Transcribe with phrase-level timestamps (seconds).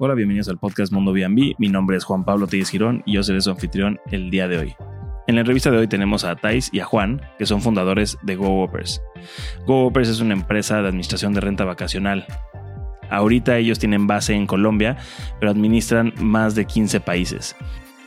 [0.00, 1.56] Hola, bienvenidos al podcast Mundo B&B.
[1.58, 4.56] Mi nombre es Juan Pablo Telles Girón y yo seré su anfitrión el día de
[4.56, 4.76] hoy.
[5.26, 8.36] En la entrevista de hoy tenemos a Thais y a Juan, que son fundadores de
[8.36, 9.02] GoOpers.
[9.66, 12.26] GoOpers es una empresa de administración de renta vacacional.
[13.10, 14.98] Ahorita ellos tienen base en Colombia,
[15.40, 17.56] pero administran más de 15 países.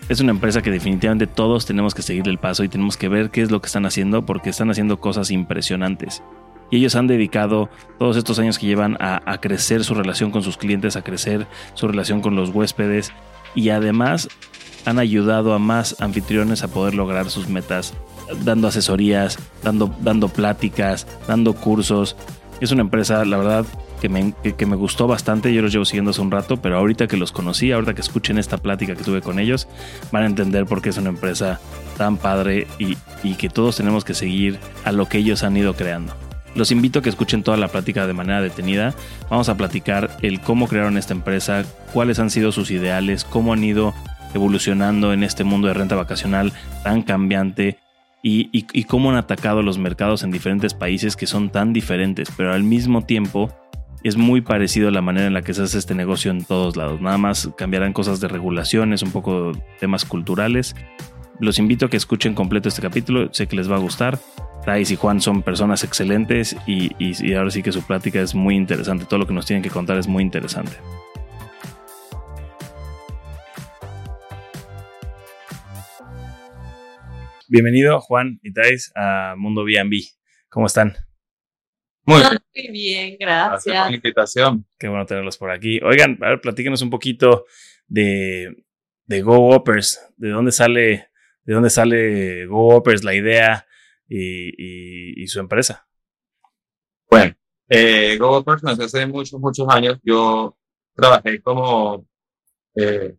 [0.07, 3.31] Es una empresa que definitivamente todos tenemos que seguirle el paso y tenemos que ver
[3.31, 6.23] qué es lo que están haciendo porque están haciendo cosas impresionantes
[6.71, 10.57] y ellos han dedicado todos estos años que llevan a, crecer su relación con sus
[10.57, 13.11] clientes, a crecer su relación con los huéspedes
[13.53, 14.29] y además
[14.85, 17.93] han ayudado a más anfitriones a poder lograr sus metas,
[18.43, 22.15] dando asesorías, dando, dando pláticas, dando cursos.
[22.61, 23.65] Es una empresa, la verdad,
[23.99, 25.53] que me, que me, gustó bastante.
[25.53, 28.37] Yo los llevo siguiendo hace un rato, pero ahorita que los conocí, ahorita que escuchen
[28.37, 29.67] esta plática que tuve con ellos,
[30.11, 31.59] van a entender por qué es una empresa
[31.97, 35.75] tan padre y, y que todos tenemos que seguir a lo que ellos han ido
[35.75, 36.30] creando.
[36.55, 38.93] Los invito a que escuchen toda la plática de manera detenida.
[39.29, 41.63] Vamos a platicar el cómo crearon esta empresa,
[41.93, 43.93] cuáles han sido sus ideales, cómo han ido
[44.33, 47.77] evolucionando en este mundo de renta vacacional tan cambiante
[48.23, 52.63] y, cómo han atacado los mercados en diferentes países que son tan diferentes, pero al
[52.63, 53.51] mismo tiempo
[54.03, 56.75] es muy parecido a la manera en la que se hace este negocio en todos
[56.75, 57.01] lados.
[57.01, 60.75] Nada más cambiarán cosas de regulaciones, un poco temas culturales.
[61.39, 64.19] Los invito a que escuchen completo este capítulo, sé que les va a gustar.
[64.65, 68.55] Thais y Juan son personas excelentes y, y, ahora sí que su plática es muy
[68.55, 69.05] interesante.
[69.05, 70.73] Todo lo que nos tienen que contar es muy interesante.
[77.47, 79.97] Bienvenido Juan y Thais a Mundo B&B.
[80.49, 80.93] ¿Cómo están?
[82.05, 82.21] Muy
[82.71, 83.65] bien, gracias.
[83.65, 84.65] Gracias por la invitación.
[84.77, 85.79] Qué bueno tenerlos por aquí.
[85.83, 87.45] Oigan, a ver, platíquenos un poquito
[87.87, 88.63] de,
[89.05, 89.63] de Go
[90.17, 91.09] ¿De dónde sale,
[91.45, 93.65] de dónde sale Go la idea?
[94.11, 95.87] Y, su empresa?
[97.09, 97.33] Bueno,
[97.69, 98.17] eh,
[98.63, 99.97] nació hace muchos, muchos años.
[100.03, 100.57] Yo
[100.95, 102.05] trabajé como
[102.75, 103.15] eh,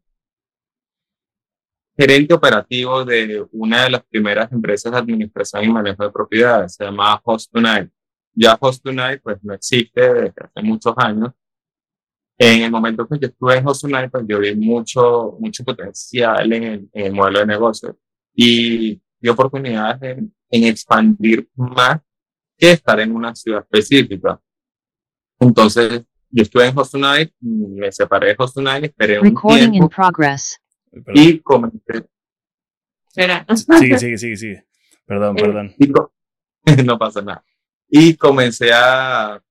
[1.96, 6.84] gerente operativo de una de las primeras empresas de administración y manejo de propiedades, se
[6.84, 7.90] llama Host Tonight.
[8.34, 11.32] Ya Host Tonight pues no existe desde hace muchos años.
[12.38, 16.52] En el momento que yo estuve en Host Tonight, pues yo vi mucho, mucho potencial
[16.52, 17.98] en el, en el modelo de negocio
[18.34, 22.00] y vi oportunidades en, en expandir más
[22.56, 24.40] que estar en una ciudad específica.
[25.40, 26.94] Entonces, yo estuve en Host
[27.40, 30.60] me separé de Host esperé un tiempo in progress.
[31.14, 32.06] y comencé.
[33.08, 33.44] Espera.
[33.54, 34.66] Sigue, sigue, sigue, sigue.
[35.04, 35.74] Perdón, eh, perdón.
[36.86, 37.44] no pasa nada.
[37.88, 39.42] Y comencé a,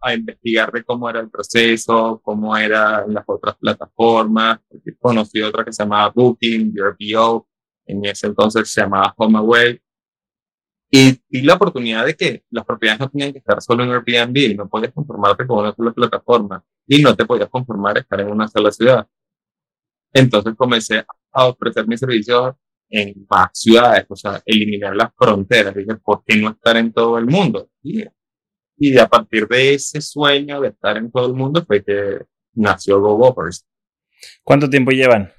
[0.00, 4.60] a investigar de cómo era el proceso, cómo eran las otras plataformas.
[4.98, 7.44] Conocí otra que se llamaba Booking, Airbnb,
[7.86, 9.80] en ese entonces se llamaba HomeAway.
[10.94, 14.68] Y, la oportunidad de que las propiedades no tenían que estar solo en Airbnb, no
[14.68, 18.70] podías conformarte con una sola plataforma y no te podías conformar estar en una sola
[18.70, 19.08] ciudad.
[20.12, 22.56] Entonces comencé a ofrecer mis servicios
[22.90, 25.74] en más ciudades, o sea, eliminar las fronteras.
[25.74, 27.70] Dije, ¿por qué no estar en todo el mundo?
[27.82, 28.04] Y,
[28.76, 32.18] y a partir de ese sueño de estar en todo el mundo fue que
[32.52, 33.66] nació GoGoppers.
[34.44, 35.32] ¿Cuánto tiempo llevan?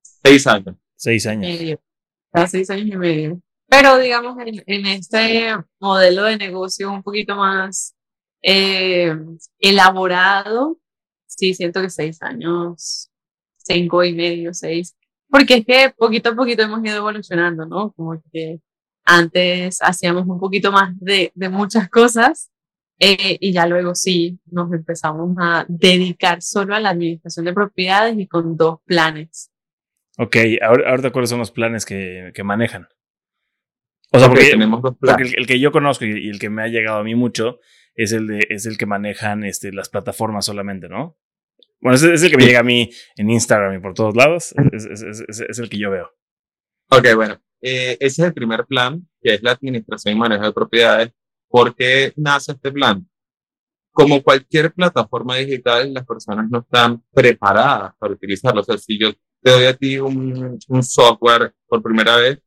[0.00, 0.76] Seis años.
[0.96, 1.42] Seis años.
[1.42, 1.82] Medio.
[2.48, 3.42] seis años y medio.
[3.72, 7.96] Pero digamos, en, este modelo de negocio un poquito más
[8.42, 9.16] eh,
[9.58, 10.76] elaborado,
[11.26, 13.10] sí, siento que seis años,
[13.56, 14.94] cinco y medio, seis,
[15.30, 17.92] porque es que poquito a poquito hemos ido evolucionando, ¿no?
[17.92, 18.60] Como que
[19.06, 22.50] antes hacíamos un poquito más de, de muchas cosas
[22.98, 28.18] eh, y ya luego sí nos empezamos a dedicar solo a la administración de propiedades
[28.18, 29.50] y con dos planes.
[30.18, 32.86] Ok, ahora, ahora cuáles son los planes que, que manejan.
[34.12, 34.82] O sea, porque, tenemos
[35.18, 37.60] el, que yo conozco y, el que me ha llegado a mí mucho
[37.94, 41.18] es el de, es el que manejan este, las plataformas solamente, ¿no?
[41.80, 44.54] Bueno, es, es el que me llega a mí en Instagram y por todos lados.
[44.72, 46.10] Es, es el que yo veo.
[46.90, 47.40] Ok, bueno.
[47.62, 51.12] Eh, ese es el primer plan, que es la administración y manejo de propiedades.
[51.48, 53.08] ¿Por qué nace este plan?
[53.92, 58.60] Como cualquier plataforma digital, las personas no están preparadas para utilizarlo.
[58.60, 62.40] O sea, si yo te doy a ti un, un software por primera vez,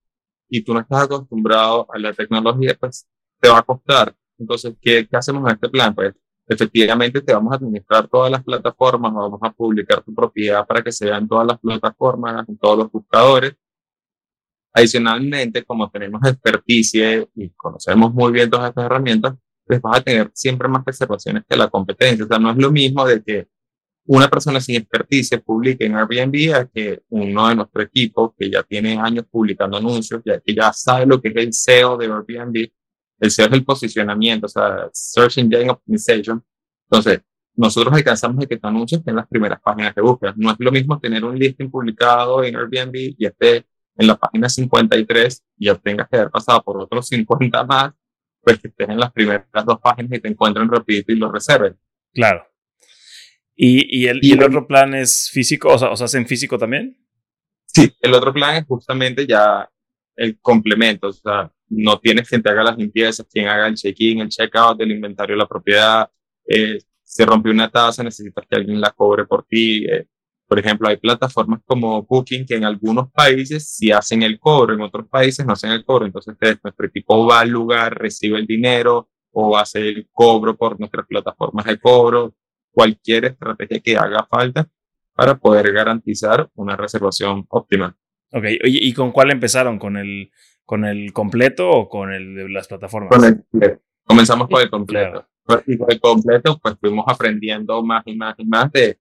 [0.50, 3.08] y tú no estás acostumbrado a la tecnología, pues
[3.40, 4.16] te va a costar.
[4.38, 5.94] Entonces, ¿qué, qué hacemos en este plan?
[5.96, 6.14] Pues
[6.48, 10.92] efectivamente te vamos a administrar todas las plataformas, vamos a publicar tu propiedad para que
[10.92, 13.56] se vean todas las plataformas, en todos los buscadores.
[14.74, 20.32] Adicionalmente, como tenemos experticia y conocemos muy bien todas estas herramientas, pues vas a tener
[20.34, 22.26] siempre más reservaciones que la competencia.
[22.26, 23.48] O sea, no es lo mismo de que
[24.08, 28.62] una persona sin expertise publique en Airbnb a que uno de nuestro equipo, que ya
[28.64, 32.70] tiene años publicando anuncios, ya, que ya sabe lo que es el SEO de Airbnb.
[33.20, 36.44] El SEO es el posicionamiento, o sea, Search Engine Optimization.
[36.90, 37.22] Entonces,
[37.56, 40.34] nosotros alcanzamos a que tu anuncio esté en las primeras páginas de búsqueda.
[40.36, 43.66] No es lo mismo tener un listing publicado en Airbnb y esté
[43.98, 47.94] en la página 53 y ya tengas que haber pasado por otros 50 más,
[48.42, 51.76] pues que estés en las primeras dos páginas y te encuentren rapidito y lo reserven.
[52.14, 52.46] Claro.
[53.56, 55.70] ¿Y, y, el, y el otro plan es físico?
[55.70, 56.98] O sea, ¿os hacen físico también?
[57.66, 59.70] Sí, el otro plan es justamente ya
[60.16, 61.08] el complemento.
[61.08, 64.78] O sea, no tienes quien te haga las limpiezas, quien haga el check-in, el check-out
[64.78, 66.10] del inventario de la propiedad.
[66.48, 69.86] Eh, se rompió una taza, necesitas que alguien la cobre por ti.
[69.86, 70.08] Eh,
[70.48, 74.82] por ejemplo, hay plataformas como Booking que en algunos países sí hacen el cobro, en
[74.82, 76.06] otros países no hacen el cobro.
[76.06, 81.08] Entonces, nuestro equipo va al lugar, recibe el dinero o hace el cobro por nuestras
[81.08, 82.36] plataformas de cobro.
[82.76, 84.68] Cualquier estrategia que haga falta
[85.14, 87.96] para poder garantizar una reservación óptima.
[88.34, 89.80] Ok, Oye, ¿y con cuál empezaron?
[89.80, 90.30] ¿Con el,
[90.66, 93.10] con el completo o con el de las plataformas?
[93.10, 93.82] Con el completo.
[94.04, 95.26] Comenzamos con el completo.
[95.68, 99.00] Y con el completo, pues fuimos aprendiendo más y más y más de,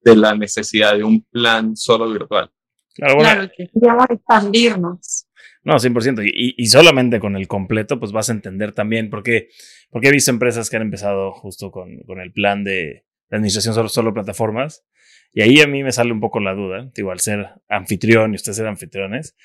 [0.00, 2.50] de la necesidad de un plan solo virtual.
[2.92, 5.25] Claro, bueno, claro que queríamos expandirnos.
[5.66, 6.22] No, 100%.
[6.24, 9.48] Y, y solamente con el completo, pues vas a entender también, porque,
[9.90, 13.74] porque he visto empresas que han empezado justo con, con el plan de, de administración
[13.74, 14.84] solo, solo plataformas
[15.32, 18.36] y ahí a mí me sale un poco la duda, digo, al ser anfitrión y
[18.36, 19.36] ustedes ser anfitriones,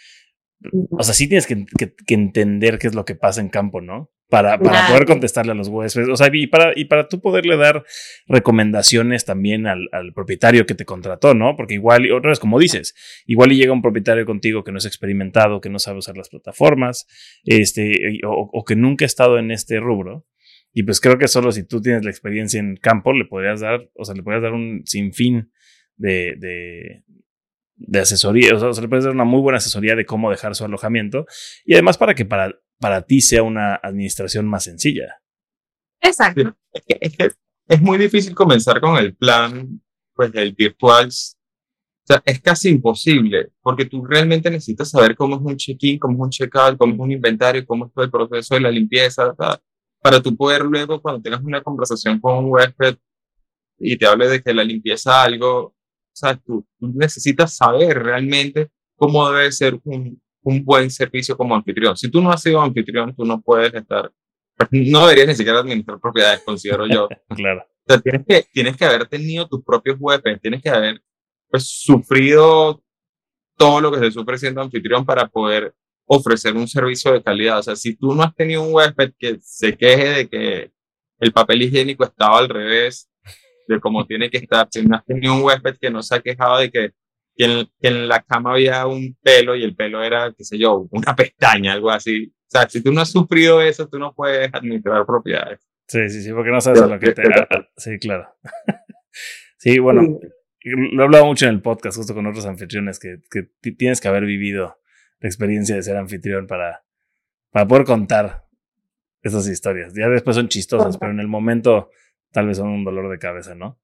[0.91, 4.11] o sea, sí tienes que, que, entender qué es lo que pasa en campo, ¿no?
[4.29, 7.57] Para, para poder contestarle a los huéspedes, o sea, y para, y para tú poderle
[7.57, 7.83] dar
[8.27, 11.57] recomendaciones también al, al propietario que te contrató, ¿no?
[11.57, 12.93] Porque igual, otra vez, como dices,
[13.25, 16.29] igual y llega un propietario contigo que no es experimentado, que no sabe usar las
[16.29, 17.07] plataformas,
[17.43, 20.25] este, o, o que nunca ha estado en este rubro,
[20.73, 23.89] y pues creo que solo si tú tienes la experiencia en campo, le podrías dar,
[23.95, 25.51] o sea, le podrías dar un sinfín
[25.97, 27.03] de, de,
[27.93, 31.25] asesoría, o sea, le puedes dar una muy buena asesoría de cómo dejar su alojamiento
[31.65, 35.21] y además para que para, para ti sea una administración más sencilla.
[36.01, 36.55] Exacto.
[36.73, 37.31] Es, que,
[37.67, 39.81] es, muy difícil comenzar con el plan,
[40.15, 41.07] pues el virtual.
[41.07, 46.15] O sea, es casi imposible, porque tú realmente necesitas saber cómo es un check-in, cómo
[46.15, 49.35] es un check-out, cómo es un inventario, cómo es todo el proceso de la limpieza,
[50.01, 52.97] para tú poder luego, cuando tengas una conversación con un huésped
[53.77, 55.75] y te hable de que la limpieza algo
[56.11, 61.95] o sea, tú, necesitas saber realmente cómo debe ser un, un, buen servicio como anfitrión.
[61.95, 64.11] Si tú no has sido anfitrión, tú no puedes estar,
[64.57, 67.07] pues, no deberías ni siquiera administrar propiedades, considero yo.
[67.35, 67.65] claro.
[67.87, 71.01] O sea, tienes que, tienes que haber tenido tus propios huéspedes, tienes que haber
[71.49, 72.83] pues, sufrido
[73.57, 75.73] todo lo que se sufre siendo anfitrión para poder
[76.05, 77.59] ofrecer un servicio de calidad.
[77.59, 80.71] O sea, si tú no has tenido un huésped que se queje de que
[81.19, 83.10] el papel higiénico estaba al revés
[83.67, 84.67] de cómo tiene que estar.
[84.71, 86.91] Si no has tenido un huésped que no se ha quejado de que,
[87.35, 91.15] que, en, la cama había un pelo y el pelo era, qué sé yo, una
[91.15, 92.33] pestaña, algo así.
[92.33, 95.59] O sea, si tú no has sufrido eso, tú no puedes administrar propiedades.
[95.87, 97.23] Sí, sí, sí, porque no sabes lo que te...
[97.77, 98.33] sí, claro.
[99.57, 100.19] sí, bueno,
[100.63, 104.07] lo he hablado mucho en el podcast, justo con otros anfitriones, que, que tienes que
[104.07, 104.77] haber vivido
[105.19, 106.83] la experiencia de ser anfitrión para,
[107.51, 108.45] para poder contar
[109.21, 109.93] esas historias.
[109.93, 111.91] Ya después son chistosas, pero en el momento
[112.31, 113.79] tal vez son un dolor de cabeza, ¿no?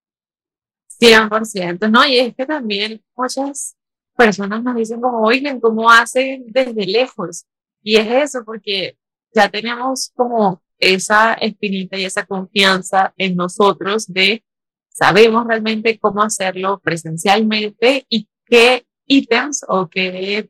[0.99, 2.05] 100%, ¿no?
[2.07, 3.75] Y es que también muchas
[4.15, 7.45] personas nos dicen como, oigan, ¿cómo hacen desde lejos?
[7.83, 8.97] Y es eso, porque
[9.33, 14.43] ya tenemos como esa espinita y esa confianza en nosotros de
[14.89, 20.49] sabemos realmente cómo hacerlo presencialmente y qué ítems o qué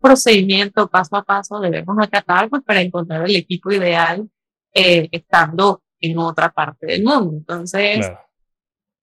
[0.00, 4.28] procedimiento paso a paso debemos acatar pues, para encontrar el equipo ideal
[4.74, 7.36] eh, estando en otra parte del mundo.
[7.36, 8.10] Entonces,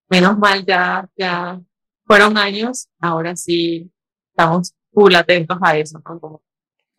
[0.10, 1.62] menos mal ya, ya
[2.06, 3.92] fueron años, ahora sí
[4.30, 6.44] estamos full atentos a eso, Como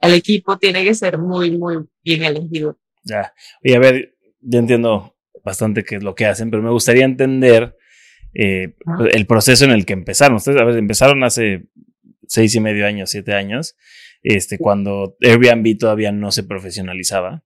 [0.00, 2.78] el equipo tiene que ser muy, muy bien elegido.
[3.02, 7.04] Ya, y a ver, ya entiendo bastante qué es lo que hacen, pero me gustaría
[7.04, 7.76] entender
[8.34, 8.74] eh,
[9.12, 10.36] el proceso en el que empezaron.
[10.36, 11.68] Ustedes, a ver, empezaron hace
[12.26, 13.76] seis y medio años, siete años,
[14.22, 17.44] este, cuando Airbnb todavía no se profesionalizaba.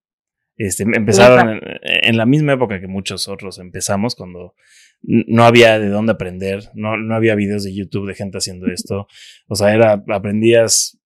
[0.62, 4.54] Este, empezaron en, la misma época que muchos otros empezamos, cuando
[5.00, 9.06] no había de dónde aprender, no, no había videos de YouTube de gente haciendo esto.
[9.48, 11.00] O sea, era, aprendías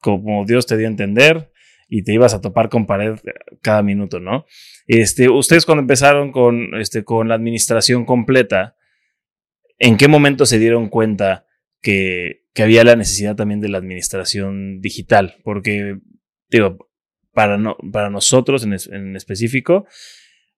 [0.00, 1.52] como Dios te dio a entender
[1.88, 3.14] y te ibas a topar con pared
[3.62, 4.44] cada minuto, ¿no?
[4.88, 8.74] Este, ustedes cuando empezaron con, este, con la administración completa,
[9.78, 11.46] ¿en qué momento se dieron cuenta
[11.80, 15.36] que, que había la necesidad también de la administración digital?
[15.44, 15.98] Porque,
[16.48, 16.88] digo,
[17.36, 19.86] para, no, para nosotros en, en específico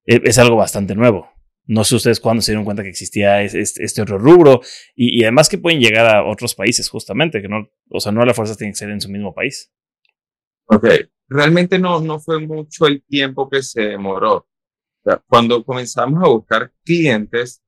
[0.04, 1.28] es, es, algo bastante nuevo.
[1.66, 4.60] No sé ustedes cuándo se dieron cuenta que existía este, otro rubro
[4.94, 8.24] y, y, además que pueden llegar a otros países justamente, que no, o sea, no
[8.24, 9.72] las fuerzas tienen que ser en su mismo país.
[10.66, 10.86] Ok,
[11.28, 14.46] realmente no, no fue mucho el tiempo que se demoró.
[15.26, 17.60] Cuando comenzamos a buscar clientes,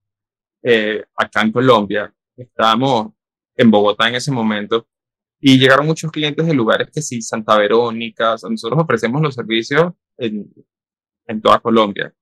[0.62, 2.14] eh, acá en Colombia.
[2.36, 3.12] Estábamos
[3.56, 4.86] en Bogotá en ese momento
[5.40, 10.52] y llegaron muchos clientes de lugares que sí, Santa Verónica, nosotros ofrecemos los servicios en,
[11.26, 12.12] en toda Colombia,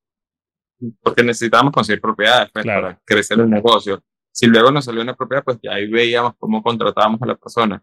[1.03, 4.03] porque necesitábamos conseguir propiedades pues, para crecer el negocio.
[4.31, 7.83] Si luego nos salió una propiedad, pues ya ahí veíamos cómo contratábamos a la persona.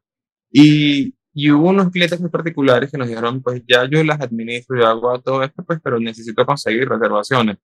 [0.50, 4.80] Y, y hubo unos clientes muy particulares que nos dijeron, pues ya yo las administro,
[4.80, 7.58] yo hago todo esto, pues, pero necesito conseguir reservaciones.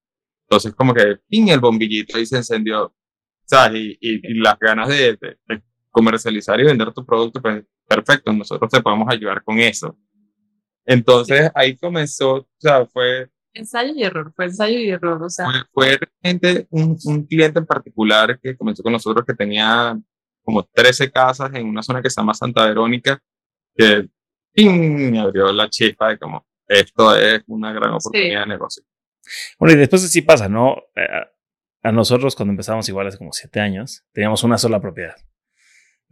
[0.46, 2.94] Entonces, como que, ping, el bombillito y se encendió.
[3.46, 3.80] ¿sabes?
[3.80, 8.82] Y, y, las ganas de, de, comercializar y vender tu producto, pues perfecto, nosotros te
[8.82, 9.96] podemos ayudar con eso.
[10.84, 13.30] Entonces ahí comenzó, o sea, fue...
[13.54, 15.46] Ensayo y error, fue ensayo y error, o sea.
[15.72, 19.96] Fue, realmente un, un, cliente en particular que comenzó con nosotros que tenía
[20.42, 23.22] como 13 casas en una zona que se llama Santa Verónica,
[23.76, 24.08] que
[24.52, 25.12] ¡ping!
[25.12, 28.82] me abrió la chispa de como, esto es una gran oportunidad de negocio.
[29.58, 30.76] Bueno, y después sí pasa, ¿no?
[30.96, 31.06] Eh,
[31.82, 35.16] a nosotros cuando empezamos igual hace como 7 años, teníamos una sola propiedad.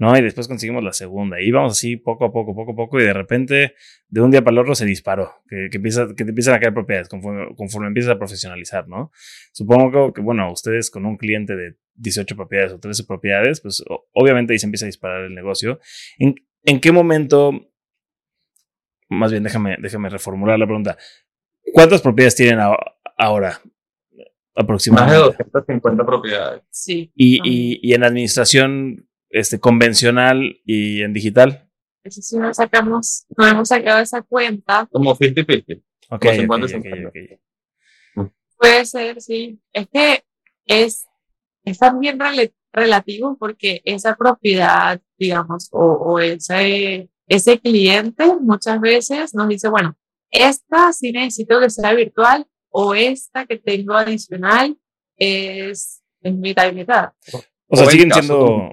[0.01, 0.17] ¿No?
[0.17, 1.41] Y después conseguimos la segunda.
[1.41, 3.75] Y íbamos así poco a poco, poco a poco, y de repente,
[4.09, 6.59] de un día para el otro, se disparó, que, que, empieza, que te empiezan a
[6.59, 9.13] caer propiedades conforme, conforme empiezas a profesionalizar, ¿no?
[9.53, 14.55] Supongo que, bueno, ustedes con un cliente de 18 propiedades o 13 propiedades, pues obviamente
[14.55, 15.81] ahí se empieza a disparar el negocio.
[16.19, 17.53] ¿En, en qué momento,
[19.11, 20.97] más bien déjame, déjame reformular la pregunta,
[21.75, 22.61] ¿cuántas propiedades tienen
[23.19, 23.61] ahora?
[24.55, 25.19] Aproximadamente.
[25.19, 26.63] Más de 250 propiedades.
[26.71, 27.13] Sí.
[27.15, 31.69] Y, y, y en administración, este, convencional y en digital?
[32.03, 34.89] Eso sí, no sacamos, no hemos sacado esa cuenta.
[34.91, 35.83] Como 50-50.
[36.11, 37.41] Ok, okay,
[38.59, 39.61] Puede ser, sí.
[39.73, 40.25] Es que
[40.67, 41.07] es,
[41.65, 42.19] es también
[42.73, 49.97] relativo porque esa propiedad, digamos, o, o ese, ese cliente muchas veces nos dice, bueno,
[50.31, 54.77] esta sí necesito que sea virtual o esta que tengo adicional
[55.17, 57.13] es, es mitad y mitad.
[57.69, 58.69] O sea, siguen siendo,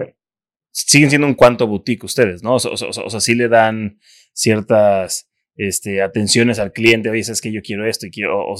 [0.86, 2.54] siguen siendo un cuanto boutique ustedes, ¿no?
[2.54, 3.98] O, sea, sí le dan
[4.32, 8.56] ciertas este, atenciones al cliente, oye, es que yo quiero esto y quiero, o,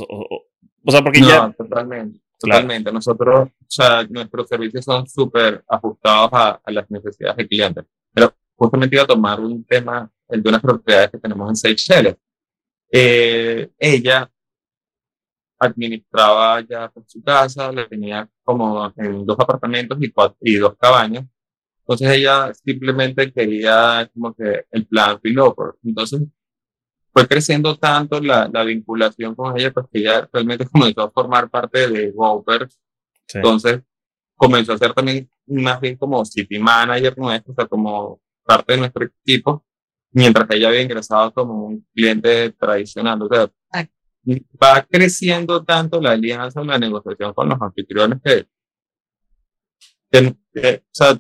[0.91, 1.53] sea, porque no, ya...
[1.53, 2.93] totalmente, totalmente.
[2.93, 7.83] Nosotros, o sea, nuestros servicios son súper ajustados a, a, las necesidades del cliente.
[8.13, 12.17] Pero justamente iba a tomar un tema, el de unas propiedades que tenemos en Seychelles.
[12.91, 14.29] Eh, ella
[15.61, 20.75] administraba ya por su casa, le tenía como en dos apartamentos y, cuatro, y dos
[20.79, 21.25] cabañas
[21.89, 25.73] entonces ella simplemente quería como que el plan Piloper.
[25.83, 26.21] Entonces
[27.11, 31.49] fue creciendo tanto la, la, vinculación con ella, pues que ella realmente comenzó a formar
[31.49, 32.69] parte de Whopper.
[33.33, 33.81] Entonces
[34.37, 38.81] comenzó a ser también más bien como city manager nuestro, o sea, como parte de
[38.81, 39.65] nuestro equipo,
[40.13, 43.23] mientras que ella había ingresado como un cliente tradicional.
[43.23, 43.51] O sea,
[44.63, 48.47] va creciendo tanto la alianza, la negociación con los anfitriones que,
[50.11, 51.19] que, que o sea,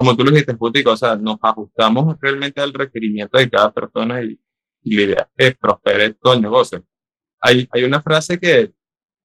[0.00, 4.22] como tú lo dijiste, Putico, o sea, nos ajustamos realmente al requerimiento de cada persona
[4.22, 4.40] y,
[4.82, 6.82] la idea es que prospere todo el negocio.
[7.38, 8.72] Hay, hay una frase que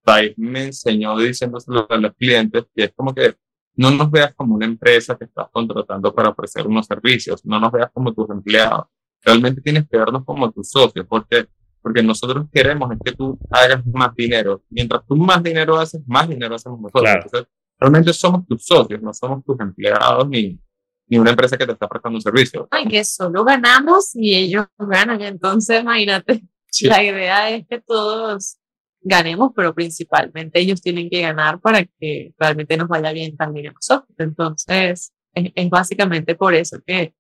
[0.04, 3.36] Thais me enseñó diciéndoselo a los clientes y es como que
[3.76, 7.72] no nos veas como una empresa que estás contratando para ofrecer unos servicios, no nos
[7.72, 8.88] veas como tus empleados.
[9.24, 11.48] Realmente tienes que vernos como tus socios, porque
[11.82, 14.62] porque nosotros queremos es que tú hagas más dinero.
[14.70, 17.48] Mientras tú más dinero haces, más dinero hacemos nosotros
[17.80, 20.60] realmente somos tus socios, no somos tus empleados ni,
[21.08, 22.68] ni una empresa que te está prestando un servicio.
[22.72, 25.22] Ay, que solo ganamos y ellos ganan.
[25.22, 26.44] Entonces, imagínate,
[26.82, 28.58] la idea es que todos
[29.02, 33.74] ganemos, pero principalmente ellos tienen que ganar para que realmente nos vaya bien también a
[33.74, 34.10] nosotros.
[34.18, 37.14] Entonces, es, es básicamente por eso que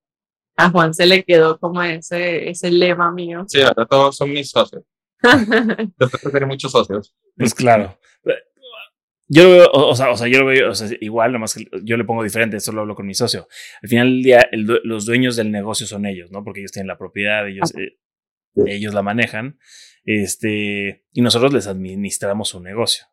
[0.57, 3.45] a Juan se le quedó como ese, ese lema mío.
[3.47, 4.83] Sí, ahora todos son mis socios.
[5.21, 7.13] Yo tener muchos socios.
[7.35, 7.97] Pues claro.
[9.27, 11.65] Yo lo veo, o, sea, o sea, yo lo veo o sea, igual, nomás que
[11.83, 13.47] yo le pongo diferente, esto lo hablo con mi socio.
[13.81, 16.43] Al final del día, el, los dueños del negocio son ellos, ¿no?
[16.43, 17.97] Porque ellos tienen la propiedad, ellos, eh,
[18.67, 19.57] ellos la manejan,
[20.03, 23.05] este, y nosotros les administramos su negocio.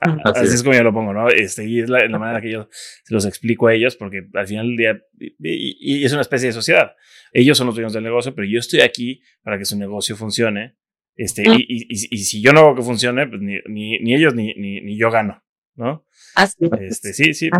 [0.00, 0.62] Así, es.
[0.62, 1.28] como yo lo pongo, ¿no?
[1.28, 4.46] Este, y es la, la, manera que yo se los explico a ellos, porque al
[4.46, 6.92] final del día, y, y es una especie de sociedad.
[7.32, 10.76] Ellos son los dueños del negocio, pero yo estoy aquí para que su negocio funcione
[11.16, 14.34] este, y, y, y, si yo no hago que funcione, pues ni, ni, ni ellos
[14.34, 15.44] ni, ni, ni, yo gano,
[15.76, 16.04] ¿no?
[16.34, 17.50] Así este, sí, sí.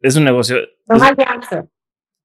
[0.00, 0.58] Es un negocio.
[0.58, 1.02] Es,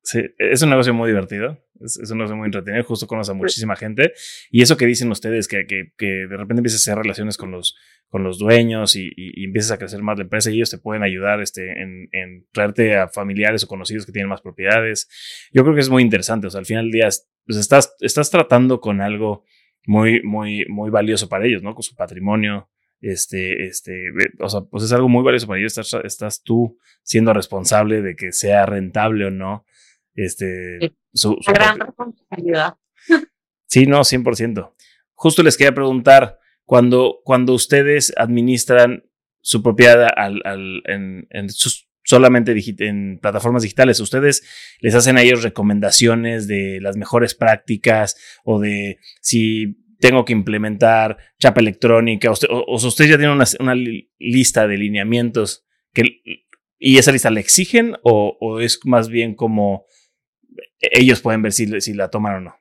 [0.04, 1.64] sí, es un negocio muy divertido.
[1.80, 2.84] Es, es, un negocio muy entretenido.
[2.86, 4.14] Justo conoce a muchísima gente.
[4.50, 7.52] Y eso que dicen ustedes, que, que, que de repente empiezas a hacer relaciones con
[7.52, 7.76] los,
[8.10, 10.78] con los dueños y, y, y, empiezas a crecer más la empresa y ellos te
[10.78, 15.08] pueden ayudar este, en, en traerte a familiares o conocidos que tienen más propiedades.
[15.52, 16.48] Yo creo que es muy interesante.
[16.48, 17.10] O sea, al final del día,
[17.46, 19.44] pues estás, estás tratando con algo
[19.86, 21.74] muy, muy, muy valioso para ellos, ¿no?
[21.74, 22.70] Con su patrimonio,
[23.02, 23.94] Este, este,
[24.40, 25.78] o sea, pues es algo muy valioso para ellos.
[25.78, 29.66] Estás, estás tú siendo responsable de que sea rentable o no.
[30.16, 32.76] Este, su, gran responsabilidad.
[33.68, 34.74] Sí, no, 100%.
[35.16, 39.04] Justo les quería preguntar, cuando, cuando ustedes administran
[39.42, 44.00] su propiedad al, al, en, en sus, solamente en plataformas digitales.
[44.00, 44.44] Ustedes
[44.80, 51.18] les hacen a ellos recomendaciones de las mejores prácticas o de si tengo que implementar
[51.40, 53.76] chapa electrónica o, ustedes ya tienen una,
[54.20, 56.22] lista de lineamientos que,
[56.78, 59.86] y esa lista la exigen o, es más bien como
[60.80, 62.56] ellos pueden ver si, si la toman o no.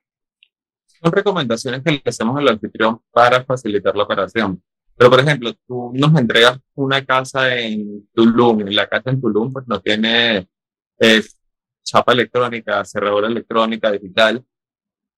[0.86, 4.62] Son recomendaciones que le hacemos al anfitrión para facilitar la operación.
[4.96, 9.52] Pero, por ejemplo, tú nos entregas una casa en Tulum y la casa en Tulum
[9.52, 10.48] pues no tiene
[11.82, 14.44] chapa electrónica, cerradura electrónica, digital.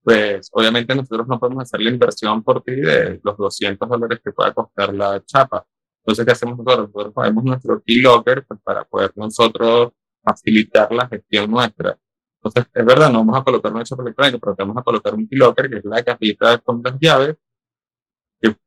[0.02, 4.32] Pues obviamente nosotros no podemos hacer la inversión por ti de los 200 dólares que
[4.32, 5.66] pueda costar la chapa.
[6.04, 6.88] Entonces, ¿qué hacemos nosotros?
[6.88, 9.92] Nosotros ponemos nuestro keylogger pues, para poder nosotros
[10.22, 11.98] facilitar la gestión nuestra.
[12.36, 15.28] Entonces, es verdad, no vamos a colocar una chapa electrónica, pero vamos a colocar un
[15.28, 17.36] keylogger, que es la cajita con las llaves,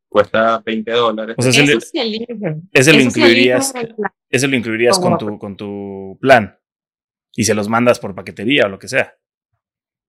[0.10, 1.36] cuesta 20 dólares.
[1.38, 1.78] O sea, ese,
[2.74, 3.74] ese lo incluirías,
[4.30, 6.58] ese lo incluirías con tu, con tu plan.
[7.36, 9.16] Y se los mandas por paquetería o lo que sea.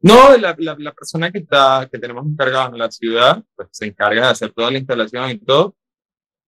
[0.03, 3.87] No, la, la, la persona que, está, que tenemos encargada en la ciudad pues, se
[3.87, 5.77] encarga de hacer toda la instalación y todo,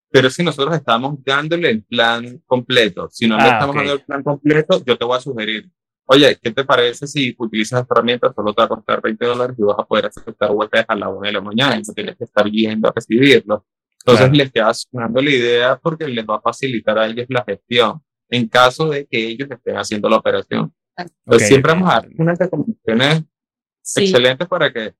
[0.09, 4.01] pero si nosotros estamos dándole el plan completo, si no le ah, estamos dando el
[4.01, 5.69] plan completo, yo te voy a sugerir,
[6.05, 9.63] oye, ¿qué te parece si utilizas herramientas, solo te va a costar 20 dólares y
[9.63, 12.23] vas a poder aceptar huecas a la una de la mañana y no tienes que
[12.23, 13.65] estar yendo a recibirlo?
[14.05, 18.01] Entonces les quedas dando la idea porque les va a facilitar a ellos la gestión
[18.29, 20.73] en caso de que ellos estén haciendo la operación.
[20.97, 23.23] Entonces siempre vamos a dar unas recomendaciones
[23.95, 24.93] excelentes para que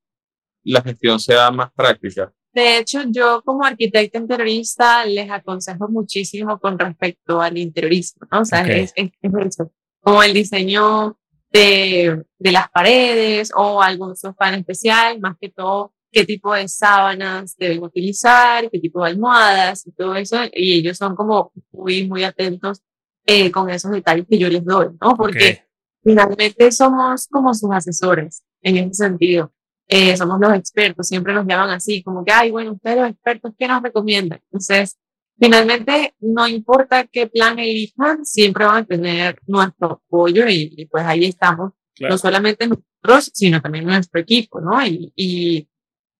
[0.63, 2.31] la gestión sea más práctica.
[2.53, 8.41] De hecho, yo como arquitecta interiorista les aconsejo muchísimo con respecto al interiorismo, ¿no?
[8.41, 9.71] O sea, es, es, eso
[10.03, 11.17] como el diseño
[11.51, 16.67] de, de las paredes o algún sofá en especial, más que todo qué tipo de
[16.67, 20.37] sábanas deben utilizar, qué tipo de almohadas y todo eso.
[20.53, 22.81] Y ellos son como muy, muy atentos
[23.25, 25.17] eh, con esos detalles que yo les doy, ¿no?
[25.17, 25.63] Porque
[26.03, 29.51] finalmente somos como sus asesores en ese sentido.
[29.87, 33.51] Eh, somos los expertos, siempre nos llaman así, como que, ay, bueno, ustedes los expertos,
[33.57, 34.39] ¿qué nos recomiendan?
[34.45, 34.97] Entonces,
[35.39, 41.25] Finalmente, no importa qué plan elijan, siempre van a tener nuestro apoyo y, pues ahí
[41.25, 44.85] estamos, no solamente nosotros, sino también nuestro equipo, ¿no?
[44.85, 45.67] Y, y,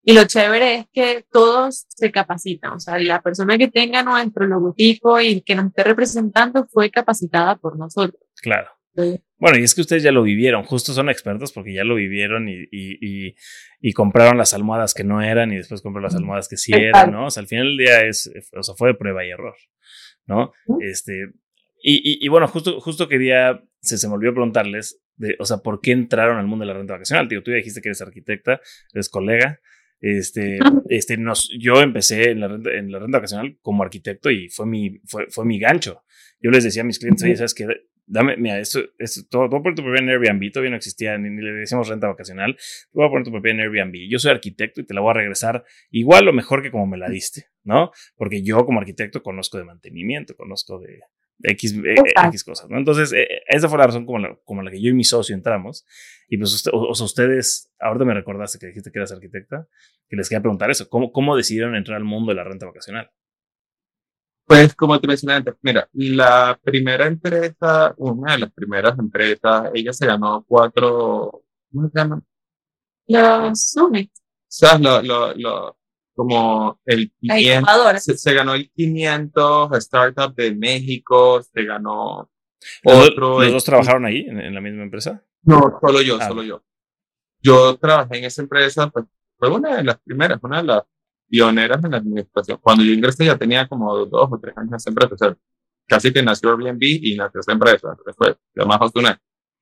[0.04, 4.48] y, lo chévere es que todos se capacitan, o sea, la persona que tenga nuestro
[4.48, 8.22] logotipo y que nos esté representando fue capacitada por nosotros.
[8.42, 8.70] Claro.
[8.96, 12.48] Bueno, y es que ustedes ya lo vivieron, justo son expertos porque ya lo vivieron
[12.48, 13.36] y, y,
[13.82, 17.12] y, compraron las almohadas que no eran y después compraron las almohadas que sí eran,
[17.12, 17.26] ¿no?
[17.26, 19.56] O sea, al final del día es, o sea, fue de prueba y error,
[20.28, 20.54] ¿no?
[20.80, 21.32] Este,
[21.86, 25.92] y, bueno, justo, justo quería, se, se me olvidó preguntarles, de, o sea, ¿por qué
[25.92, 27.28] entraron al mundo de la renta vacacional?
[27.28, 28.62] Tío, tú ya dijiste que eres arquitecta,
[28.94, 29.60] eres colega.
[30.00, 34.50] Este, este, nos, yo empecé en la, renta, en la renta vacacional como arquitecto y
[34.50, 36.04] fue mi, fue, fue mi gancho.
[36.42, 37.68] Yo les decía a mis clientes, oye, ¿sabes qué?
[38.06, 41.30] Dame, mira, esto, esto, todo, todo por tu propia en Airbnb, todavía no existía, ni,
[41.30, 42.56] le decíamos renta vacacional,
[42.92, 44.10] tú vas a poner tu propia en Airbnb.
[44.10, 46.98] Yo soy arquitecto y te la voy a regresar igual o mejor que como me
[46.98, 47.92] la diste, ¿no?
[48.16, 51.02] Porque yo como arquitecto conozco de mantenimiento, conozco de
[51.42, 51.96] X, eh,
[52.28, 52.78] X cosas, ¿no?
[52.78, 55.36] Entonces, eh, esa fue la razón como la, como la que yo y mi socio
[55.36, 55.86] entramos.
[56.28, 59.68] Y pues usted, o, sea, ustedes, ahorita me recordaste que dijiste que eras arquitecta,
[60.08, 63.12] que les quería preguntar eso, ¿cómo, cómo decidieron entrar al mundo de la renta vacacional?
[64.54, 69.92] Pues como te mencioné antes, mira, la primera empresa, una de las primeras empresas, ella
[69.92, 72.22] se ganó cuatro, ¿cómo se llama?
[73.08, 74.12] Los Summit.
[74.48, 74.82] ¿Sabes?
[74.82, 75.78] Lo, lo, lo,
[76.14, 82.30] como el 500, se, ganó el 500 Startup de México, se ganó
[82.84, 83.42] otro.
[83.42, 85.26] ¿Los, dos trabajaron ahí, en, la misma empresa?
[85.42, 86.28] No, solo yo, ah.
[86.28, 86.64] solo yo.
[87.42, 90.84] Yo trabajé en esa empresa, pues fue una de las primeras, una de las
[91.28, 92.60] pioneras en la administración.
[92.62, 95.38] Cuando yo ingresé ya tenía como dos o tres años en esa empresa, o sea,
[95.88, 98.36] casi que nació Airbnb y nació esa empresa, después
[98.68, 99.18] más Hostunet.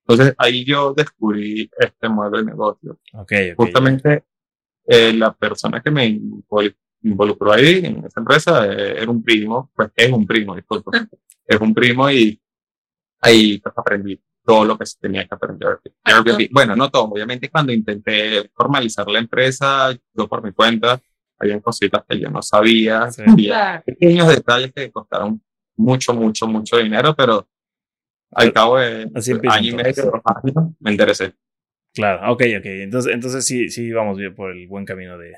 [0.07, 2.99] Entonces ahí yo descubrí este modelo de negocio.
[3.13, 4.25] Okay, Justamente
[4.85, 6.19] eh, la persona que me
[7.03, 10.91] involucró ahí en esa empresa eh, era un primo, pues es un primo, disculpa,
[11.45, 12.39] es un primo y
[13.21, 15.79] ahí pues, aprendí todo lo que se tenía que aprender.
[16.03, 16.49] Airbnb.
[16.51, 20.99] Bueno, no todo, obviamente cuando intenté formalizar la empresa, yo por mi cuenta,
[21.41, 23.09] había cositas que yo no sabía,
[23.85, 25.41] pequeños detalles que costaron
[25.75, 27.47] mucho, mucho, mucho dinero, pero
[28.31, 29.09] al cabo de
[29.49, 30.21] año y medio,
[30.79, 31.33] me interesé.
[31.93, 32.65] Claro, ok, ok.
[32.65, 35.33] Entonces, entonces sí, sí vamos bien por el buen camino de,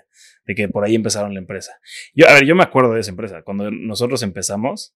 [0.45, 1.79] de, que por ahí empezaron la empresa.
[2.13, 3.41] Yo, a ver, yo me acuerdo de esa empresa.
[3.41, 4.95] Cuando nosotros empezamos,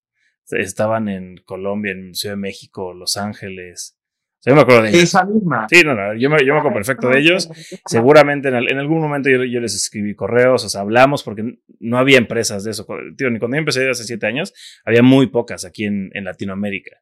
[0.51, 3.96] estaban en Colombia, en Ciudad de México, Los Ángeles.
[4.45, 5.03] Yo me acuerdo de ellos.
[5.03, 5.67] Esa misma.
[5.69, 7.49] Sí, no, no, yo me, yo me acuerdo perfecto de ellos.
[7.85, 11.97] Seguramente en, en algún momento yo, yo, les escribí correos, o sea, hablamos porque no
[11.97, 12.85] había empresas de eso.
[13.17, 14.53] Tío, ni cuando yo empecé hace siete años,
[14.85, 16.97] había muy pocas aquí en, en Latinoamérica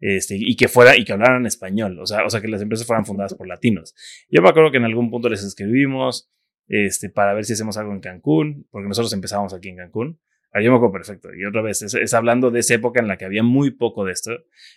[0.00, 2.86] este, y que fuera y que hablaran español, o sea, o sea, que las empresas
[2.86, 3.94] fueran fundadas por latinos.
[4.30, 6.30] Yo me acuerdo que en algún punto les escribimos
[6.68, 10.20] este, para ver si hacemos algo en Cancún, porque nosotros empezamos aquí en Cancún.
[10.52, 11.28] Ahí yo me acuerdo perfecto.
[11.34, 14.12] Y otra vez, es, hablando de esa época en la que había muy poco de
[14.12, 14.32] esto,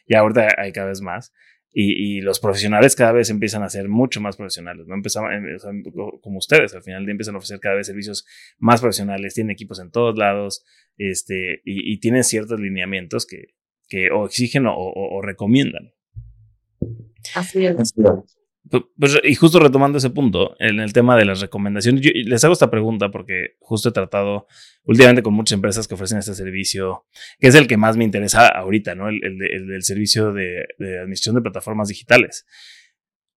[0.05, 1.33] y ahorita hay cada vez más.
[1.75, 4.93] Y, y los profesionales cada vez empiezan a ser mucho más profesionales, ¿no?
[4.93, 5.31] Empezamos,
[6.21, 8.25] como ustedes, al final empiezan a ofrecer cada vez servicios
[8.59, 10.63] más profesionales, tienen equipos en todos lados,
[10.97, 13.55] este, y, y tienen ciertos lineamientos que,
[13.87, 15.93] que o exigen o, o, o recomiendan.
[17.33, 17.93] Así es.
[18.97, 22.53] Pues, y justo retomando ese punto, en el tema de las recomendaciones, yo les hago
[22.53, 24.47] esta pregunta porque justo he tratado
[24.83, 27.05] últimamente con muchas empresas que ofrecen este servicio,
[27.39, 29.09] que es el que más me interesa ahorita, ¿no?
[29.09, 32.45] El, el, el del servicio de, de, administración de plataformas digitales.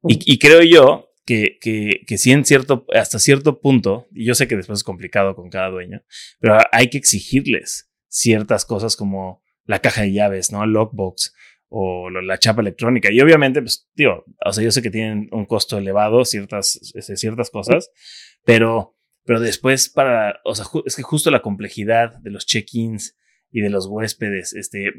[0.09, 4.35] Y, y creo yo que, que, que sí en cierto, hasta cierto punto, y yo
[4.35, 6.03] sé que después es complicado con cada dueño,
[6.40, 10.64] pero hay que exigirles ciertas cosas como la caja de llaves, ¿no?
[10.64, 11.35] El lockbox
[11.79, 13.12] o la chapa electrónica.
[13.12, 17.19] Y obviamente, pues, tío, o sea, yo sé que tienen un costo elevado ciertas, este,
[17.19, 17.91] ciertas cosas,
[18.47, 23.15] pero, pero después para, o sea, es que justo la complejidad de los check-ins
[23.51, 24.91] y de los huéspedes, este,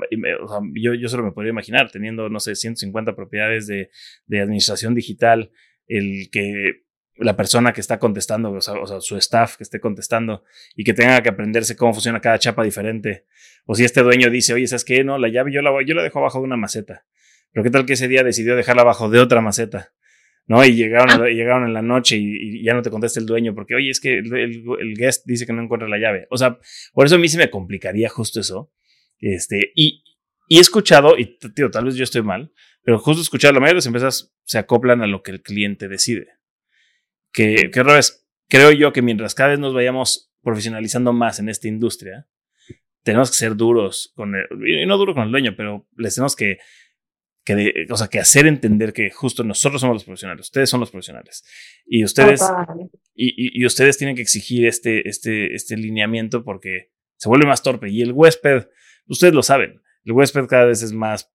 [0.75, 3.89] yo, yo solo me podría imaginar teniendo, no sé, 150 propiedades de,
[4.27, 5.49] de administración digital,
[5.87, 6.83] el que
[7.19, 10.43] la persona que está contestando, o sea, o sea, su staff que esté contestando
[10.75, 13.25] y que tenga que aprenderse cómo funciona cada chapa diferente.
[13.65, 15.03] O si este dueño dice, oye, ¿sabes qué?
[15.03, 17.05] No, la llave yo la, yo la dejo abajo de una maceta.
[17.51, 19.93] Pero qué tal que ese día decidió dejarla abajo de otra maceta.
[20.45, 20.63] ¿no?
[20.63, 21.27] Y llegaron, ah.
[21.27, 23.99] llegaron en la noche y, y, ya no te contesta el dueño porque, oye, es
[23.99, 26.27] que el, el, el, guest dice que no encuentra la llave.
[26.29, 26.59] O sea,
[26.93, 28.71] por eso a mí se me complicaría justo eso.
[29.19, 30.03] Este, y,
[30.47, 32.53] y he escuchado, y tío, tal vez yo estoy mal,
[32.83, 35.41] pero justo he escuchado, la mayoría de las empresas se acoplan a lo que el
[35.41, 36.36] cliente decide
[37.31, 41.67] que, que vez, creo yo que mientras cada vez nos vayamos profesionalizando más en esta
[41.67, 42.27] industria,
[43.03, 46.35] tenemos que ser duros con el, y no duro con el dueño, pero les tenemos
[46.35, 46.59] que,
[47.43, 50.81] que de, o sea, que hacer entender que justo nosotros somos los profesionales, ustedes son
[50.81, 51.45] los profesionales.
[51.85, 52.41] Y ustedes,
[53.15, 57.63] y, y, y, ustedes tienen que exigir este, este, este lineamiento porque se vuelve más
[57.63, 57.89] torpe.
[57.89, 58.67] Y el huésped,
[59.07, 61.31] ustedes lo saben, el huésped cada vez es más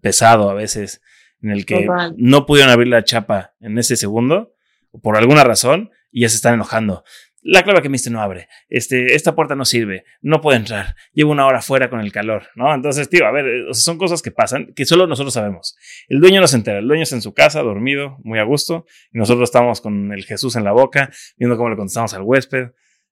[0.00, 1.00] pesado a veces,
[1.40, 2.14] en el que Total.
[2.16, 4.54] no pudieron abrir la chapa en ese segundo
[5.00, 7.04] por alguna razón y ya se están enojando.
[7.44, 8.48] La clave que me diste no abre.
[8.68, 10.04] Este, esta puerta no sirve.
[10.20, 10.94] No puedo entrar.
[11.12, 12.72] Llevo una hora fuera con el calor, ¿no?
[12.72, 15.76] Entonces, tío, a ver, sea, son cosas que pasan que solo nosotros sabemos.
[16.06, 16.78] El dueño no se entera.
[16.78, 18.86] El dueño está en su casa, dormido, muy a gusto.
[19.12, 22.68] Y nosotros estamos con el Jesús en la boca, viendo cómo le contestamos al huésped.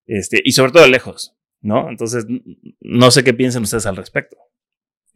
[0.07, 1.91] Este, y sobre todo lejos, ¿no?
[1.91, 2.25] Entonces,
[2.81, 4.37] no sé qué piensan ustedes al respecto.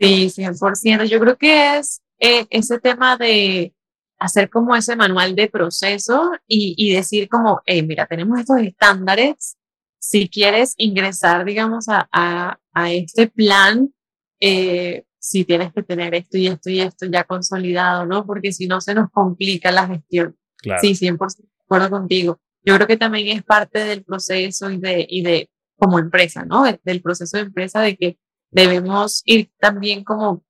[0.00, 1.04] Sí, 100%.
[1.04, 3.74] Yo creo que es eh, ese tema de
[4.18, 9.56] hacer como ese manual de proceso y, y decir como, hey, mira, tenemos estos estándares,
[9.98, 13.92] si quieres ingresar, digamos, a, a, a este plan,
[14.40, 18.26] eh, si tienes que tener esto y esto y esto ya consolidado, ¿no?
[18.26, 20.36] Porque si no se nos complica la gestión.
[20.58, 20.80] Claro.
[20.82, 22.40] Sí, 100% de acuerdo contigo.
[22.62, 26.64] Yo creo que también es parte del proceso y de, y de como empresa, ¿no?
[26.82, 28.18] Del proceso de empresa de que
[28.50, 30.44] debemos ir también como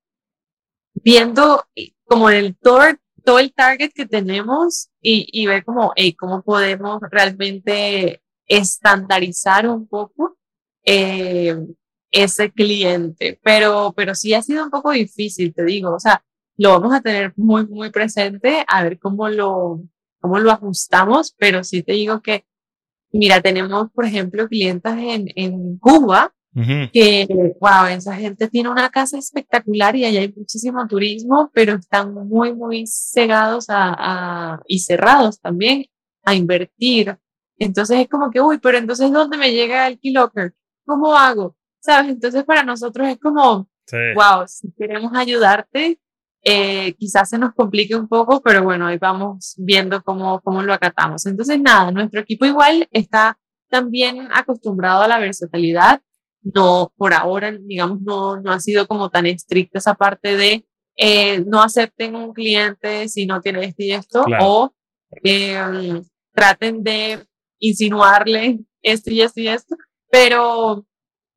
[0.94, 1.64] viendo
[2.05, 2.83] como el todo
[3.24, 9.88] todo el target que tenemos y, y ver cómo, hey, cómo podemos realmente estandarizar un
[9.88, 10.37] poco
[10.84, 11.56] eh,
[12.10, 13.40] ese cliente.
[13.42, 15.94] Pero, pero sí ha sido un poco difícil, te digo.
[15.94, 16.22] O sea,
[16.56, 19.82] lo vamos a tener muy, muy presente, a ver cómo lo,
[20.20, 22.44] cómo lo ajustamos, pero sí te digo que,
[23.12, 26.90] mira, tenemos, por ejemplo, clientes en, en Cuba Uh -huh.
[26.93, 27.27] que,
[27.61, 32.55] wow, esa gente tiene una casa espectacular y allá hay muchísimo turismo, pero están muy,
[32.55, 35.87] muy cegados a, a, y cerrados también
[36.23, 37.19] a invertir.
[37.59, 40.55] Entonces es como que, uy, pero entonces ¿dónde me llega el Keylocker?
[40.87, 41.57] ¿Cómo hago?
[41.81, 42.12] ¿Sabes?
[42.12, 43.97] Entonces para nosotros es como, sí.
[44.14, 45.99] wow, si queremos ayudarte,
[46.43, 50.73] eh, quizás se nos complique un poco, pero bueno, ahí vamos viendo cómo, cómo lo
[50.73, 51.27] acatamos.
[51.27, 53.38] Entonces nada, nuestro equipo igual está
[53.69, 56.01] también acostumbrado a la versatilidad
[56.44, 61.42] no, por ahora, digamos, no, no ha sido como tan estricta esa parte de eh,
[61.46, 64.46] no acepten un cliente si no tiene esto y esto, claro.
[64.46, 64.74] o
[65.24, 66.02] eh,
[66.33, 67.26] traten de
[67.59, 69.76] insinuarle esto y esto y esto,
[70.11, 70.87] pero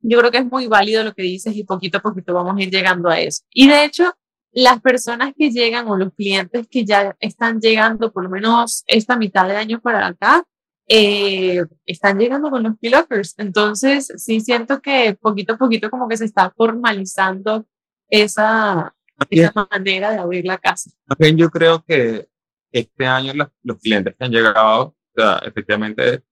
[0.01, 2.61] yo creo que es muy válido lo que dices y poquito a poquito vamos a
[2.61, 3.43] ir llegando a eso.
[3.51, 4.13] Y de hecho,
[4.51, 9.17] las personas que llegan o los clientes que ya están llegando, por lo menos esta
[9.17, 10.45] mitad de año para acá,
[10.87, 13.35] eh, están llegando con los P-Lockers.
[13.37, 17.65] Entonces, sí siento que poquito a poquito como que se está formalizando
[18.09, 18.95] esa,
[19.29, 20.91] esa manera de abrir la casa.
[21.07, 22.29] También yo creo que
[22.71, 26.23] este año los, los clientes que han llegado, o sea, efectivamente,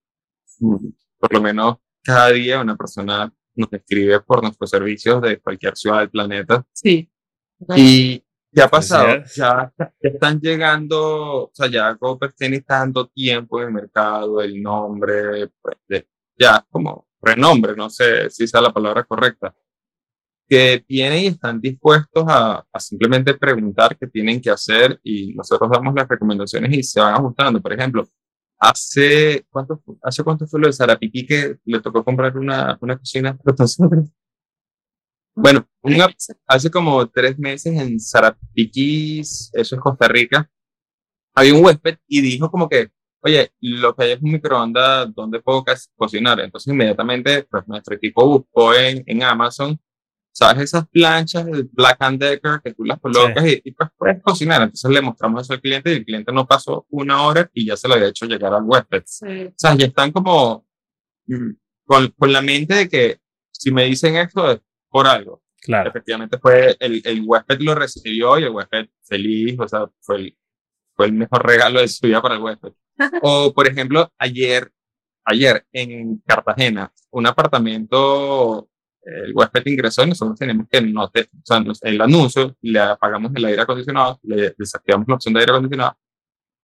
[0.60, 0.76] mm,
[1.18, 6.00] por lo menos cada día una persona nos escribe por nuestros servicios de cualquier ciudad
[6.00, 6.64] del planeta.
[6.72, 7.10] Sí.
[7.74, 9.06] Y ¿qué ha pasado?
[9.36, 14.62] Ya, ya están llegando, o sea, ya Cooper tiene tanto tiempo en el mercado, el
[14.62, 19.54] nombre, pues, de- ya como renombre, no sé si es la palabra correcta,
[20.48, 25.68] que vienen y están dispuestos a, a simplemente preguntar qué tienen que hacer y nosotros
[25.72, 27.60] damos las recomendaciones y se van ajustando.
[27.60, 28.06] Por ejemplo,
[28.58, 33.36] hace cuánto, hace cuánto fue lo de Sarapiquí que le tocó comprar una, una cocina
[33.36, 34.08] para nosotros.
[35.38, 36.08] Bueno, una,
[36.46, 40.50] hace como tres meses en Sarapiquís, eso es Costa Rica,
[41.34, 42.88] había un huésped y dijo como que,
[43.20, 45.62] oye, lo que hay es un microondas, ¿dónde puedo
[45.94, 46.40] cocinar?
[46.40, 49.78] Entonces inmediatamente, pues nuestro equipo buscó en, en Amazon,
[50.32, 50.62] ¿sabes?
[50.62, 54.62] Esas planchas de Black and Decker que tú las colocas y, y, pues puedes cocinar.
[54.62, 57.76] Entonces le mostramos eso al cliente y el cliente no pasó una hora y ya
[57.76, 59.02] se lo había hecho llegar al huésped.
[59.04, 59.44] Sí.
[59.48, 60.66] O sea, ya están como
[61.26, 61.50] mm,
[61.84, 63.18] con, con la mente de que
[63.50, 64.60] si me dicen esto es
[64.96, 65.42] por algo.
[65.60, 65.90] Claro.
[65.90, 70.38] Efectivamente fue el, el huésped lo recibió y el huésped feliz, o sea, fue el,
[70.94, 72.72] fue el mejor regalo de su vida para el huésped.
[73.22, 74.72] O, por ejemplo, ayer,
[75.26, 78.70] ayer en Cartagena, un apartamento,
[79.02, 83.32] el huésped ingresó y nosotros tenemos que no te, o sea, el anuncio, le apagamos
[83.34, 85.98] el aire acondicionado, le desactivamos la opción de aire acondicionado,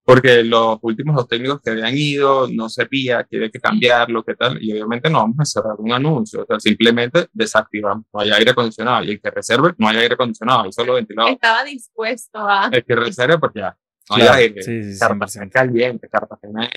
[0.04, 4.34] porque los últimos dos técnicos que habían ido no servía, que había que cambiarlo, qué
[4.34, 8.30] tal, y obviamente no vamos a cerrar un anuncio, o sea, simplemente desactivamos, no hay
[8.30, 11.32] aire acondicionado, y el que reserve, no hay aire acondicionado, hay solo ventilador.
[11.32, 13.76] Estaba dispuesto a El que reserve, porque ya,
[14.10, 14.32] no Claro.
[14.32, 14.62] hay aire.
[14.62, 15.50] Sí, sí, sí, Cartagena 100%.
[15.52, 16.70] caliente, Cartagena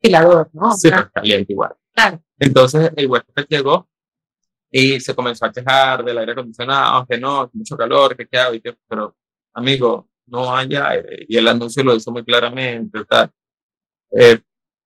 [0.00, 0.70] ventilador, ¿no?
[0.72, 1.74] sí, Claro, caliente igual.
[1.92, 2.22] claro.
[2.38, 3.88] Entonces el huésped llegó
[4.70, 8.54] y se comenzó a quejar del aire acondicionado, que no, mucho calor, que qué hago,
[8.54, 9.16] y que, pero
[9.54, 11.26] amigo, no hay aire.
[11.28, 13.00] Y el anuncio lo hizo muy claramente.
[14.10, 14.40] Eh,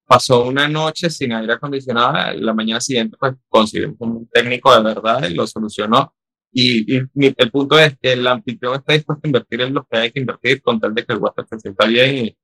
[0.05, 5.29] pasó una noche sin aire acondicionado, la mañana siguiente pues conseguimos un técnico de verdad
[5.29, 6.13] y lo solucionó.
[6.51, 10.11] Y, el punto es que el anfitrión está dispuesto a invertir en lo que hay
[10.11, 12.37] que invertir con tal de que el huésped se sienta bien y,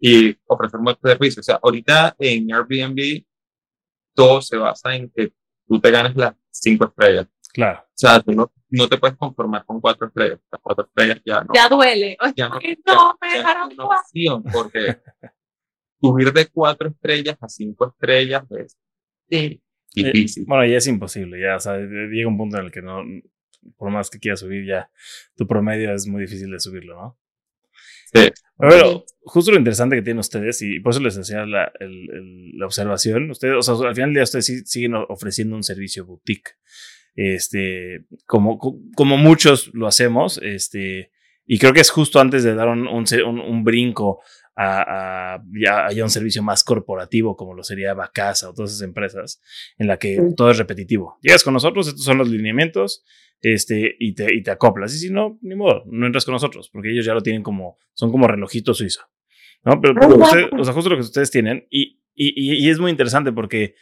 [0.00, 1.40] y ofrecer un buen servicio.
[1.40, 3.22] O sea, ahorita en Airbnb
[4.14, 5.32] todo se basa en que
[5.68, 7.26] tú te ganes las cinco estrellas.
[7.52, 7.84] Claro.
[8.02, 10.40] O sea, tú no, no te puedes conformar con cuatro estrellas.
[10.50, 11.52] Las cuatro estrellas ya no.
[11.54, 12.16] Ya duele.
[12.20, 14.96] Oye, ya no, ¿por qué ya- no me dejaron una opción, porque
[16.00, 18.78] subir de cuatro estrellas a cinco estrellas es
[19.28, 19.62] Sí.
[19.94, 20.44] difícil.
[20.46, 23.02] Bueno, ya es imposible, ya, o sea, llega un punto en el que no,
[23.76, 24.90] por más que quieras subir, ya
[25.36, 27.18] tu promedio es muy difícil de subirlo, ¿no?
[28.14, 28.28] Sí.
[28.58, 32.58] Pero justo lo interesante que tienen ustedes, y por eso les hacía la, el- el-
[32.58, 35.62] la observación, ustedes, o sea, al final del día ustedes sí siguen o- ofreciendo un
[35.62, 36.56] servicio boutique,
[37.14, 41.10] este, como, co- como muchos lo hacemos, este,
[41.46, 43.04] y creo que es justo antes de dar un, un,
[43.40, 44.20] un- brinco
[44.56, 48.82] a, a ya haya un servicio más corporativo como lo sería Bacasa o todas esas
[48.82, 49.40] empresas
[49.78, 50.34] en la que Sí.
[50.36, 51.18] todo es repetitivo.
[51.22, 53.04] Llegas con nosotros, estos son los lineamientos,
[53.42, 54.94] este, y te, y te acoplas.
[54.94, 57.78] Y si no, ni modo, no entras con nosotros, porque ellos ya lo tienen como,
[57.94, 59.00] son como relojito suizo.
[59.64, 59.80] ¿no?
[59.80, 62.90] Pero, pero usted- o sea, justo lo que ustedes tienen, y, y- y es muy
[62.90, 63.74] interesante porque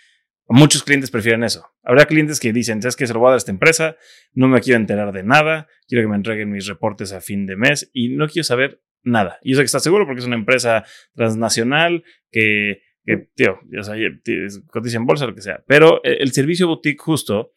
[0.48, 1.68] muchos clientes prefieren eso.
[1.82, 3.06] Habrá clientes que dicen, ¿sabes qué?
[3.06, 3.96] Se lo voy a dar esta empresa,
[4.32, 7.56] no me quiero enterar de nada, quiero que me entreguen mis reportes a fin de
[7.56, 9.38] mes y no quiero saber nada.
[9.42, 10.84] Y sé que está seguro porque es una empresa
[11.14, 13.82] transnacional que, que tío, ya
[14.22, 15.62] t- cotiza en bolsa, lo que sea.
[15.66, 17.52] Pero el, el servicio boutique justo,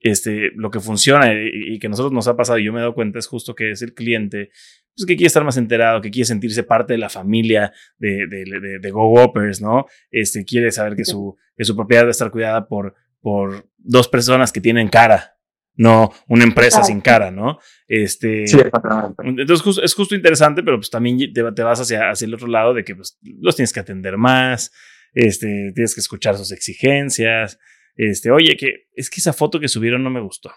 [0.00, 2.78] este, lo que funciona y, y que a nosotros nos ha pasado y yo me
[2.78, 4.50] he dado cuenta es justo que es el cliente
[4.96, 8.44] pues, que quiere estar más enterado, que quiere sentirse parte de la familia de, de,
[8.60, 9.86] de, de Go Whoppers, ¿no?
[10.10, 14.08] Este, quiere saber que su, que su propiedad va a estar cuidada por, por dos
[14.08, 15.36] personas que tienen cara,
[15.76, 16.86] no una empresa Claro.
[16.86, 17.58] sin cara, ¿no?
[17.88, 19.22] Este, Sí, exactamente.
[19.26, 22.46] entonces justo- es justo interesante, pero pues también te, te vas hacia, hacia el otro
[22.46, 24.70] lado de que pues, los tienes que atender más,
[25.14, 27.58] este, tienes que escuchar sus exigencias,
[27.96, 30.50] este, oye, que es que esa foto que subieron no me gustó.
[30.50, 30.54] A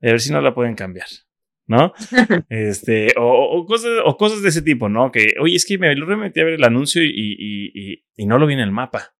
[0.00, 1.06] ver si no la pueden cambiar,
[1.70, 1.92] ¿no?
[2.50, 5.12] Este, o, cosas, o cosas de ese tipo, ¿no?
[5.12, 8.26] Que, oye, es que me lo metí a ver el anuncio y, y, y, y
[8.26, 9.14] no lo vi en el mapa,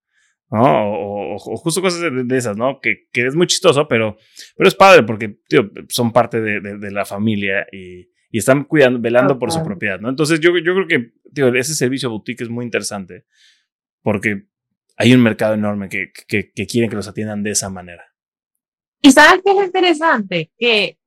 [0.51, 0.63] ¿no?
[0.63, 2.81] O, o- o justo cosas de, de esas, ¿no?
[2.81, 4.17] Que, que es muy chistoso, pero,
[4.57, 8.65] pero es padre porque, tío, son parte de, de- de la familia y, y están
[8.65, 10.09] cuidando, velando por su propiedad, ¿no?
[10.09, 13.27] Entonces yo, yo creo que, tío, ese servicio boutique es muy interesante
[14.03, 14.47] porque
[14.97, 18.05] hay un mercado enorme que, que, que quieren que los atiendan de esa manera.
[19.03, 20.51] Y sabes qué es lo interesante?
[20.59, 20.99] Que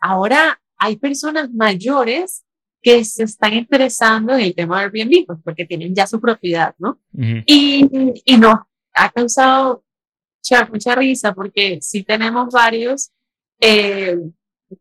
[0.00, 2.44] ahora hay personas mayores
[2.82, 6.74] que se están interesando en el tema de Airbnb, pues porque tienen ya su propiedad,
[6.78, 6.98] ¿no?
[7.14, 7.88] y,
[8.24, 8.56] y nos
[8.92, 9.84] ha causado
[10.38, 13.12] mucha, mucha risa porque sí tenemos varios
[13.60, 14.18] eh,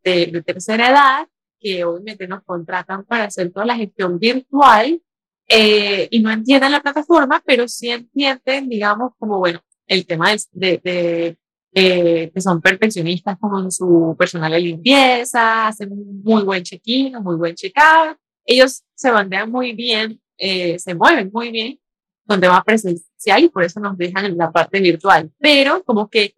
[0.03, 1.27] de, tercera edad
[1.59, 4.99] que obviamente nos contratan para hacer toda la gestión virtual
[5.47, 10.79] eh, y no entienden la plataforma, pero sí entienden, digamos, como, bueno, el tema de,
[10.83, 11.37] de,
[11.73, 17.13] eh, que son perfeccionistas como en su personal de limpieza, hacen un muy buen check-in,
[17.23, 18.17] muy buen check-out.
[18.45, 21.79] Ellos se bandean muy bien, eh, se mueven muy bien
[22.27, 25.31] con tema presencial y por eso nos dejan en la parte virtual.
[25.39, 26.33] Pero como que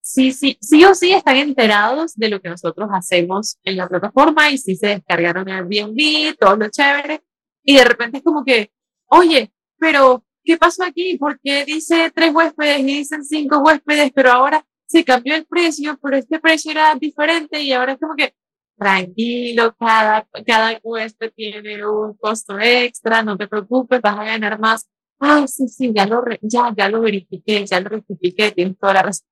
[0.00, 4.50] sí, sí, sí o sí están enterados de lo que nosotros hacemos en la plataforma
[4.50, 7.22] y sí se descargaron Airbnb, todo lo chévere.
[7.64, 8.70] Y de repente es como que,
[9.06, 11.18] oye, pero ¿qué pasó aquí?
[11.18, 15.98] ¿Por qué dice tres huéspedes y dicen cinco huéspedes, pero ahora se cambió el precio,
[16.02, 18.34] pero este precio era diferente y ahora es como que,
[18.78, 24.88] tranquilo, cada, cada huésped tiene un costo extra, no te preocupes, vas a ganar más.
[25.20, 29.02] Ah, sí, sí, ya lo, ya, ya lo verifiqué, ya lo rectifiqué, tienes toda la
[29.02, 29.28] razón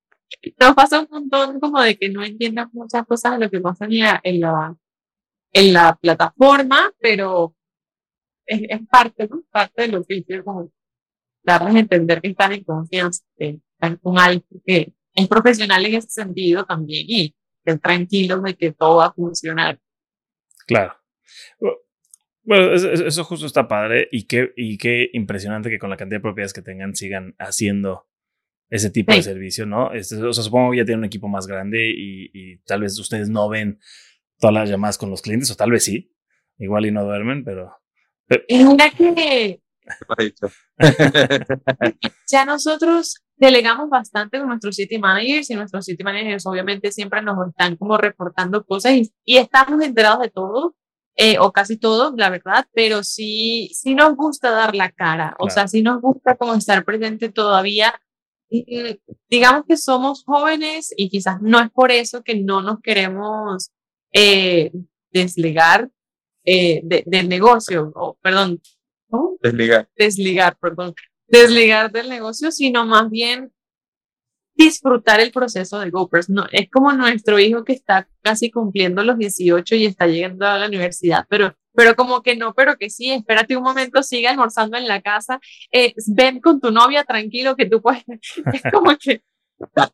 [0.59, 3.85] nos pasa un montón como de que no entiendas muchas cosas de lo que pasa
[3.85, 4.75] en la,
[5.53, 7.55] en la plataforma, pero
[8.45, 9.41] es, parte, ¿no?
[9.49, 10.69] Parte de lo que quiero como
[11.47, 15.95] darles a entender que están en confianza, que están con alguien que es profesional en
[15.95, 19.79] ese sentido también y estén tranquilos de que todo va a funcionar.
[20.67, 20.93] Claro.
[22.43, 26.23] Bueno, eso justo está padre y qué, y qué impresionante que con la cantidad de
[26.23, 28.07] propiedades que tengan sigan haciendo
[28.69, 29.93] ese tipo de servicio, ¿no?
[29.93, 32.99] Este, o sea, supongo que ya tiene un equipo más grande y, y, tal vez
[32.99, 33.79] ustedes no ven
[34.39, 36.13] todas las llamadas con los clientes, o tal vez sí,
[36.57, 37.77] igual y no duermen, pero...
[38.49, 39.61] Mira que
[42.31, 47.47] ya nosotros delegamos bastante con nuestros city managers y nuestros city managers obviamente siempre nos
[47.47, 50.75] están como reportando cosas y, y estamos enterados de todo,
[51.19, 55.49] eh, o casi todo, la verdad, pero sí, sí nos gusta dar la cara, o
[55.49, 57.99] sea, sí nos gusta como estar presente todavía.
[59.27, 63.71] Digamos que somos jóvenes y quizás no es por eso que no nos queremos
[64.13, 64.71] eh,
[65.11, 65.89] desligar
[66.45, 68.61] eh, del negocio, o perdón,
[69.41, 69.89] desligar.
[69.95, 70.93] Desligar, perdón.
[71.27, 73.51] Desligar del negocio, sino más bien
[74.55, 76.29] disfrutar el proceso de GoPers.
[76.29, 80.57] No, es como nuestro hijo que está casi cumpliendo los 18 y está llegando a
[80.57, 84.77] la universidad, pero pero como que no, pero que sí, espérate un momento, sigue almorzando
[84.77, 85.39] en la casa,
[85.71, 88.03] eh, ven con tu novia tranquilo que tú puedes,
[88.51, 89.21] es como que...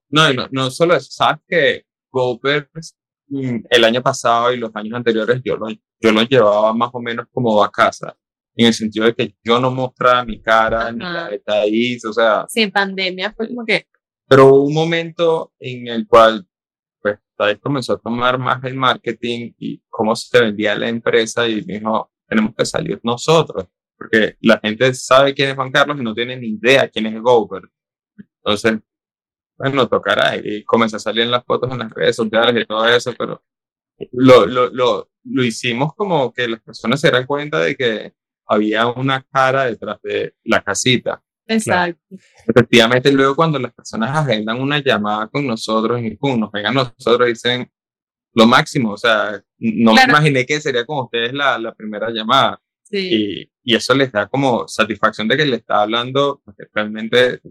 [0.10, 2.95] No, no, no solo eso, sabes que GoPers
[3.28, 7.02] mm, el año pasado y los años anteriores yo lo, yo lo llevaba más o
[7.02, 8.15] menos como a casa,
[8.56, 12.46] en el sentido de que yo no mostraba mi cara, ni la de o sea...
[12.48, 13.88] Sin pandemia fue como que...
[14.28, 16.48] Pero hubo un momento en el cual
[17.36, 22.12] Thais comenzó a tomar más el marketing y cómo se vendía la empresa y dijo,
[22.28, 23.66] tenemos que salir nosotros,
[23.98, 27.22] porque la gente sabe quién es Juan Carlos y no tiene ni idea quién es
[27.22, 27.63] Gober.
[28.38, 28.80] Entonces,
[29.58, 32.88] bueno, tocará y comenzó a salir en las fotos en las redes sociales y todo
[32.88, 33.44] eso, pero
[34.12, 38.13] lo, lo, lo, lo hicimos como que las personas se dieran cuenta de que
[38.45, 41.21] había una cara detrás de la casita.
[41.47, 42.01] Exacto.
[42.47, 47.27] Efectivamente, luego cuando las personas agendan una llamada con nosotros y pum, nos vengan nosotros
[47.27, 47.69] dicen
[48.36, 52.60] lo máximo, o sea, no me imaginé que sería con ustedes la, la primera llamada.
[52.82, 53.10] Sí.
[53.12, 56.41] Y, y, eso les da como satisfacción de que le está hablando,
[56.73, 57.41] realmente,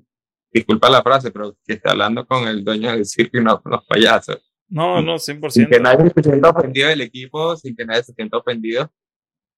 [0.53, 3.73] disculpa la frase, pero que está hablando con el dueño del circo y no con
[3.73, 4.39] los payasos.
[4.69, 5.51] No, no, 100%.
[5.51, 8.91] Sin que nadie se sienta ofendido del equipo, sin que nadie se sienta ofendido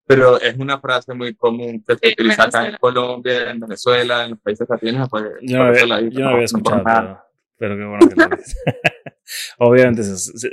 [0.06, 4.30] pero es una frase muy común que se utiliza acá en Colombia, en Venezuela, en
[4.30, 5.08] los países latinos.
[5.08, 7.18] Pues, yo, no había, yo no había escuchado,
[7.56, 8.56] pero, qué bueno que lo dices.
[9.58, 10.02] Obviamente,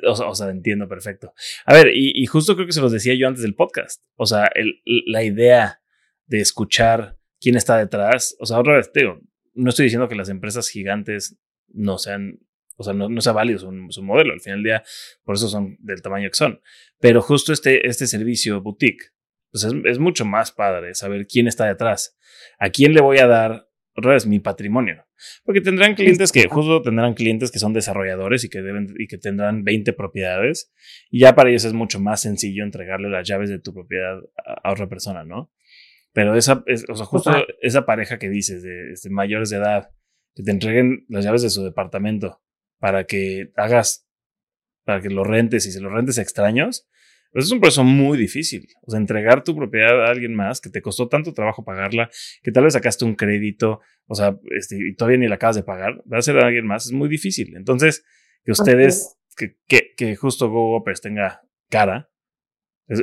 [0.07, 1.33] o, sea, entiendo perfecto.
[1.65, 4.01] A ver, y, y, justo creo que se los decía yo antes del podcast.
[4.15, 5.81] O sea, el, la idea
[6.27, 8.37] de escuchar quién está detrás.
[8.39, 9.19] O sea, otra vez, digo,
[9.53, 11.37] no estoy diciendo que las empresas gigantes
[11.67, 12.39] no sean,
[12.77, 14.31] o sea, no, no sea válido su, su, modelo.
[14.31, 14.83] Al final del día,
[15.23, 16.61] por eso son del tamaño que son.
[17.01, 19.11] Pero justo este, este servicio boutique
[19.51, 22.17] pues es, mucho más padre saber quién está detrás.
[22.57, 25.05] ¿A quién le voy a dar otra vez mi patrimonio?
[25.43, 29.17] Porque tendrán clientes que, justo tendrán clientes que son desarrolladores y que deben y que
[29.17, 30.71] tendrán 20 propiedades.
[31.09, 34.19] Y ya para ellos es mucho más sencillo entregarle las llaves de tu propiedad
[34.63, 35.51] a, otra persona, ¿no?
[36.13, 37.31] Pero esa, o sea, justo
[37.61, 39.91] esa pareja que dices de, este, mayores de edad,
[40.33, 42.41] que te entreguen las llaves de su departamento
[42.79, 44.07] para que hagas,
[44.85, 46.89] para que lo rentes y se lo rentes a extraños,
[47.31, 48.67] pues es un proceso muy difícil.
[48.81, 52.09] O sea, entregar tu propiedad a alguien más que te costó tanto trabajo pagarla,
[52.43, 55.63] que tal vez sacaste un crédito, o sea, este, y todavía ni la acabas de
[55.63, 57.55] pagar, dársela a alguien más es muy difícil.
[57.55, 58.03] Entonces,
[58.43, 62.11] que ustedes, que, que, que justo GoGopers tenga cara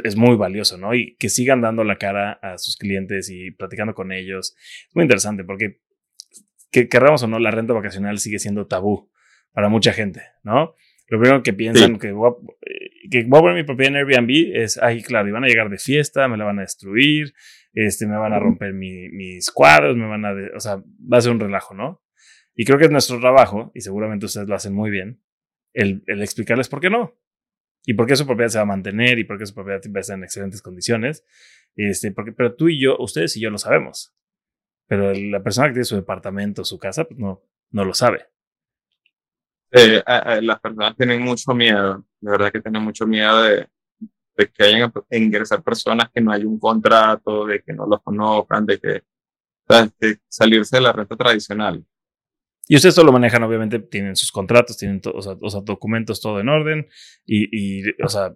[0.05, 0.95] es, muy valioso, ¿no?
[0.95, 4.55] Y que sigan dando la cara a sus clientes y platicando con ellos.
[4.89, 5.81] Es muy interesante porque,
[6.71, 9.11] que querramos o no, la renta vacacional sigue siendo tabú
[9.53, 10.75] para mucha gente, ¿no?
[11.09, 12.35] Lo primero que piensan que, voy a,
[13.11, 15.71] que voy a poner mi propiedad en Airbnb es, ay, claro, y van a llegar
[15.71, 17.33] de fiesta, me la van a destruir,
[17.73, 21.33] este, me van a romper mis cuadros, me van a, o sea, va a ser
[21.33, 22.03] un relajo, ¿no?
[22.55, 25.23] Y creo que es nuestro trabajo, y seguramente ustedes lo hacen muy bien,
[25.73, 27.19] el, el explicarles por qué no
[27.89, 29.99] y por qué su propiedad se va a mantener y por qué su propiedad va
[29.99, 31.25] a estar en excelentes condiciones.
[31.75, 34.15] Este, porque, pero tú y yo, ustedes y yo lo sabemos.
[34.87, 38.27] Pero la persona que tiene su departamento, su casa, pues no, no lo sabe.
[39.71, 40.03] Eh,
[40.43, 43.69] las personas tienen mucho miedo, de verdad que tienen mucho miedo de,
[44.37, 48.01] de que hayan a ingresar personas que no hay un contrato, de que no los
[48.03, 49.03] conozcan, de que
[50.01, 51.85] de salirse de la renta tradicional.
[52.67, 56.49] Y ustedes todo lo manejan, obviamente, tienen sus contratos, tienen o sea, documentos todo en
[56.49, 56.87] orden
[57.27, 58.35] y, y, o sea...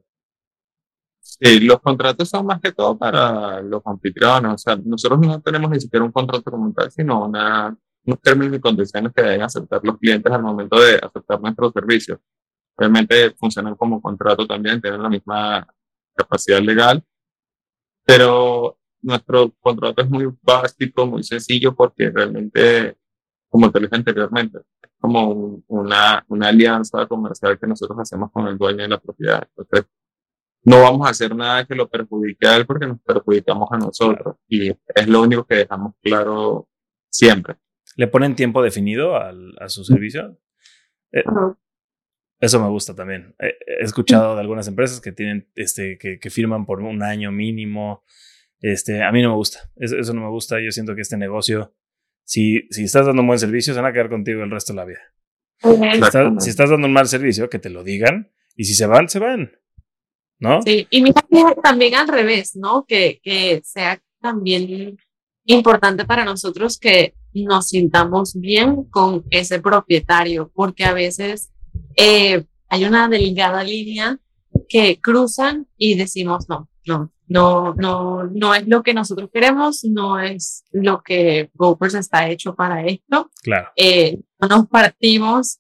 [1.21, 5.71] Sí, los contratos son más que todo para los anfitriones, o sea, nosotros no tenemos
[5.71, 9.81] ni siquiera un contrato como tal, sino una, unos términos y condiciones que deben aceptar
[9.83, 12.19] los clientes al momento de aceptar nuestros servicios.
[12.77, 15.67] Obviamente funcionan como contrato también, tienen la misma
[16.15, 17.05] capacidad legal,
[18.05, 22.97] pero nuestro contrato es muy básico, muy sencillo, porque realmente
[23.53, 24.61] como te dije anteriormente,
[24.99, 29.47] como una, una alianza comercial que nosotros hacemos con el dueño de la propiedad.
[29.55, 29.91] Entonces,
[30.65, 34.37] no vamos a hacer nada que lo perjudique a él porque nos perjudicamos a nosotros.
[34.49, 36.67] Y es lo único que dejamos claro
[37.11, 37.57] siempre.
[37.97, 40.39] ¿Le ponen tiempo definido al, a su servicio?
[41.13, 41.25] Eh,
[42.41, 43.35] eso me gusta también.
[43.39, 48.05] he escuchado de algunas empresas que tienen, este, que, que, firman por un año mínimo.
[48.61, 49.71] Este, a mí no me gusta.
[49.77, 50.61] Eso, eso no me gusta.
[50.61, 51.75] Yo siento que este negocio
[52.25, 54.77] si, si estás dando un buen servicio, se van a quedar contigo el resto de
[54.77, 55.01] la vida.
[55.61, 58.33] Si, estás, dando un mal servicio, que te lo digan.
[58.57, 59.53] Y si se van, se van.
[60.39, 60.61] ¿No?
[60.63, 61.23] Sí, y mira
[61.63, 62.85] también al revés, ¿no?
[62.85, 64.99] Que, que sea también
[65.45, 71.53] importante para nosotros que nos sintamos bien con ese propietario, porque a veces
[71.97, 74.19] eh, hay una delgada línea
[74.69, 80.21] que cruzan y decimos, no, no, no, no, no es lo que nosotros queremos, no
[80.21, 83.31] es lo que GoPers está hecho para esto.
[83.43, 83.71] Claro.
[83.77, 85.59] Eh, no nos partimos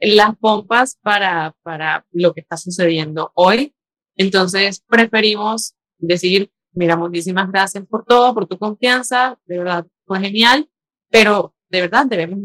[0.00, 3.74] las pompas para, para lo que está sucediendo hoy.
[4.16, 10.68] Entonces preferimos decir, mira, muchísimas gracias por todo, por tu confianza, de verdad fue genial,
[11.12, 12.38] pero de verdad debemos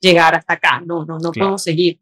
[0.00, 2.00] llegar hasta acá, no, no, no podemos seguir.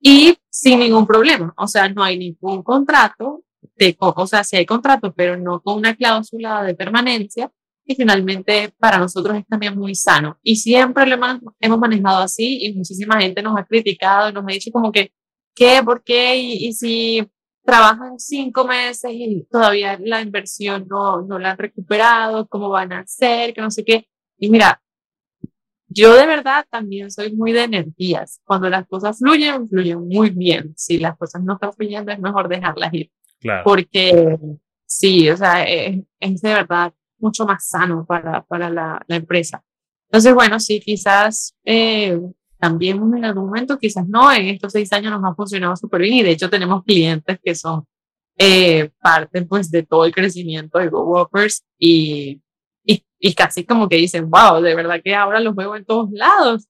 [0.00, 3.44] Y sin ningún problema, o sea, no hay ningún contrato,
[3.76, 7.52] de, o sea, si hay contrato, pero no con una cláusula de permanencia,
[7.84, 10.38] y finalmente para nosotros es también muy sano.
[10.42, 11.16] Y siempre lo
[11.60, 15.12] hemos manejado así y muchísima gente nos ha criticado nos ha dicho como que,
[15.54, 15.82] ¿qué?
[15.84, 16.36] ¿Por qué?
[16.36, 17.30] Y, y si
[17.64, 23.00] trabajan cinco meses y todavía la inversión no, no la han recuperado, ¿cómo van a
[23.00, 23.54] hacer?
[23.54, 24.08] Que no sé qué.
[24.38, 24.80] Y mira,
[25.96, 28.40] yo de verdad también soy muy de energías.
[28.44, 30.74] Cuando las cosas fluyen, fluyen muy bien.
[30.76, 33.10] Si las cosas no están fluyendo, es mejor dejarlas ir.
[33.64, 34.38] Porque
[34.84, 39.62] sí, o sea, es, de verdad mucho más sano para, para la, la empresa.
[40.10, 42.20] Entonces, bueno, sí, quizás eh,
[42.58, 46.14] también en algún momento, quizás no, en estos seis años nos ha funcionado súper bien
[46.14, 47.86] y de hecho tenemos clientes que son
[48.36, 52.42] eh, parte pues de todo el crecimiento de GoWalkers y,
[53.18, 56.10] y, y, casi como que dicen, wow, de verdad que ahora los veo en todos
[56.12, 56.68] lados.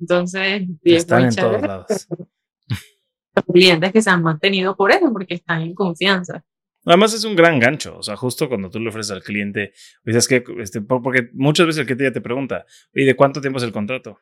[0.00, 2.08] Entonces, están en todos lados.
[3.52, 6.44] clientes que se han mantenido por eso, porque están en confianza.
[6.86, 9.72] Además es un gran gancho, o sea, justo cuando tú le ofreces al cliente,
[10.04, 13.56] dices que, este, porque muchas veces el cliente ya te pregunta, ¿y de cuánto tiempo
[13.56, 14.20] es el contrato?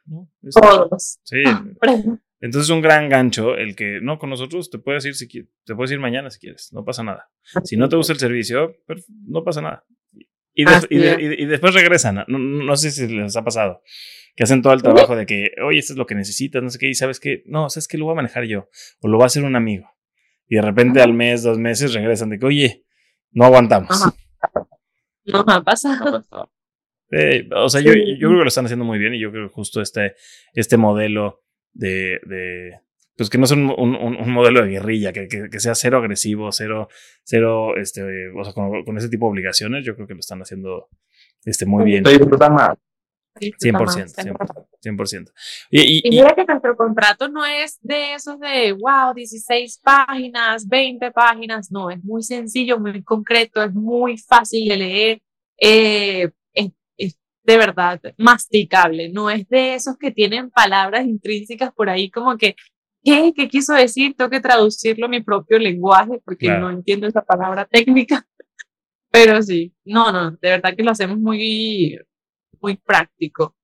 [0.52, 1.18] Todos.
[1.24, 1.42] Sí.
[2.40, 5.74] Entonces es un gran gancho el que, no, con nosotros te puedes ir si te
[5.74, 7.28] puedes ir mañana si quieres, no pasa nada.
[7.64, 8.76] Si no te gusta el servicio,
[9.26, 9.84] no pasa nada.
[10.54, 13.80] Y, y, después regresan, no, no sé si les ha pasado
[14.34, 16.78] que hacen todo el trabajo de que, oye, esto es lo que necesitas, no sé
[16.78, 18.68] qué, y sabes que, no, sabes que lo voy a manejar yo,
[19.00, 19.88] o lo va a hacer un amigo.
[20.48, 22.84] Y de repente al mes, dos meses regresan de que, oye,
[23.30, 23.90] no aguantamos.
[25.24, 26.24] No me ha pasado.
[27.10, 29.48] Eh, o sea, yo, yo, creo que lo están haciendo muy bien y yo creo
[29.48, 30.14] que justo este,
[30.54, 31.42] este modelo
[31.72, 32.80] de, de
[33.16, 36.88] pues que no es un, un, modelo de guerrilla, que, que, sea cero agresivo, cero,
[37.24, 40.40] cero, este, o sea, con, con, ese tipo de obligaciones, yo creo que lo están
[40.40, 40.88] haciendo
[41.44, 42.04] este, muy bien.
[42.04, 42.78] 100%,
[44.82, 45.32] 100%.
[45.70, 51.70] Y, mira que nuestro contrato no es de esos de, wow, 16 páginas, 20 páginas,
[51.70, 55.22] no, es muy sencillo, muy concreto, es muy fácil de leer,
[55.58, 62.10] eh, es, de verdad masticable, no es de esos que tienen palabras intrínsecas por ahí
[62.10, 62.54] como que
[63.02, 63.32] ¿qué?
[63.34, 64.14] ¿Qué quiso decir?
[64.16, 66.60] Tengo que traducirlo a mi propio lenguaje porque Claro.
[66.62, 68.26] no entiendo esa palabra técnica.
[69.10, 71.98] Pero sí, no, no, de verdad que lo hacemos muy,
[72.60, 73.54] muy práctico.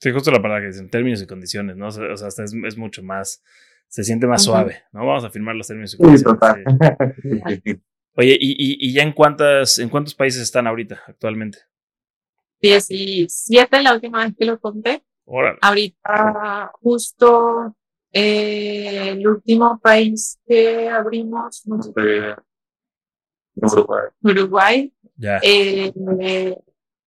[0.00, 1.88] Sí, justo la palabra que dicen, términos y condiciones, ¿no?
[1.88, 3.42] O sea, hasta es, es mucho más,
[3.86, 5.06] se siente más suave, ¿no?
[5.06, 6.40] Vamos a firmar los términos y Sí, condiciones.
[6.40, 6.64] total.
[7.64, 7.80] sí.
[8.16, 11.58] Oye, ¿y, y, y ya en cuántas, en cuántos países están ahorita actualmente?
[12.60, 15.02] 17 la última vez que lo conté.
[15.24, 15.58] Órale.
[15.62, 17.76] Ahorita justo
[18.12, 22.36] eh, el último país que abrimos, no sé, De
[23.56, 24.04] Uruguay.
[24.22, 24.94] Uruguay.
[25.16, 25.38] Ya.
[25.42, 26.56] eh, eh,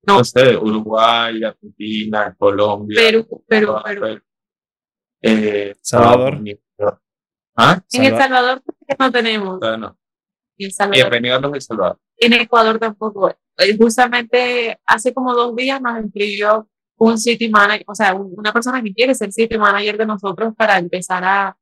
[0.06, 2.99] No no, sé, Uruguay, Argentina, Colombia.
[3.01, 4.22] Perú, Perú, Salvador, Perú.
[5.22, 6.41] eh, Salvador.
[7.56, 7.82] ¿Ah?
[7.91, 8.64] En El Salva- Salvador
[8.99, 9.60] no tenemos.
[9.62, 9.97] No.
[10.58, 11.99] En El Salvador Bienvenido a los Salvador.
[12.18, 13.30] en Ecuador tampoco.
[13.30, 16.68] Eh, Justamente hace como dos días nos inscribió
[17.06, 20.54] un city manager, o sea, un- una persona que quiere ser city manager de nosotros
[20.56, 21.58] para empezar a,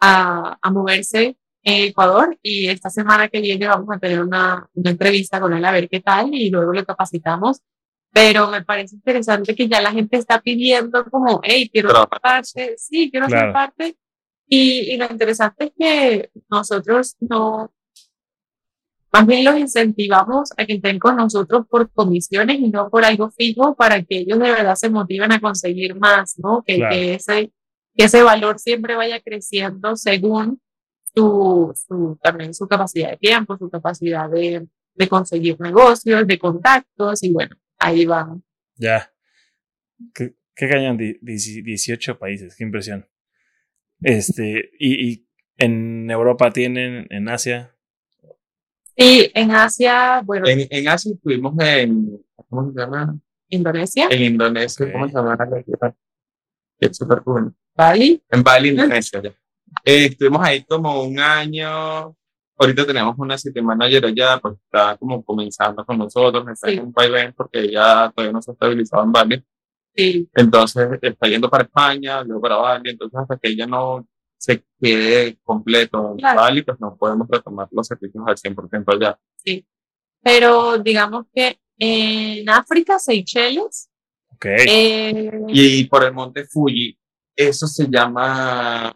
[0.00, 2.38] a, a moverse en Ecuador.
[2.42, 5.88] Y esta semana que viene vamos a tener una, una entrevista con él a ver
[5.88, 7.60] qué tal y luego lo capacitamos.
[8.12, 12.74] Pero me parece interesante que ya la gente está pidiendo como, hey, quiero ser parte,
[12.76, 13.46] sí, quiero Claro.
[13.46, 13.96] ser parte.
[14.48, 17.72] Y, y lo interesante es que nosotros no,
[19.12, 23.30] más bien los incentivamos a que estén con nosotros por comisiones y no por algo
[23.30, 26.62] fijo para que ellos de verdad se motiven a conseguir más, ¿no?
[26.66, 26.94] Que, Claro.
[26.94, 27.52] que, ese,
[27.96, 30.60] que ese valor siempre vaya creciendo según
[31.14, 37.22] su, su, también su capacidad de tiempo, su capacidad de, de conseguir negocios, de contactos
[37.24, 38.44] y bueno, ahí van.
[38.76, 39.12] Ya.
[40.14, 40.96] ¿Qué, qué cañón?
[40.96, 43.06] Di- dieci- 18 países, qué impresión.
[44.02, 47.76] Este, y, y en Europa tienen, en Asia.
[48.96, 53.16] Y en Asia, bueno, En, en Asia estuvimos en, ¿cómo se llama?
[53.48, 54.92] Indonesia, En Indonesia.
[54.92, 55.36] ¿cómo se llama?
[55.36, 55.94] la?
[56.78, 57.54] Es súper cool.
[57.74, 59.20] Bali, En Bali, Indonesia.
[59.22, 59.30] ya.
[59.84, 62.14] Eh, estuvimos ahí como un año.
[62.58, 66.74] Ahorita tenemos una city manager allá, pues está como comenzando con nosotros, está Sí.
[66.74, 69.44] en un vaivén porque ya todavía no se ha estabilizado en Bali.
[69.96, 74.06] sí, Entonces está yendo para España, luego para Bali, entonces hasta que ella no
[74.40, 76.40] se quede completo Claro.
[76.40, 79.18] Bali, pues no podemos retomar los servicios al 100% allá.
[79.36, 79.66] sí.
[80.22, 83.88] Pero digamos que en África, Seychelles,
[84.34, 84.44] Ok.
[84.46, 86.98] eh, Y por el monte Fuji,
[87.34, 88.88] eso se llama.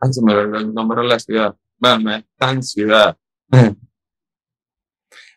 [0.00, 1.54] Ay, se me olvidó el nombre de la ciudad.
[1.76, 3.16] Bueno, no es tan ciudad.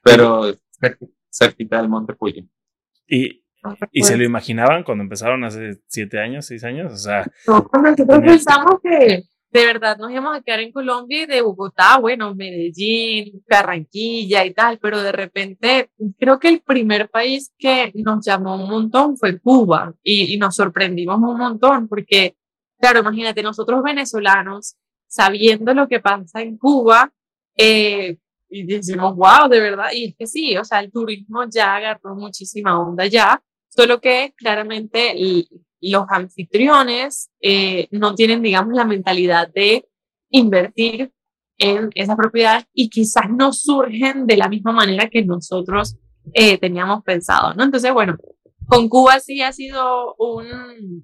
[0.03, 0.43] Pero
[0.79, 0.97] cer-
[1.29, 2.49] cerquita del monte Fuji.
[3.07, 3.43] Y,
[3.91, 6.93] ¿Y se pues, lo imaginaban cuando empezaron hace siete años, seis años?
[6.93, 11.23] O sea, No, nosotros Tenía- pensamos que de verdad nos íbamos a quedar en Colombia
[11.23, 15.89] y de Bogotá, bueno, Medellín, Barranquilla y tal, pero de repente
[16.19, 20.55] creo que el primer país que nos llamó un montón fue Cuba y, y nos
[20.55, 22.35] sorprendimos un montón porque,
[22.79, 24.75] claro, imagínate, nosotros venezolanos,
[25.07, 27.11] sabiendo lo que pasa en Cuba,
[27.55, 28.17] eh,
[28.49, 32.15] y decimos, wow, de verdad, y es que sí, o sea, el turismo ya agarró
[32.15, 35.15] muchísima onda ya, solo que claramente
[35.81, 39.87] los anfitriones eh, no tienen, digamos, la mentalidad de
[40.29, 41.11] invertir
[41.57, 45.97] en esas propiedades y quizás no surgen de la misma manera que nosotros
[46.33, 47.63] eh, teníamos pensado, ¿no?
[47.63, 48.15] Entonces, bueno,
[48.67, 51.03] con Cuba sí ha sido un,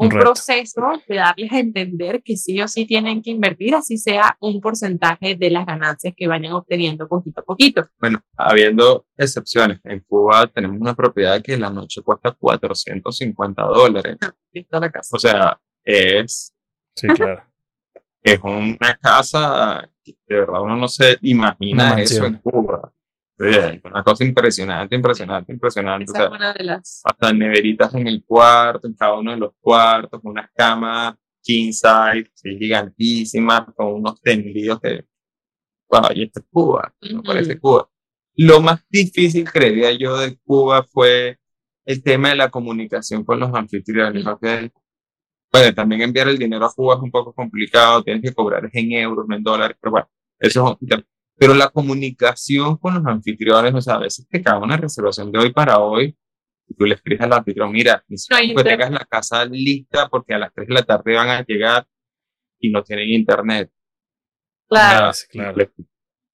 [0.00, 0.24] Un reto.
[0.24, 4.58] proceso de darles a entender que sí o sí tienen que invertir, así sea un
[4.58, 7.86] porcentaje de las ganancias que vayan obteniendo poquito a poquito.
[7.98, 14.16] Bueno, habiendo excepciones, en Cuba tenemos una propiedad que la noche cuesta 450 dólares.
[14.52, 15.16] Listo, la casa.
[15.16, 16.54] O sea, es,
[16.96, 17.44] sí, claro.
[18.22, 22.90] es una casa que de verdad uno no se imagina eso en Cuba.
[23.40, 26.10] Sí, una cosa impresionante, impresionante, impresionante.
[26.10, 27.00] O Esa sea, es una de las...
[27.04, 32.30] hasta neveritas en el cuarto, en cada uno de los cuartos, unas camas king size,
[32.58, 35.06] gigantísimas, con unos tendidos que,
[35.90, 37.22] wow, y esto es Cuba, me Ujú.
[37.22, 37.88] parece Cuba.
[38.36, 41.38] Lo más difícil, creería yo, de Cuba fue
[41.86, 44.46] el tema de la comunicación con los anfitriones, ¿ok?
[45.52, 48.92] Bueno, también enviar el dinero a Cuba es un poco complicado, tienes que cobrar en
[48.92, 51.04] euros, no en dólares, pero bueno, eso es.
[51.40, 55.38] Pero la comunicación con los anfitriones, o sea, a veces te cae una reservación de
[55.38, 56.14] hoy para hoy,
[56.68, 58.72] y tú le escribes al anfitrión, mira, necesito que internet.
[58.78, 61.86] tengas la casa lista porque a las 3 de la tarde van a llegar
[62.60, 63.70] y no tienen internet.
[64.68, 65.00] Claro.
[65.06, 65.56] Nada, claro.
[65.56, 65.72] le-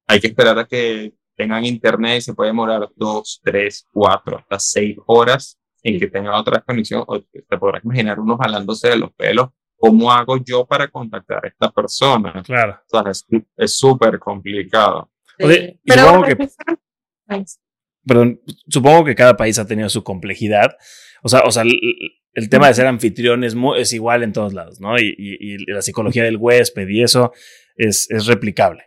[0.07, 4.59] Hay que esperar a que tengan internet y se puede demorar dos, tres, cuatro, hasta
[4.59, 7.03] seis horas en que tengan otra conexión.
[7.07, 9.49] O te te podrás imaginar uno jalándose de los pelos.
[9.89, 12.41] ¿Cómo hago yo para contactar a esta persona?
[12.43, 12.79] Claro.
[12.91, 13.25] O sea, es
[13.57, 15.11] es súper complicado.
[15.39, 16.49] Oye, y Pero supongo que-
[17.27, 17.45] Ay,
[18.05, 20.75] Perdón, supongo que cada país ha tenido su complejidad.
[21.23, 24.31] O sea, o sea, l- l- el tema de ser anfitrión es, es igual en
[24.33, 24.99] todos lados, ¿no?
[24.99, 27.31] Y, y, la psicología del huésped y eso
[27.75, 28.83] es, es, replicable.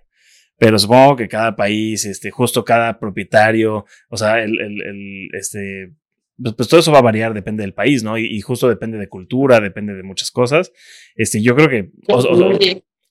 [0.58, 5.94] Pero supongo que cada país, este, justo cada propietario, o sea, el, el, el este,
[6.40, 8.16] pues, pues, todo eso va a variar, depende del país, ¿no?
[8.16, 10.72] Y, justo depende de cultura, depende de muchas cosas.
[11.16, 11.90] Este, yo creo que,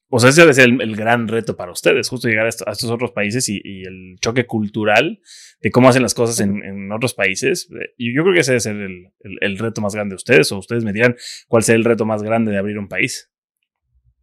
[0.10, 3.12] o, sea, ese debe ser el, gran reto para ustedes, justo llegar a, estos, otros
[3.12, 5.20] países y, y, el choque cultural
[5.62, 7.70] de cómo hacen las cosas en, en otros países.
[7.72, 9.12] Eh, y yo creo que ese debe ser el,
[9.42, 11.16] el, reto más grande de ustedes, o ustedes me dirán
[11.50, 13.30] cuál será el reto más grande de abrir un país.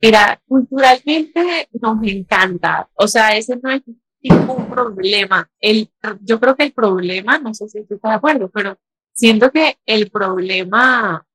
[0.00, 2.88] Mira, culturalmente nos encanta.
[2.94, 3.82] O sea, ese no es
[4.22, 5.50] ningún problema.
[5.60, 5.90] El,
[6.22, 8.78] yo creo que el problema, no sé si tú estás de acuerdo, pero
[9.14, 11.26] siento que el problema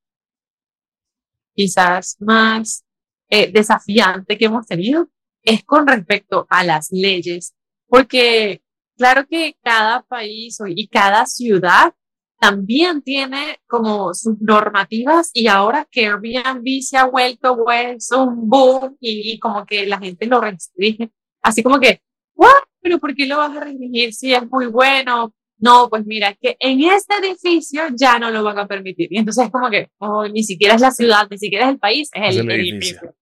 [1.55, 2.85] quizás más
[3.29, 5.09] eh, desafiante que hemos tenido
[5.41, 7.55] es con respecto a las leyes,
[7.87, 8.61] porque
[8.97, 11.93] claro que cada país y cada ciudad
[12.39, 18.95] también tiene como sus normativas y ahora que Airbnb se ha vuelto pues, un boom
[19.01, 21.11] y, como que la gente lo restringe,
[21.41, 22.01] así como que,
[22.35, 22.63] ¿what?
[22.81, 25.33] ¿Pero por qué lo vas a restringir si es muy bueno?
[25.59, 29.09] No, pues mira, que en este edificio ya no lo van a permitir.
[29.11, 31.79] Y entonces es como que, oh, ni siquiera es la ciudad, ni siquiera es el
[31.79, 33.13] país, es, el, edificio.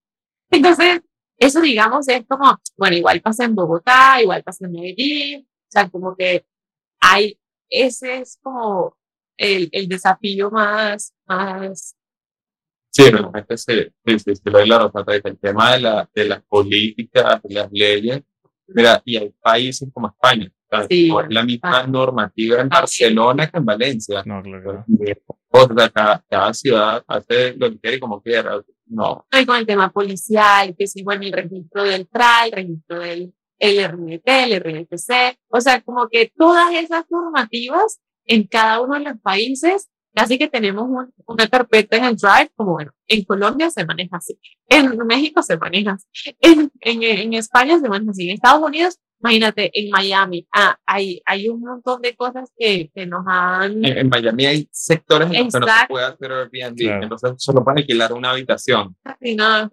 [0.52, 1.02] Entonces,
[1.38, 5.90] eso digamos es como, bueno, igual pasa en Bogotá, igual pasa en Medellín, o sea,
[5.90, 6.46] como que
[7.00, 8.96] hay, ese es como
[9.36, 11.96] el, el desafío más, más.
[12.92, 13.74] Sí, realmente sí,
[14.06, 18.24] sí, sí, sí, claro, el tema de, la, de las políticas, de las leyes,
[18.68, 20.52] mira, y hay países como España,
[20.89, 24.24] Sí, es la misma normativa en Barcelona que en Valencia.
[24.26, 24.86] No, claro.
[25.49, 28.61] O sea, cada, cada, ciudad hace lo que quiere como quiera.
[28.86, 29.26] No.
[29.32, 33.34] Hay con el tema policial, que sí, bueno, el registro del TRAI, el registro del
[33.59, 35.39] el RNT, el RNTC.
[35.49, 40.47] O sea, como que todas esas normativas en cada uno de los países, casi que
[40.47, 40.88] tenemos
[41.26, 44.38] una carpeta en el Drive, como bueno, en Colombia se maneja así,
[44.68, 48.99] en México se maneja así, en, en, en España se maneja así, en Estados Unidos
[49.20, 53.84] Imagínate, en Miami ah, hay, hay un montón de cosas que, que nos han...
[53.84, 57.80] En, Miami hay sectores en los que no se puede hacer Airbnb, entonces solo para
[57.80, 58.95] alquilar una habitación.
[59.20, 59.70] Sí, no.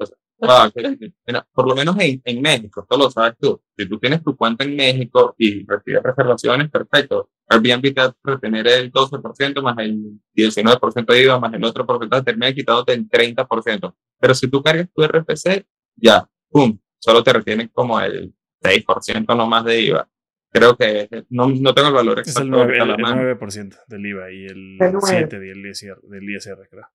[1.52, 4.64] por lo menos en, en, México, esto lo sabes tú, si tú tienes tu cuenta
[4.64, 7.30] en México y recibes reservaciones, perfecto.
[7.46, 11.84] Airbnb te va a retener el 12% más el 19% de IVA más el otro
[11.86, 13.94] porcentaje, termina quitándote el 30%.
[14.18, 15.66] Pero si tú cargas tu RPC,
[15.96, 18.34] ya, pum, solo te retienen como el
[18.64, 20.08] 6% no más de IVA.
[20.50, 22.40] Creo que no, no tengo el valor exacto.
[22.70, 26.88] Es el 9%, el, 9 del IVA y el 7% del ISR, del ISR, creo.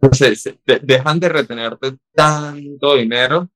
[0.00, 3.48] Entonces, dejan de retenerte tanto dinero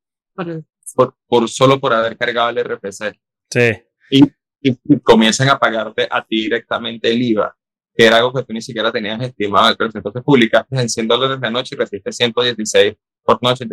[0.95, 3.19] por, por, solo por haber cargado el RPC.
[3.51, 3.73] Sí.
[4.11, 4.25] Y,
[4.61, 7.57] y, comienzan a pagarte a ti directamente el IVA,
[7.95, 9.71] que era algo que tú ni siquiera tenías estimado.
[9.71, 12.95] Entonces publicaste en 100 dólares de noche y recibiste 116
[13.25, 13.65] por noche.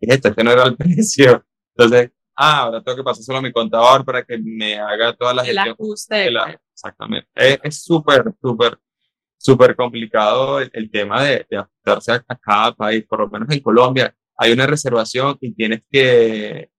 [0.00, 1.44] Y este, este no era el precio.
[1.76, 5.36] Entonces, ah, ahora tengo que pasar solo a mi contador para que me haga todas
[5.36, 5.76] las gestiones.
[5.76, 6.08] Pues.
[6.72, 7.28] exactamente.
[7.34, 8.78] Es súper, súper,
[9.36, 14.14] súper complicado el, tema de, de ajustarse a, cada país, por lo menos en Colombia.
[14.36, 16.70] Hay una reservación y tienes que,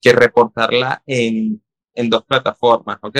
[0.00, 1.62] que reportarla en,
[1.94, 3.18] en dos plataformas, ¿ok?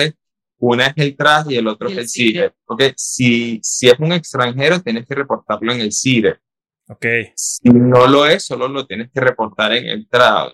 [0.59, 2.83] Una es el TRAS y el otro es el CIDE, ¿ok?
[2.95, 6.39] Si, si es un extranjero, tienes que reportarlo en el CIDE.
[6.87, 7.05] Ok.
[7.35, 10.53] Si no lo es, solo lo tienes que reportar en el TRAS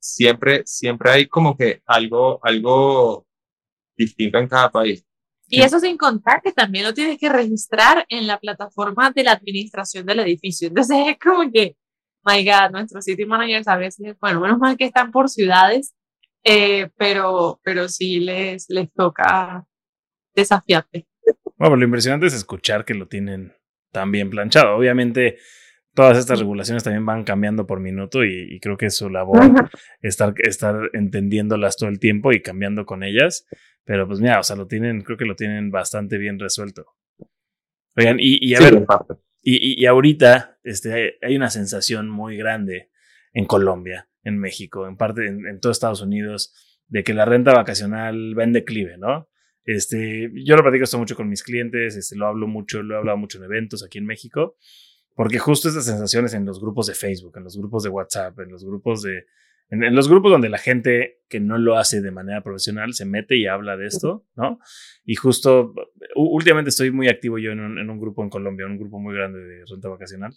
[0.00, 3.26] siempre, siempre hay como que algo, algo
[3.96, 5.04] distinto en cada país.
[5.50, 9.32] Y eso sin contar que también lo tienes que registrar en la plataforma de la
[9.32, 10.68] administración del edificio.
[10.68, 11.76] Entonces es como que,
[12.24, 15.94] my God, nuestros city managers a veces, bueno, menos mal que están por ciudades,
[16.44, 19.66] eh, pero, pero sí les, les toca
[20.34, 21.08] desafiarte.
[21.56, 23.54] Bueno, lo impresionante es escuchar que lo tienen
[23.90, 24.76] tan bien planchado.
[24.76, 25.38] Obviamente,
[25.98, 29.68] todas estas regulaciones también van cambiando por minuto y, creo que es su labor
[30.00, 33.48] estar, estar entendiéndolas todo el tiempo y cambiando con ellas.
[33.82, 36.86] Pero pues mira, o sea, lo tienen, creo que lo tienen bastante bien resuelto.
[37.96, 38.86] Oigan, y, a ver,
[39.42, 42.90] y, y, ahorita este, hay una sensación muy grande
[43.32, 46.54] en Colombia, en México, en parte en, en todo Estados Unidos,
[46.86, 49.28] de que la renta vacacional va en declive, ¿no?
[49.64, 52.98] Este, yo lo platico esto mucho con mis clientes, este, lo hablo mucho, lo he
[52.98, 54.56] hablado mucho en eventos aquí en México.
[55.18, 58.50] Porque justo estas sensaciones en los grupos de Facebook, en los grupos de WhatsApp, en
[58.50, 59.24] los grupos de...
[59.68, 63.36] En, los grupos donde la gente que no lo hace de manera profesional se mete
[63.36, 64.60] y habla de esto, ¿no?
[65.04, 65.74] Y justo,
[66.14, 69.12] últimamente estoy muy activo yo en un, en un grupo en Colombia, un grupo muy
[69.12, 70.36] grande de renta vacacional.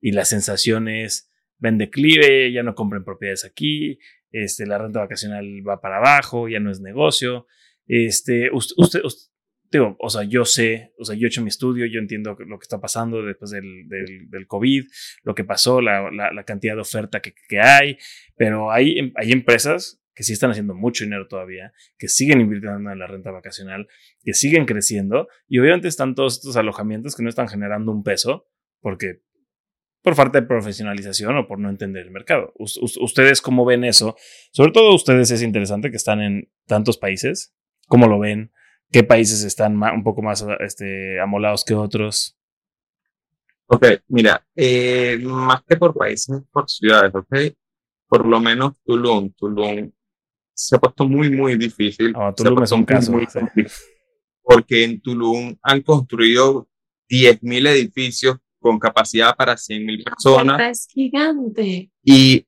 [0.00, 3.98] Y la sensación es, ven declive, ya no compren propiedades aquí,
[4.30, 7.48] este, la renta vacacional va para abajo, ya no es negocio.
[7.88, 9.28] Este, usted, usted,
[9.70, 12.58] digo, o sea, yo sé, o sea, yo he hecho mi estudio, yo entiendo lo
[12.58, 14.84] que está pasando después del, del, del COVID,
[15.22, 17.98] lo que pasó, la, la, la cantidad de oferta que, que, hay,
[18.36, 22.98] pero hay, hay empresas que sí están haciendo mucho dinero todavía, que siguen invirtiendo en
[22.98, 23.88] la renta vacacional,
[24.22, 28.46] que siguen creciendo, y obviamente están todos estos alojamientos que no están generando un peso,
[28.80, 29.22] porque
[30.04, 32.52] por falta de profesionalización o por no entender el mercado.
[32.58, 34.16] ¿Ustedes cómo ven eso?
[34.52, 37.56] Sobre todo ustedes es interesante que están en tantos países.
[37.88, 38.52] ¿Cómo lo ven?
[38.94, 42.38] ¿Qué países están un poco más este, amolados que otros?
[43.66, 47.56] Ok, mira, eh, más que por países, por ciudades, ok.
[48.06, 49.90] Por lo menos Tulum, Tulum
[50.54, 52.14] se ha puesto muy, muy difícil.
[52.14, 53.10] Oh, Tulum es un caso.
[53.10, 53.26] Muy,
[54.40, 56.68] porque en Tulum han construido
[57.10, 60.60] 10.000 edificios con capacidad para 100.000 personas.
[60.70, 61.90] Es gigante.
[62.04, 62.46] Y,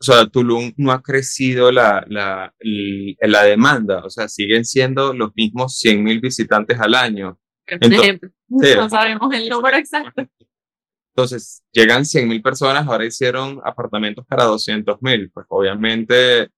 [0.00, 5.30] o sea, Tulum no ha crecido la, la, la demanda, o sea, siguen siendo los
[5.34, 7.38] mismos 100.000 visitantes al año.
[7.66, 10.26] Entonces, no sabemos el número exacto.
[11.14, 16.48] Entonces, llegan 100.000 personas, ahora hicieron apartamentos para 200.000, pues obviamente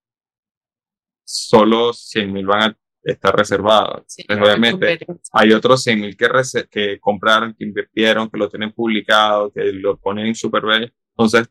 [1.25, 4.05] solo 100.000 van a está reservado.
[4.27, 4.99] pues obviamente
[5.33, 6.29] hay otros 100 mil que,
[6.71, 10.63] que compraron, que invirtieron, que lo tienen publicado, que lo ponen en super
[11.11, 11.49] Entonces,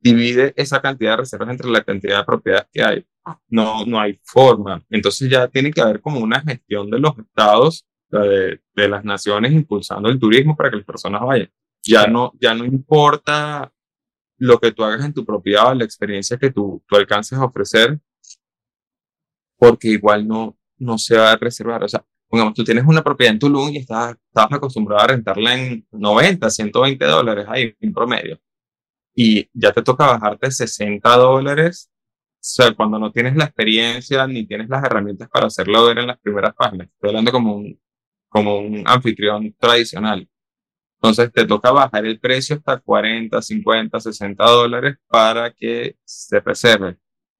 [0.00, 3.06] divide esa cantidad de reservas entre la cantidad de propiedades que hay.
[3.48, 4.82] No, no hay forma.
[4.90, 9.52] Entonces ya tiene que haber como una gestión de los estados, de, de las naciones,
[9.52, 11.50] impulsando el turismo para que las personas vayan.
[11.82, 13.72] Ya no, ya no importa
[14.38, 18.00] lo que tú hagas en tu propiedad, la experiencia que tú, tú alcances a ofrecer,
[19.58, 21.84] porque igual no, no se va a reservar.
[21.84, 25.54] O sea, pongamos, tú tienes una propiedad en Tulum y estás, estabas acostumbrado a rentarla
[25.54, 28.40] en 90, 120 dólares ahí en promedio.
[29.14, 31.90] Y ya te toca bajarte 60 dólares.
[32.36, 36.06] O sea, cuando no tienes la experiencia ni tienes las herramientas para hacerlo ver en
[36.06, 36.88] las primeras páginas.
[36.88, 37.80] Estoy hablando como un,
[38.28, 40.28] como un anfitrión tradicional.
[41.02, 46.98] Entonces te toca bajar el precio hasta 40, 50, 60 dólares para que se reserve.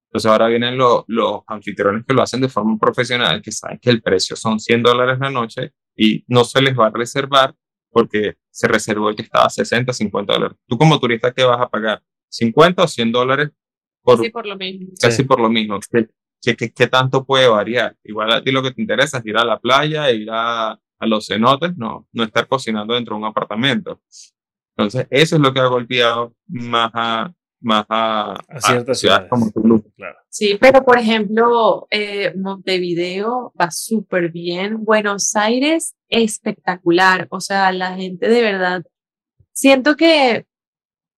[0.09, 4.01] Entonces ahora vienen los anfitriones que lo hacen de forma profesional, que saben que el
[4.01, 7.55] precio son 100 dólares la noche y no se les va a reservar
[7.91, 10.57] porque se reservó el que estaba a 60, 50 dólares.
[10.67, 12.01] Tú como turista, ¿qué vas a pagar?
[12.31, 13.49] ¿50 o 100 dólares?
[14.01, 14.87] Por, casi por lo mismo.
[14.99, 15.79] Casi por lo mismo.
[16.41, 17.95] ¿Qué, qué, qué tanto puede variar?
[18.03, 21.05] Igual a ti lo que te interesa es ir a la playa, ir a, a
[21.05, 24.01] los cenotes, no, no estar cocinando dentro de un apartamento.
[24.77, 29.51] Entonces, eso es lo que ha golpeado más a, más a, ciertas ciudades como
[29.95, 30.17] Claro.
[30.29, 37.95] Sí, pero por ejemplo, eh, Montevideo va súper bien, Buenos Aires espectacular, o sea, la
[37.95, 38.83] gente de verdad,
[39.53, 40.45] siento que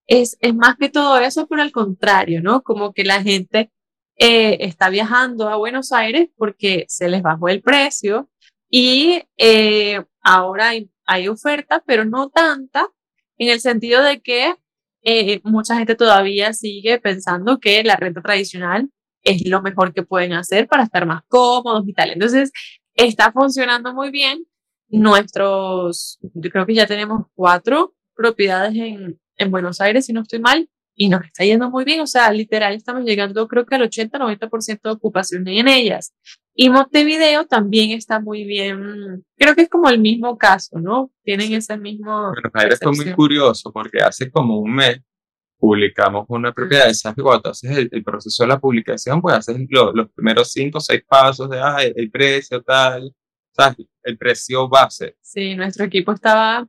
[0.07, 2.61] es, es más que todo eso, pero al contrario, ¿no?
[2.61, 3.71] Como que la gente
[4.17, 8.29] eh, está viajando a Buenos Aires porque se les bajó el precio
[8.69, 12.87] y eh, ahora hay, hay oferta, pero no tanta,
[13.37, 14.55] en el sentido de que
[15.03, 18.89] eh, mucha gente todavía sigue pensando que la renta tradicional
[19.23, 22.11] es lo mejor que pueden hacer para estar más cómodos y tal.
[22.11, 22.51] Entonces,
[22.95, 24.45] está funcionando muy bien.
[24.89, 30.39] Nuestros, yo creo que ya tenemos cuatro propiedades en, en Buenos Aires, si no estoy
[30.39, 32.01] mal, y nos está yendo muy bien.
[32.01, 36.13] O sea, literal, estamos llegando creo que al 80-90% de ocupación en ellas.
[36.55, 39.25] Y Montevideo también está muy bien.
[39.37, 41.11] Creo que es como el mismo caso, ¿no?
[41.23, 42.31] Tienen ese mismo.
[42.31, 44.99] Buenos Aires fue muy curioso porque hace como un mes
[45.57, 47.23] publicamos una propiedad de ¿sabes?
[47.23, 51.49] Cuando haces el, proceso de la publicación, pues haces los primeros cinco o seis pasos
[51.49, 53.15] de ah, el, precio tal,
[53.55, 53.87] ¿sabes?
[54.03, 55.15] El precio base.
[55.21, 56.67] Sí, nuestro equipo estaba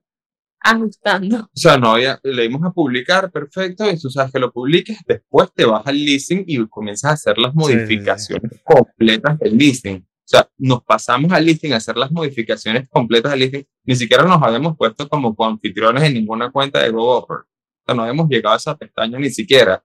[0.64, 1.40] ajustando.
[1.44, 4.98] O sea, no había, le dimos a publicar, perfecto, y tú sabes que lo publiques,
[5.06, 9.96] después te vas al listing y comienzas a hacer las modificaciones completas del listing.
[9.96, 13.64] O sea, nos pasamos al listing a hacer las modificaciones completas del listing.
[13.84, 17.36] Ni siquiera nos habíamos puesto como anfitriones en ninguna cuenta de GoOffer.
[17.36, 19.84] O sea, no habíamos llegado a esa pestaña ni siquiera.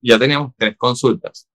[0.00, 1.48] Ya teníamos tres consultas.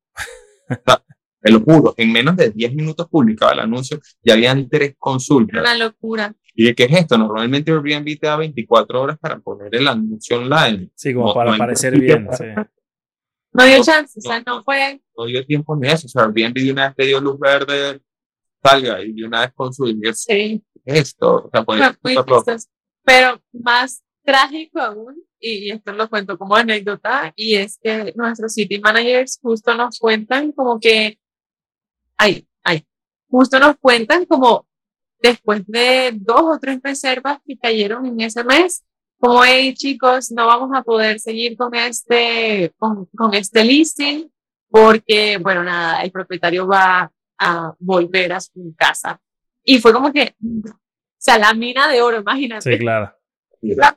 [0.69, 1.03] O sea,
[1.41, 5.61] te lo juro, en menos de 10 minutos publicaba el anuncio, ya habían tres consultas.
[5.61, 6.35] Una locura.
[6.59, 7.17] ¿Y de qué es esto?
[7.17, 10.89] Normalmente Airbnb te da 24 horas para poner el anuncio online.
[10.93, 12.27] Sí, como para aparecer bien.
[12.37, 12.43] Sí.
[13.53, 15.01] No dio chance, o sea, no fue.
[15.17, 16.07] No dio tiempo ni eso.
[16.07, 18.01] O sea, Airbnb de una vez te dio luz verde,
[18.61, 20.61] salga, y de una vez con su Sí.
[20.83, 22.57] Esto, o sea,
[23.05, 28.81] Pero más trágico aún, y esto lo cuento como anécdota, y es que nuestros city
[28.81, 31.17] managers justo nos cuentan como que,
[32.17, 32.85] ay, ay,
[33.29, 34.67] justo nos cuentan como
[35.21, 38.83] después de dos o tres reservas que cayeron en ese mes,
[39.19, 44.29] como, hey chicos, no vamos a poder seguir con este, con, con este listing
[44.69, 49.19] porque, bueno, nada, el propietario va a volver a su casa.
[49.63, 50.71] Y fue como que, o
[51.17, 52.71] sea, la mina de oro, imagínate.
[52.71, 53.13] Sí, claro.
[53.61, 53.93] La.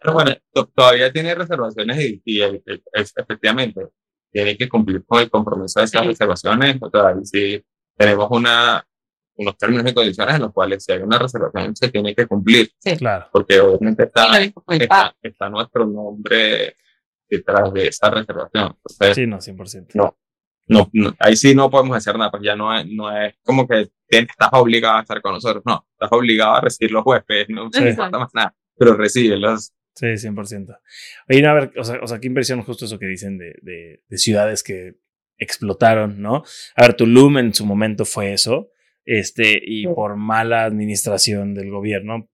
[0.00, 3.88] Pero bueno, to- todavía tiene reservaciones y, y es- efectivamente
[4.30, 6.06] tiene que cumplir con el compromiso de esas Sí.
[6.08, 6.76] reservaciones.
[6.80, 7.64] O sea, sí
[7.96, 8.86] tenemos una,
[9.36, 12.70] unos términos y condiciones en los cuales si hay una reservación se tiene que cumplir,
[12.98, 13.26] Claro.
[13.32, 16.76] porque obviamente está, está, está nuestro nombre
[17.28, 18.76] detrás de esa reservación.
[18.76, 19.86] Entonces, Sí, no, 100%.
[19.94, 20.18] no,
[20.68, 23.66] no, no, ahí sí no podemos hacer nada, porque ya no es, no es como
[23.66, 27.68] que estás obligado a estar con nosotros, no, estás obligado a recibir los huéspedes, no
[27.72, 27.80] Sí.
[27.82, 29.72] se importa más nada, pero recíbelos.
[29.94, 30.74] Sí, 100%.
[31.28, 33.54] Oye, no, a ver, o sea, o sea, qué impresión justo eso que dicen de,
[33.62, 34.94] de, de ciudades que
[35.38, 36.44] explotaron, ¿no?
[36.76, 38.70] A ver, Tulum en su momento fue eso,
[39.04, 42.28] este, y por mala administración del gobierno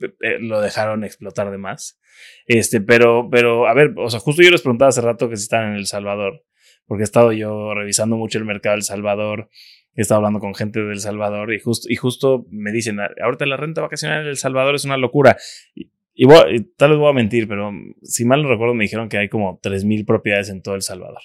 [0.00, 1.98] eh, eh, lo dejaron explotar de más.
[2.46, 5.44] Este, pero, pero, a ver, o sea, justo yo les preguntaba hace rato que si
[5.44, 6.44] están en El Salvador,
[6.86, 9.48] porque he estado yo revisando mucho el mercado del Salvador,
[9.94, 13.56] he estado hablando con gente del Salvador y justo, y justo me dicen, ahorita la
[13.56, 15.36] renta vacacional en El Salvador es una locura.
[15.74, 17.70] Y, y voy- y tal vez voy a mentir, pero
[18.02, 21.22] si mal no recuerdo me dijeron que hay como 3.000 propiedades en todo El Salvador.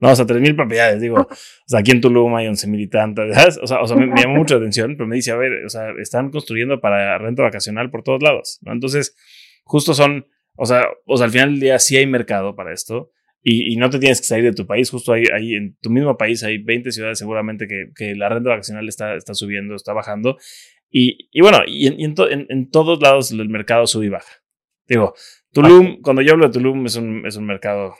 [0.00, 1.28] No, o sea, 3.000 propiedades, digo, o
[1.66, 3.58] sea, aquí en Tulum hay 11.000 y tantas, ¿sabes?
[3.60, 5.90] O sea, me, me llamó mucho la atención, pero me dice, a ver, o sea,
[6.00, 8.72] están construyendo para renta vacacional por todos lados, ¿no?
[8.72, 9.16] Entonces,
[9.64, 10.26] justo son,
[10.56, 13.10] o sea, o sea, al final del día sí hay mercado para esto
[13.42, 16.16] y, no te tienes que salir de tu país, justo ahí, ahí en tu mismo
[16.16, 20.36] país hay 20 ciudades seguramente que, que la renta vacacional está, está subiendo, está bajando
[20.90, 24.30] y, y bueno, y, en- en todos lados el mercado sube y baja.
[24.86, 25.14] Digo,
[25.52, 27.94] Tulum, cuando yo hablo de Tulum es un, es un mercado,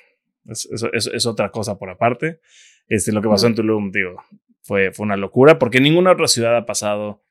[0.49, 2.41] es, es, es- es otra cosa por aparte.
[2.89, 4.23] Este, lo que pasó en Tulum, digo,
[4.63, 7.23] fue, fue una locura porque ninguna otra ciudad ha pasado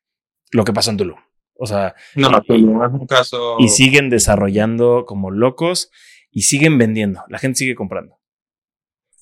[0.52, 1.18] lo que pasó en Tulum.
[1.60, 3.56] O sea, No, Y- Tulum es un caso.
[3.60, 5.92] y siguen desarrollando como locos
[6.32, 7.24] y siguen vendiendo.
[7.30, 8.16] La gente sigue comprando.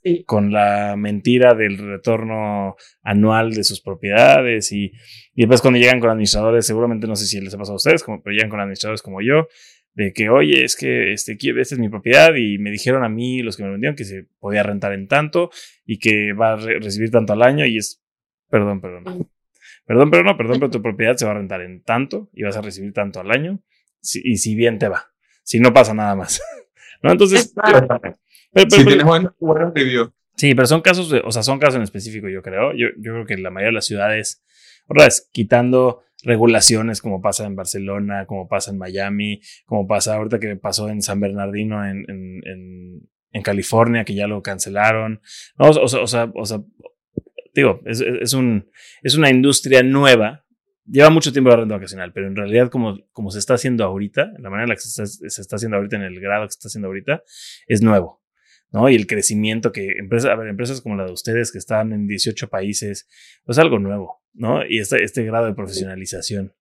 [0.03, 0.23] Sí.
[0.25, 4.91] Con la mentira del retorno anual de sus propiedades y,
[5.33, 8.03] y después cuando llegan con administradores, seguramente no sé si les ha pasado a ustedes,
[8.03, 9.47] como, pero llegan con administradores como yo,
[9.95, 13.09] de que, oye, es que este, aquí- esta es mi propiedad y me dijeron a
[13.09, 15.49] mí, los que me lo vendieron, que se podía rentar en tanto
[15.85, 18.03] y que va a re- recibir tanto al año y es,
[18.49, 19.29] perdón, perdón.
[19.85, 22.57] Perdón, pero no, perdón, pero tu propiedad se va a rentar en tanto y vas
[22.57, 23.61] a recibir tanto al año
[24.01, 25.11] si- y si bien te va,
[25.43, 26.41] si no pasa nada más.
[27.03, 27.11] ¿No?
[27.11, 27.87] Entonces, Exacto.
[27.87, 28.15] pero- pero-
[28.69, 30.09] Si pero- tienes buenos, buenos reviews.
[30.37, 32.73] Sí, pero son casos, de- o sea, son casos en específico, yo creo.
[32.73, 34.43] Yo, yo creo que la mayoría de las ciudades,
[34.87, 40.39] otra vez, quitando regulaciones como pasa en Barcelona, como pasa en Miami, como pasa ahorita
[40.39, 45.21] que pasó en San Bernardino, en, en, en, California, que ya lo cancelaron.
[45.57, 46.61] No, o, sea, o, sea, o sea,
[47.53, 48.69] digo, es, un,
[49.03, 50.45] es una industria nueva.
[50.85, 54.33] Lleva mucho tiempo la renta vacacional, pero en realidad como, como se está haciendo ahorita,
[54.39, 56.51] la manera en la que se está, se está haciendo ahorita, en el grado que
[56.51, 57.23] se está haciendo ahorita,
[57.67, 58.23] es nuevo.
[58.71, 58.89] ¿no?
[58.89, 62.07] Y el crecimiento que empresas, a ver, empresas como la de ustedes que están en
[62.07, 63.07] 18 países,
[63.45, 64.65] pues algo nuevo, ¿no?
[64.65, 66.53] Y este, este grado de profesionalización.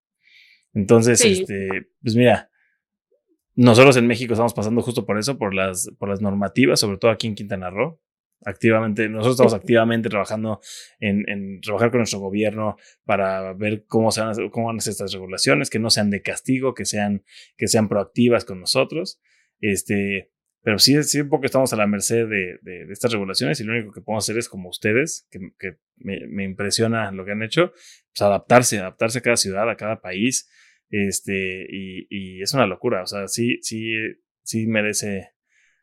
[0.73, 1.33] Entonces, Sí.
[1.41, 1.69] este,
[2.03, 2.51] pues mira,
[3.55, 7.11] nosotros en México estamos pasando justo por eso, por las, por las normativas, sobre todo
[7.11, 8.01] aquí en Quintana Roo.
[8.47, 10.61] Activamente, nosotros estamos activamente trabajando
[10.99, 14.77] en, en trabajar con nuestro gobierno para ver cómo, se van a, hacer- cómo van
[14.77, 17.25] a ser estas regulaciones, que no sean de castigo, que sean,
[17.57, 19.21] que sean proactivas con nosotros.
[19.61, 20.33] Este,
[20.65, 23.65] pero sí, sí, un poco estamos a la merced de, de- de estas regulaciones y
[23.65, 27.33] lo único que podemos hacer es como ustedes, que, que me, me impresiona lo que
[27.33, 30.51] han hecho, pues adaptarse, adaptarse a cada ciudad, a cada país.
[30.91, 33.03] Este, y, y es una locura.
[33.03, 33.93] O sea, sí, sí,
[34.43, 35.31] sí merece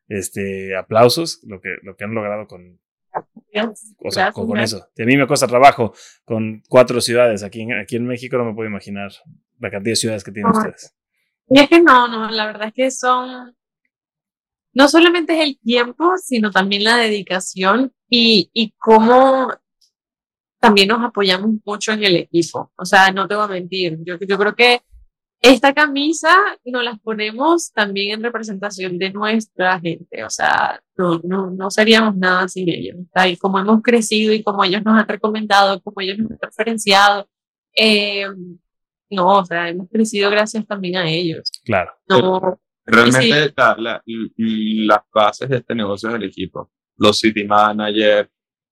[0.08, 2.80] este aplausos lo que, lo que han logrado con,
[4.00, 4.78] o sea, con, con eso.
[4.98, 7.44] A mí me cuesta trabajo con cuatro ciudades.
[7.44, 9.12] Aquí aquí en México no me puedo imaginar
[9.60, 10.96] la cantidad de ciudades que tienen ustedes.
[11.50, 13.54] Y es que no, no, la verdad es que son,
[14.74, 19.52] no solamente es el tiempo, sino también la dedicación y, y cómo
[20.60, 22.72] también nos apoyamos mucho en el equipo.
[22.76, 24.82] O sea, no te voy a mentir, yo, yo creo que
[25.42, 26.30] esta camisa
[26.66, 30.24] nos las ponemos también en representación de nuestra gente.
[30.24, 32.98] O sea, no, no, no seríamos nada sin ellos.
[33.28, 37.28] Y como hemos crecido y como ellos nos han recomendado, como ellos nos han referenciado,
[37.76, 38.28] eh,
[39.10, 41.52] no, o sea, hemos crecido gracias también a ellos.
[41.66, 41.92] Claro.
[42.08, 46.72] No, Realmente la- la- y las bases de este negocio es el equipo.
[46.98, 48.30] Los city managers,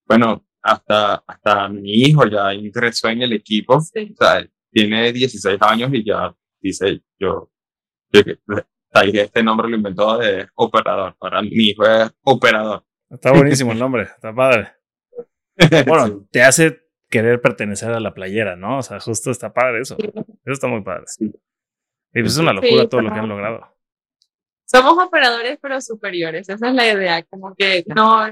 [0.08, 3.80] bueno, hasta, hasta mi hijo ya ingresó en el equipo.
[3.82, 4.14] sí.
[4.20, 7.52] O sea, tiene 16 años y ya dice, yo,
[8.12, 8.22] yo
[9.14, 11.16] este nombre lo inventó de operador.
[11.18, 12.84] Para mi hijo es operador.
[13.10, 14.70] Está buenísimo el nombre, está padre.
[15.88, 16.28] Bueno, Sí.
[16.32, 16.80] te hace
[17.10, 18.78] querer pertenecer a la playera, ¿no?
[18.78, 19.98] O sea, justo está padre eso.
[20.00, 20.14] Eso
[20.46, 21.04] está muy padre.
[21.08, 21.26] Sí.
[22.14, 23.68] Y pues es una locura Sí, todo lo que han logrado.
[24.72, 26.48] Somos operadores, pero superiores.
[26.48, 27.24] Esa es la idea.
[27.24, 28.28] Como que no,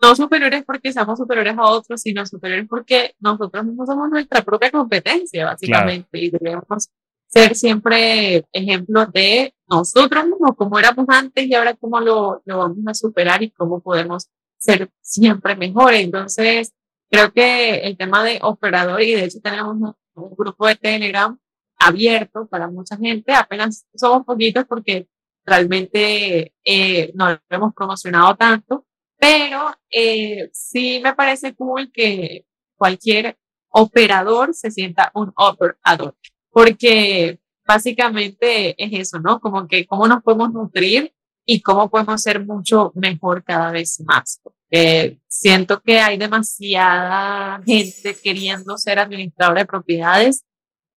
[0.00, 4.70] no superiores porque seamos superiores a otros, sino superiores porque nosotros mismos somos nuestra propia
[4.70, 6.88] competencia, básicamente, y debemos
[7.26, 12.78] ser siempre ejemplos de nosotros mismos, como éramos antes y ahora cómo lo, lo vamos
[12.86, 16.00] a superar y cómo podemos ser siempre mejores.
[16.04, 16.72] Entonces,
[17.10, 19.94] creo que el tema de operador, y de hecho tenemos un,
[20.38, 21.38] grupo de Telegram
[21.78, 25.06] abierto para mucha gente, apenas somos poquitos porque
[25.46, 28.84] realmente eh, no lo hemos promocionado tanto,
[29.18, 32.44] pero eh, sí me parece cool que
[32.76, 33.38] cualquier
[33.68, 36.16] operador se sienta un operador,
[36.50, 39.40] porque básicamente es eso, ¿no?
[39.40, 41.12] Como que cómo nos podemos nutrir
[41.44, 44.40] y cómo podemos ser mucho mejor cada vez más.
[44.42, 50.44] Porque siento que hay demasiada gente queriendo ser administradora de propiedades,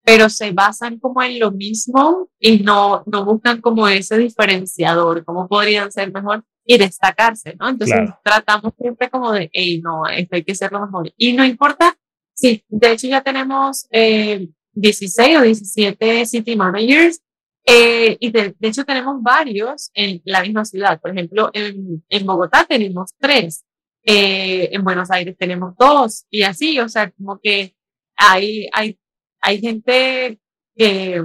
[0.10, 5.48] pero se basan como en lo mismo y no, no buscan como ese diferenciador, cómo
[5.48, 7.70] podrían ser mejor y destacarse, ¿no?
[7.70, 11.14] Entonces tratamos siempre como de, hey, no, esto hay que ser lo mejor.
[11.16, 11.96] Y no importa,
[12.34, 17.22] sí, de hecho ya tenemos eh, 16 o 17 city managers
[17.64, 21.00] eh, y de, hecho tenemos varios en la misma ciudad.
[21.00, 23.64] Por ejemplo, en, en Bogotá tenemos tres,
[24.04, 27.76] eh, en Buenos Aires tenemos dos y así, o sea, como que
[28.16, 28.98] hay, hay,
[29.42, 30.40] hay gente
[30.76, 31.24] que,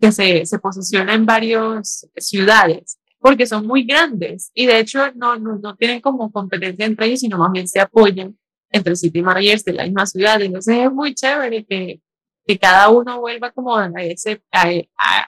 [0.00, 5.36] que se, se posiciona en varias ciudades porque son muy grandes y de hecho no,
[5.36, 8.36] no, no tienen como competencia entre ellos, sino más bien se apoyan
[8.70, 10.40] entre city managers de la misma ciudad.
[10.40, 12.00] Entonces es muy chévere que,
[12.46, 14.70] que cada uno vuelva como a, ese, a,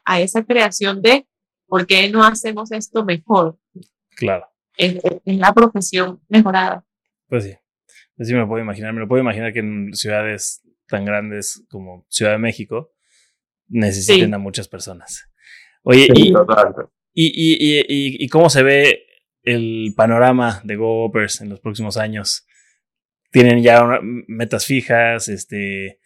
[0.05, 1.27] a, esa creación de
[1.67, 3.59] por qué no hacemos esto mejor.
[4.17, 4.47] Claro.
[4.77, 5.01] En,
[5.39, 6.85] la profesión mejorada.
[7.29, 7.55] Pues sí,
[8.17, 8.93] pues sí me lo puedo imaginar.
[8.93, 12.93] Me lo puedo imaginar que en ciudades tan grandes como Ciudad de México
[13.69, 15.31] necesiten a muchas personas.
[15.83, 16.33] Oye, y,
[17.15, 19.07] y, y, y, cómo se ve
[19.43, 22.47] el panorama de GoOpers en los próximos años?
[23.31, 25.29] ¿Tienen ya metas fijas?
[25.29, 26.01] Este,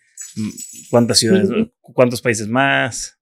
[0.90, 1.48] ¿Cuántas ciudades,
[1.80, 3.18] cuántos países más?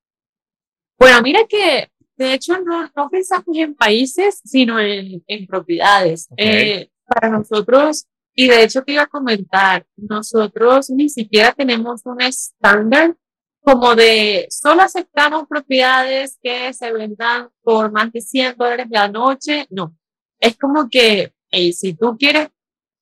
[0.99, 6.29] Bueno, mira que de hecho no, no pensamos en países, sino en, en propiedades.
[6.37, 12.21] Eh, para nosotros, y de hecho te iba a comentar, nosotros ni siquiera tenemos un
[12.23, 13.17] estándar
[13.63, 19.67] como de solo aceptamos propiedades que se vendan por más de 100 dólares la noche.
[19.71, 19.97] No,
[20.41, 21.33] es como que
[21.73, 22.49] si tú quieres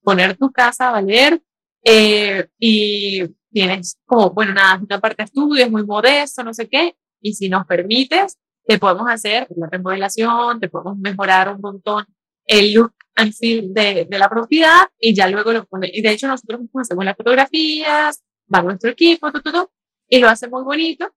[0.03, 1.41] poner tu casa a valer
[1.83, 6.69] eh, y tienes como, bueno, nada, una parte de estudio, es muy modesto, no sé
[6.69, 12.05] qué, y si nos permites, te podemos hacer la remodelación, te podemos mejorar un montón
[12.47, 15.97] el look and feel de, de la propiedad y ya luego lo ponemos.
[15.97, 19.73] Y de hecho nosotros hacemos las fotografías, va nuestro equipo, todo, todo,
[20.09, 21.09] y lo hace muy bonito.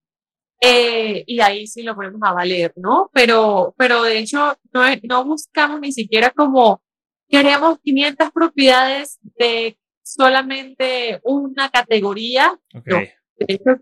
[0.62, 3.10] Eh, y ahí sí lo ponemos a valer, ¿no?
[3.14, 6.82] Pero, pero de hecho no, no buscamos ni siquiera como
[7.28, 12.58] queremos 500 propiedades de solamente una categoría.
[12.72, 13.14] de
[13.48, 13.82] hecho,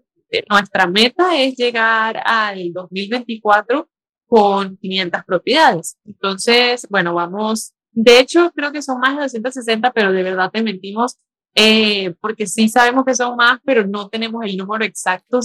[0.50, 3.90] nuestra meta es llegar al 2024
[4.26, 5.98] con 500 propiedades.
[6.06, 10.64] Entonces, bueno, vamos, de hecho, creo que son más de 260, pero de verdad te
[10.64, 11.18] mentimos,
[11.56, 15.40] eh, porque sí sabemos que son más, pero no tenemos el número exacto.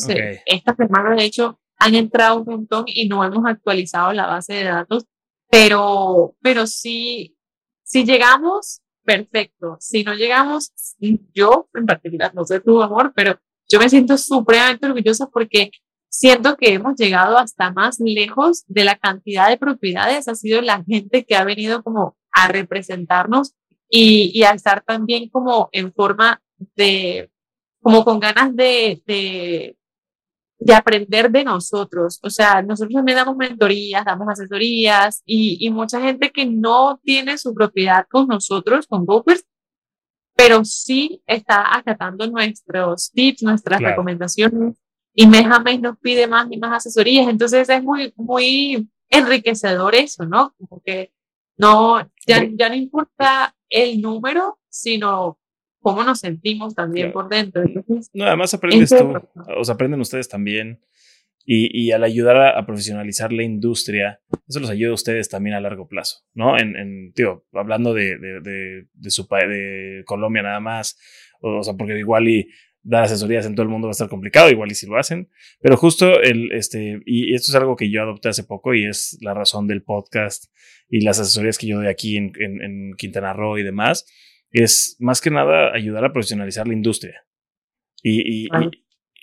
[0.47, 4.65] Esta semana, de hecho, han entrado un montón y no hemos actualizado la base de
[4.65, 5.05] datos,
[5.51, 7.37] pero, pero sí,
[7.83, 9.77] si llegamos, perfecto.
[9.81, 10.73] Si no llegamos,
[11.35, 13.39] yo en particular, no sé tu amor, pero
[13.69, 15.71] yo me siento supremamente orgullosa porque
[16.09, 20.29] siento que hemos llegado hasta más lejos de la cantidad de propiedades.
[20.29, 23.55] Ha sido la gente que ha venido como a representarnos
[23.89, 26.43] y, y a estar también como en forma
[26.77, 27.31] de,
[27.81, 29.77] como con ganas de, de,
[30.59, 32.21] de aprender de nosotros.
[32.23, 37.39] O sea, nosotros también damos mentorías, damos asesorías y, y mucha gente que no tiene
[37.39, 39.45] su propiedad con nosotros, con Goopers,
[40.37, 44.77] pero sí está acatando nuestros tips, nuestras recomendaciones
[45.15, 47.29] y mes a mes nos pide más y más asesorías.
[47.29, 50.55] Entonces es muy, muy enriquecedor eso, ¿no?
[50.59, 51.13] Como que
[51.57, 55.39] no, ya, ya no importa el número, sino
[55.81, 57.63] cómo nos sentimos también por dentro.
[58.13, 59.13] no, además aprendes tú,
[59.57, 60.81] o sea, aprenden ustedes también.
[61.49, 65.61] Y, y al ayudar a, profesionalizar la industria, eso los ayuda a ustedes también a
[65.61, 66.59] largo plazo, ¿no?
[66.59, 70.99] En, en tío, hablando de, de, de, de su de Colombia nada más,
[71.41, 72.49] o, sea, porque igual y
[72.87, 75.29] dar asesorías en todo el mundo va a estar complicado, igual y si lo hacen,
[75.61, 79.19] pero justo el, este, y esto es algo que yo adopté hace poco y es
[79.21, 80.47] la razón del podcast
[80.89, 84.07] y las asesorías que yo doy aquí en, en, en Quintana Roo y demás,
[84.51, 87.27] es más que nada ayudar a profesionalizar la industria.
[88.03, 88.49] Y, y,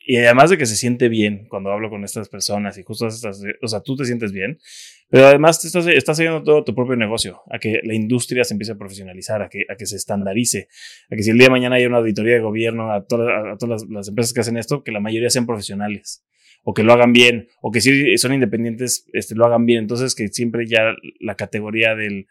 [0.08, 3.68] además de que se siente bien cuando hablo con estas personas y justo estas, o
[3.68, 4.60] sea, tú te sientes bien,
[5.10, 8.54] pero además te estás, estás haciendo todo tu propio negocio, a que la industria se
[8.54, 10.68] empiece a profesionalizar, a que, a que se estandarice,
[11.10, 13.58] a que si el día de mañana hay una auditoría de gobierno a todas, a
[13.58, 16.26] todas las, empresas que hacen esto, que la mayoría sean profesionales
[16.64, 19.80] o que lo hagan bien, o que si son independientes, este, lo hagan bien.
[19.80, 22.28] Entonces, que siempre ya la categoría del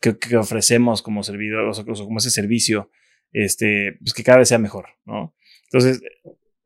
[0.00, 2.90] que, que ofrecemos como servidor, o, sea, como ese servicio,
[3.32, 5.34] este, pues que cada vez sea mejor, ¿no?
[5.64, 6.02] Entonces,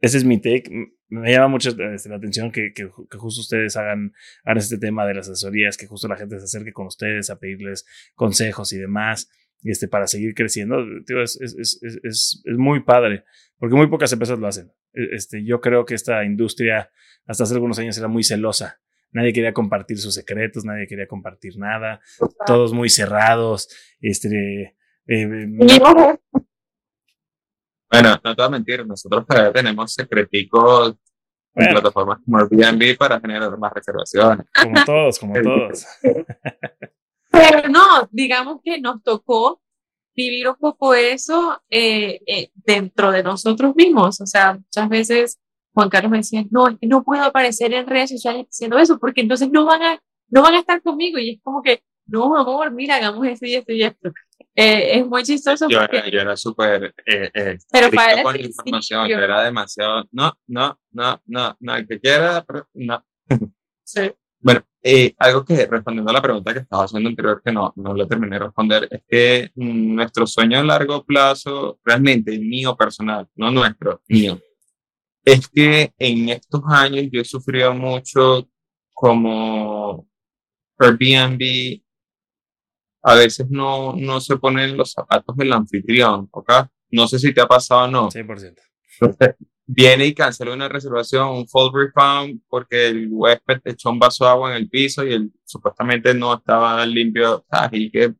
[0.00, 0.64] ese es mi take.
[1.08, 4.12] Me llama mucho este, la atención que, que, justo ustedes hagan,
[4.44, 7.38] hagan este tema de las asesorías, que justo la gente se acerque con ustedes a
[7.38, 9.30] pedirles consejos y demás,
[9.62, 10.84] este, para seguir creciendo.
[11.22, 13.24] es, es, es, es, muy padre,
[13.58, 14.72] porque muy pocas empresas lo hacen.
[14.92, 16.90] E, este, yo creo que esta industria
[17.26, 18.80] hasta hace algunos años era muy celosa.
[19.12, 22.00] Nadie quería compartir sus secretos, nadie quería compartir nada,
[22.46, 23.68] todos muy cerrados.
[24.00, 24.76] Este,
[25.06, 25.46] eh,
[27.90, 29.24] bueno, no te voy a mentir, nosotros
[29.54, 30.94] tenemos secreticos
[31.54, 34.46] en plataformas como Airbnb para generar más reservaciones.
[34.54, 35.86] Como todos, como todos.
[37.30, 39.60] Pero no, digamos que nos tocó
[40.14, 44.20] vivir un poco eso eh, eh, dentro de nosotros mismos.
[44.20, 45.40] O sea, muchas veces
[45.74, 48.98] Juan Carlos me decía, no, es que no puedo aparecer en redes sociales diciendo eso,
[48.98, 51.18] porque entonces no van a, no van a estar conmigo.
[51.18, 54.10] Y es como que, no, amor, mira, hagamos esto y esto y esto.
[54.58, 55.68] Eh, es muy chistoso.
[55.68, 55.98] Yo, porque...
[55.98, 56.94] era, yo era súper.
[57.04, 60.04] Eh, eh, pero para con la información, yo era demasiado.
[60.12, 62.44] No, no, no, no, no, el que quiera,
[62.74, 63.04] no.
[63.88, 64.10] Sí.
[64.40, 64.64] Bueno,
[65.18, 68.36] algo que respondiendo a la pregunta que estaba haciendo anterior, que no, no le terminé
[68.36, 74.40] de responder, es que nuestro sueño a largo plazo, realmente mío personal, no nuestro, mío,
[75.24, 78.48] es que en estos años yo he sufrido mucho
[78.92, 80.08] como
[80.78, 81.80] Airbnb
[83.08, 86.52] a veces no, no se ponen los zapatos del anfitrión, ¿ok?
[86.90, 88.10] No sé si te ha pasado o no.
[88.10, 88.56] 100%.
[89.64, 94.30] viene y cancela una reservación, un full refund, porque el huésped echó un vaso de
[94.30, 97.44] agua en el piso y él supuestamente no estaba limpio.
[97.70, 98.12] Y que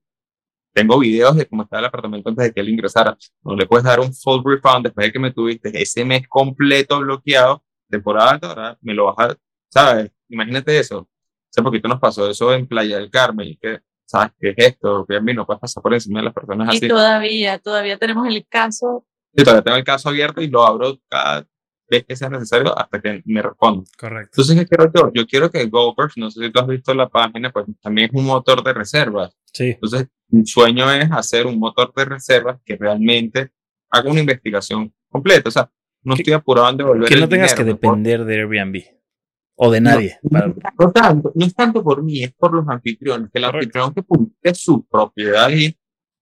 [0.73, 3.19] tengo videos de cómo estaba el apartamento antes de que él ingresara.
[3.43, 7.01] No le puedes dar un full refund después de que me tuviste ese mes completo
[7.01, 8.79] bloqueado, temporada alta, ¿verdad?
[8.83, 9.37] Me lo vas a,
[9.69, 10.13] ¿sabes?
[10.29, 11.09] Imagínate eso.
[11.51, 15.05] Hace poquito nos pasó eso en Playa del Carmen, y que ¿sabes qué es esto?
[15.07, 16.87] Que a mí no puedes pasar por encima de las personas así.
[16.87, 19.05] Y todavía, todavía tenemos el caso.
[19.35, 21.47] Sí, todavía tengo el caso abierto y lo abro cada
[21.89, 23.85] vez que sea necesario hasta que me respondan.
[23.99, 24.31] Correcto.
[24.33, 25.13] Entonces, ¿qué quiero yo?
[25.13, 28.19] Yo quiero que GoPers, no sé si tú has visto la página, pues también es
[28.19, 29.37] un motor de reservas.
[29.53, 29.71] Sí.
[29.71, 33.51] Entonces, mi sueño es hacer un motor de reservas que realmente
[33.91, 35.49] haga una investigación completa.
[35.49, 35.71] O sea,
[36.03, 38.97] no estoy apurado en devolver Que no tengas que depender de Airbnb
[39.57, 40.19] o de nadie.
[40.23, 44.03] No, tanto, no es tanto por mí, es por los anfitriones, que el anfitrión que
[44.03, 45.77] publique su propiedad y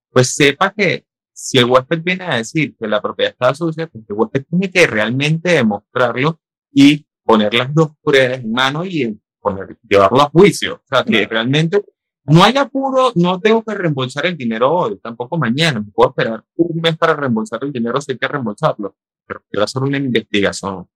[0.09, 4.05] pues sepa que si el huésped viene a decir que la propiedad está sucia, pues
[4.07, 6.39] el huésped tiene que realmente demostrarlo
[6.71, 10.75] y poner las dos pruebas en mano y poner, llevarlo a juicio.
[10.75, 11.83] O sea, que realmente
[12.23, 15.81] no hay apuro, no tengo que reembolsar el dinero hoy, tampoco mañana.
[15.81, 18.95] Me puedo esperar un mes para reembolsar el dinero si hay que reembolsarlo.
[19.27, 20.87] Pero quiero hacer una investigación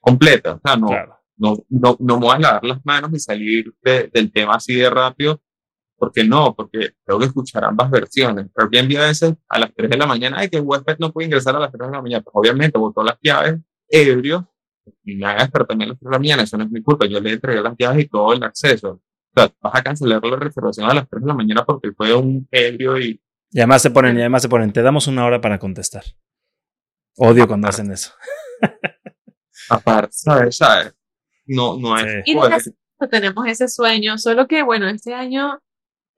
[0.00, 0.54] completa.
[0.54, 0.88] O sea, no,
[1.36, 4.88] no, no, no me voy a lavar las manos y salir del tema así de
[4.90, 5.40] rápido,
[5.96, 8.46] porque no, porque tengo que escuchar ambas versiones.
[8.54, 11.26] Airbnb a veces a las 3 de la mañana, ay, que el huésped no puede
[11.26, 12.22] ingresar a las 3 de la mañana.
[12.22, 13.56] Pues obviamente botó las llaves,
[13.88, 14.50] ebrio,
[15.04, 17.06] y me haga despertar a las 3 de la mañana, eso no es mi culpa,
[17.06, 18.90] yo le entregué las llaves y todo el acceso.
[18.90, 22.14] O sea, vas a cancelar la reservación a las 3 de la mañana porque fue
[22.14, 23.20] un ebrio y...
[23.50, 26.04] Y además se ponen, y además se ponen, te damos una hora para contestar.
[27.16, 28.12] Odio cuando hacen eso.
[29.70, 30.56] Aparte, ¿sabes?
[30.56, 30.94] ¿sabes?
[31.46, 32.22] No, no es.
[32.26, 32.36] Y
[33.10, 35.60] tenemos ese sueño, solo que bueno, este año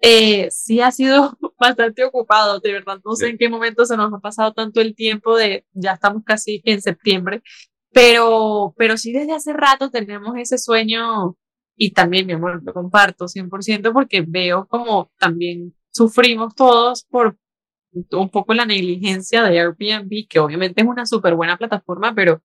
[0.01, 4.13] eh, sí ha sido bastante ocupado, de verdad, no sé en qué momento se nos
[4.13, 7.43] ha pasado tanto el tiempo de, ya estamos casi en septiembre,
[7.93, 11.37] pero, pero sí desde hace rato tenemos ese sueño
[11.77, 17.37] y también, mi amor, lo comparto 100% porque veo como también sufrimos todos por
[18.13, 22.43] un poco la negligencia de Airbnb, que obviamente es una súper buena plataforma, pero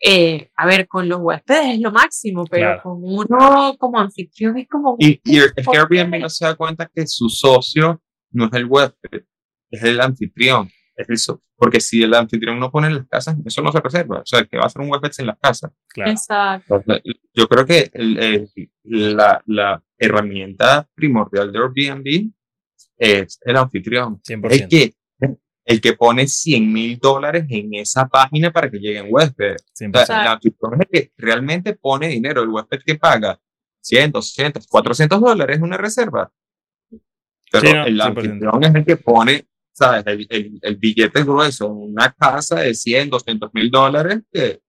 [0.00, 4.68] eh, a ver, con los huéspedes es lo máximo, pero con uno como anfitrión es
[4.68, 4.96] como...
[4.98, 8.66] Y, y es que Airbnb no se da cuenta que su socio no es el
[8.66, 9.22] huésped,
[9.70, 10.70] es el anfitrión.
[10.96, 11.42] Es eso.
[11.56, 14.20] Porque si el anfitrión no pone en las casas, eso no se reserva.
[14.20, 15.72] O sea, que va a ser un huésped en las casas.
[15.94, 16.82] Exacto.
[17.32, 18.50] Yo creo que el,
[18.84, 22.30] la, la, herramienta primordial de Airbnb
[22.98, 24.20] es el anfitrión.
[24.20, 24.50] 100%.
[24.50, 24.94] Es que
[25.66, 29.62] el que pone 100 mil dólares en esa página para que lleguen huéspedes.
[29.62, 33.38] O sea, es el que realmente pone dinero, el huésped que paga
[33.80, 36.32] 100, 200, 400 dólares es una reserva.
[37.50, 40.04] Pero el anfitrión es el que pone, ¿sabes?
[40.06, 44.60] El, el, billete grueso, una casa de 100, 200 mil dólares que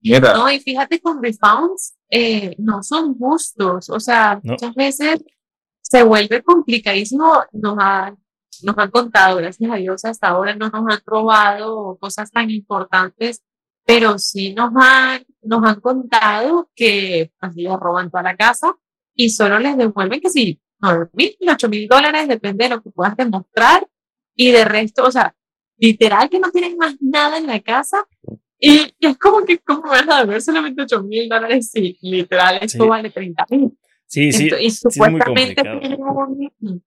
[0.00, 3.88] Mira, No, y fíjate con refunds, eh, no son justos.
[3.90, 4.52] O sea, No.
[4.52, 5.24] muchas veces
[5.80, 7.42] se vuelve complicadísimo.
[7.52, 8.14] Nos, ha-
[8.62, 13.42] nos han contado, gracias a Dios, hasta ahora no nos han robado cosas tan importantes,
[13.84, 18.74] pero sí nos han, nos han contado que así les roban toda la casa
[19.14, 22.90] y solo les devuelven que sí, 9 mil, 8 mil dólares, depende de lo que
[22.90, 23.86] puedas demostrar.
[24.38, 25.34] Y de resto, o sea,
[25.78, 28.04] literal que no tienen más nada en la casa.
[28.58, 31.70] Y, y es como que, ¿cómo vas a deber solamente 8 mil dólares?
[31.72, 32.88] Sí, literal, esto Sí.
[32.90, 33.78] vale 30 mil.
[34.06, 34.50] Sí, sí.
[34.60, 36.84] Y sí supuestamente tienen un-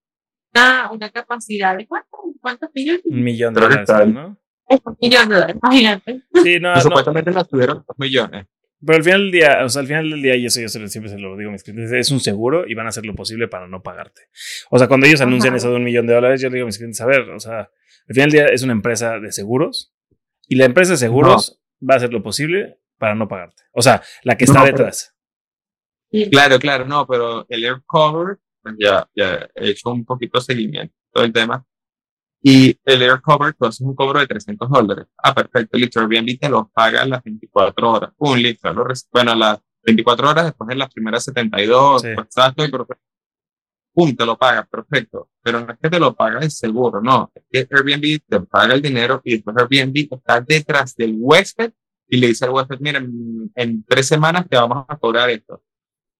[0.53, 3.01] una, una capacidad de ¿cuántos, cuántos millones?
[3.05, 4.05] Un millón de dólares, está.
[4.05, 4.37] ¿no?
[4.67, 6.21] Un millón de dólares, imagínate.
[6.43, 8.45] Sí, no, no, supuestamente la tuvieron dos millones.
[8.85, 11.09] Pero al final del día, o sea, al final del día, y eso yo siempre
[11.11, 13.47] se lo digo a mis clientes, es un seguro y van a hacer lo posible
[13.49, 14.21] para no pagarte.
[14.69, 15.57] O sea, cuando ellos anuncian Ajá.
[15.57, 17.39] eso de un millón de dólares, yo le digo a mis clientes, a ver, o
[17.39, 19.93] sea, al final del día es una empresa de seguros
[20.47, 23.63] y la empresa de seguros va a hacer lo posible para no pagarte.
[23.73, 25.15] O sea, la que está No, pero- detrás.
[26.31, 30.45] Claro, claro, no, pero el air cover, pues ya, ya he hecho un poquito de
[30.45, 31.65] seguimiento todo el tema.
[32.41, 35.07] Y el air cover, tú haces un cobro de 300 dólares.
[35.17, 35.99] Ah, perfecto, listo.
[35.99, 38.11] Airbnb te lo paga las 24 horas.
[38.17, 38.71] Un listo.
[38.73, 42.07] Lo bueno, las 24 horas después de las primeras 72, Sí.
[42.15, 42.71] pues, exacto, y.
[43.93, 45.29] Pum, te lo paga, perfecto.
[45.41, 47.31] Pero no es que te lo paga el seguro, no.
[47.35, 51.73] Es que Airbnb te paga el dinero y después Airbnb está detrás del huésped
[52.07, 55.61] y le dice al huésped, mira, en, en tres semanas te vamos a cobrar esto.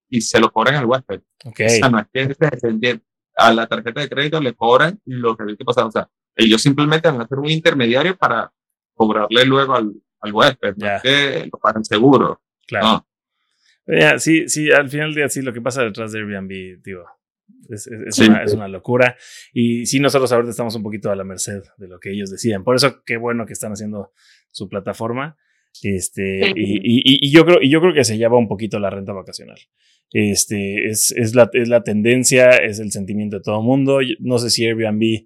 [0.10, 1.22] Y se lo cobran al huésped.
[1.46, 1.60] Ok.
[1.66, 3.02] O sea, no es que
[3.36, 5.86] a la tarjeta de crédito le cobran lo que había que pasar.
[5.86, 8.52] O sea, ellos simplemente van a hacer un intermediario para
[8.94, 10.76] cobrarle luego al, al huésped.
[10.78, 10.96] No Ya.
[10.98, 12.42] es que lo pagan seguro.
[12.68, 13.06] Claro.
[13.88, 13.98] No.
[14.00, 17.06] Ya, sí, sí, al final del día, sí, lo que pasa detrás de Airbnb, digo,
[17.70, 18.28] es, es- es Sí.
[18.28, 19.16] una, es una locura.
[19.54, 22.64] Y sí, nosotros ahorita estamos un poquito a la merced de lo que ellos deciden.
[22.64, 24.12] Por eso, qué bueno que están haciendo
[24.52, 25.38] su plataforma.
[25.82, 28.90] Este, y, y- y yo creo, y yo creo que se lleva un poquito la
[28.90, 29.58] renta vacacional.
[30.12, 34.00] Este, es, es, la, es la tendencia, es el sentimiento de todo el mundo.
[34.20, 35.26] No sé si Airbnb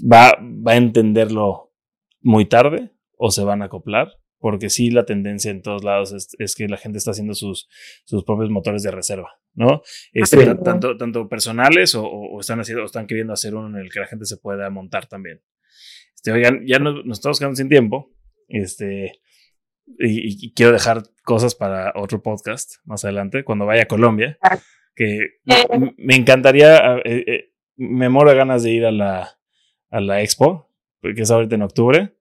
[0.00, 1.72] va, va a entenderlo
[2.20, 4.08] muy tarde o se van a acoplar,
[4.38, 7.68] porque sí la tendencia en todos lados es, es que la gente está haciendo sus,
[8.04, 9.82] sus propios motores de reserva, ¿no?
[10.12, 10.50] Este, Sí.
[10.62, 14.06] tanto, tanto personales o están haciendo, o están queriendo hacer uno en el que la
[14.06, 15.42] gente se pueda montar también.
[16.14, 18.12] Este, oigan, ya nos, nos estamos quedando sin tiempo.
[18.48, 19.20] Este,
[19.98, 24.38] y, y quiero dejar cosas para otro podcast más adelante, cuando vaya a Colombia,
[24.94, 25.38] que
[25.70, 29.38] m- me encantaría, eh, eh, me muero de ganas de ir a la,
[29.90, 32.16] a la expo, porque es ahorita en octubre,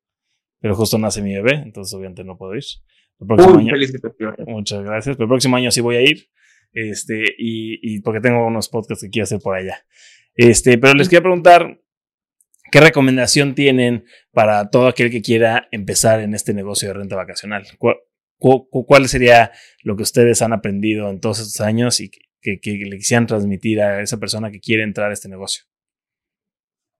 [0.60, 2.64] pero justo nace mi bebé, entonces obviamente no puedo ir.
[3.20, 3.74] El próximo Uy, año,
[4.48, 6.28] muchas gracias, pero el próximo año sí voy a ir,
[6.74, 9.78] este, y, y porque tengo unos podcasts que quiero hacer por allá.
[10.36, 11.80] Este, pero les quería preguntar,
[12.72, 17.66] ¿qué recomendación tienen para todo aquel que quiera empezar en este negocio de renta vacacional?
[17.78, 17.96] ¿Cuál,
[18.40, 19.52] cu- cu- cuál sería
[19.84, 22.10] lo que ustedes han aprendido en todos estos años y
[22.42, 25.66] que, que le quisieran transmitir a esa persona que quiere entrar a este negocio?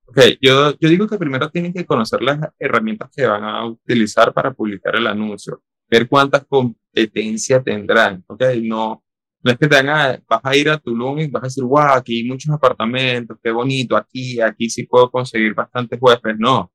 [0.08, 4.34] Ok, yo, yo digo que primero tienen que conocer las herramientas que van a utilizar
[4.34, 9.04] para publicar el anuncio, ver cuántas competencias tendrán, ok, no,
[9.46, 11.94] no es que te hagan, vas a ir a Tulum y vas a decir, wow,
[11.98, 16.72] aquí hay muchos apartamentos, qué bonito, aquí, aquí sí puedo conseguir bastantes huéspedes, no,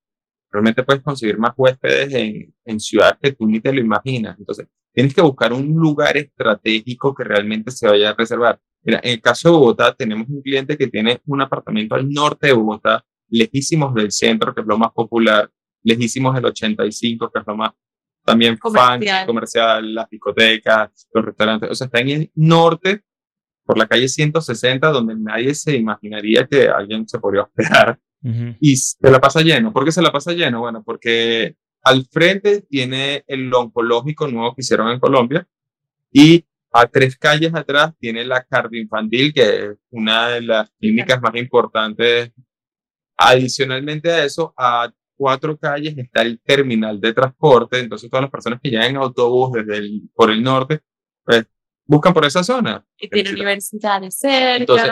[0.52, 4.68] realmente puedes conseguir más huéspedes en, en ciudades que tú ni te lo imaginas, entonces
[4.92, 8.60] tienes que buscar un lugar estratégico que realmente se vaya a reservar.
[8.82, 12.46] Mira, en el caso de Bogotá, tenemos un cliente que tiene un apartamento al norte
[12.46, 15.50] de Bogotá, lejísimos del centro, que es lo más popular,
[15.82, 17.72] lejísimos del 85, que es lo más
[18.30, 19.04] también Comercial.
[19.04, 23.02] fan, comercial, las discotecas, los restaurantes, o sea, está en el norte,
[23.64, 27.98] por la calle 160, donde nadie se imaginaría que alguien se podría hospedar
[28.60, 29.72] y se la pasa lleno.
[29.72, 30.60] ¿Por qué se la pasa lleno?
[30.60, 35.46] Bueno, porque al frente tiene el oncológico nuevo que hicieron en Colombia
[36.12, 41.34] y a tres calles atrás tiene la cardioinfantil, que es una de las clínicas más
[41.36, 42.32] importantes.
[43.16, 44.90] Adicionalmente a eso, a
[45.20, 49.52] cuatro calles está el terminal de transporte, entonces todas las personas que llegan en autobús
[49.52, 50.80] desde el, por el norte,
[51.22, 51.44] pues
[51.84, 52.82] buscan por esa zona.
[52.96, 54.56] Y tiene universidades cerca.
[54.56, 54.90] Entonces,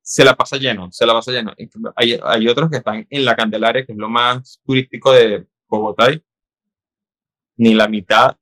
[0.00, 1.52] se la pasa lleno, se la pasa lleno.
[1.96, 6.12] Hay, hay otros que están en la Candelaria, que es lo más turístico de Bogotá,
[6.12, 6.22] y
[7.58, 8.38] ni la mitad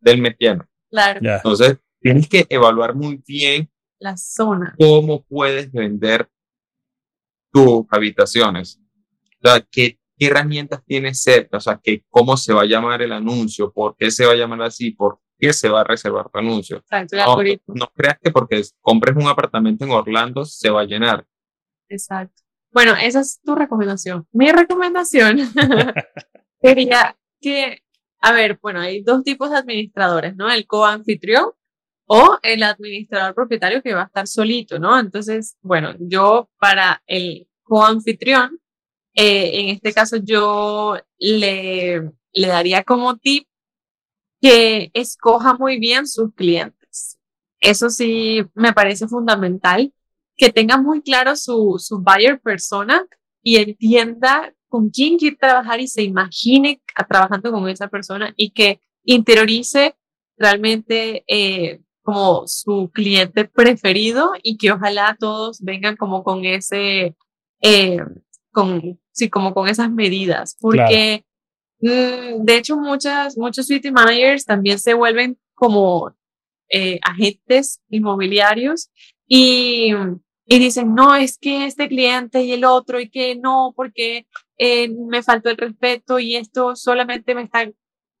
[0.00, 0.68] del mes lleno.
[0.90, 1.36] claro, Ya.
[1.36, 3.70] Entonces, tienes que evaluar muy bien
[4.00, 4.74] la zona.
[4.76, 6.28] cómo puedes vender
[7.52, 8.80] tus habitaciones.
[9.40, 13.02] O sea, qué, qué herramientas tienes cerca, o sea, que, cómo se va a llamar
[13.02, 16.28] el anuncio, por qué se va a llamar así, por qué se va a reservar
[16.30, 16.78] tu anuncio.
[16.78, 21.26] Exacto, No, no creas que porque compres un apartamento en Orlando se va a llenar.
[21.88, 22.42] Exacto.
[22.70, 24.26] Bueno, esa es tu recomendación.
[24.32, 25.38] Mi recomendación
[26.60, 27.82] sería que
[28.20, 30.50] a ver, bueno, hay dos tipos de administradores, ¿no?
[30.50, 31.52] El coanfitrión
[32.06, 34.98] o el administrador propietario que va a estar solito, ¿no?
[34.98, 38.58] Entonces, bueno, yo para el coanfitrión,
[39.20, 43.48] eh, en este caso yo le, le daría como tip
[44.40, 47.18] que escoja muy bien sus clientes.
[47.60, 49.92] Eso sí me parece fundamental,
[50.36, 53.04] que tenga muy claro su, su buyer persona
[53.42, 58.80] y entienda con quién quiere trabajar y se imagine trabajando con esa persona y que
[59.02, 59.96] interiorice
[60.36, 67.16] realmente eh, como su cliente preferido y que ojalá todos vengan como con ese,
[67.60, 67.98] eh,
[68.52, 71.24] con, sí, como con esas medidas, porque
[71.80, 76.14] mm, de hecho muchas, muchos city managers también se vuelven como
[76.70, 78.90] eh, agentes inmobiliarios
[79.26, 79.92] y,
[80.46, 84.26] y dicen, no, es que este cliente y el otro y que no, porque
[84.58, 87.70] eh, me faltó el respeto y esto solamente me está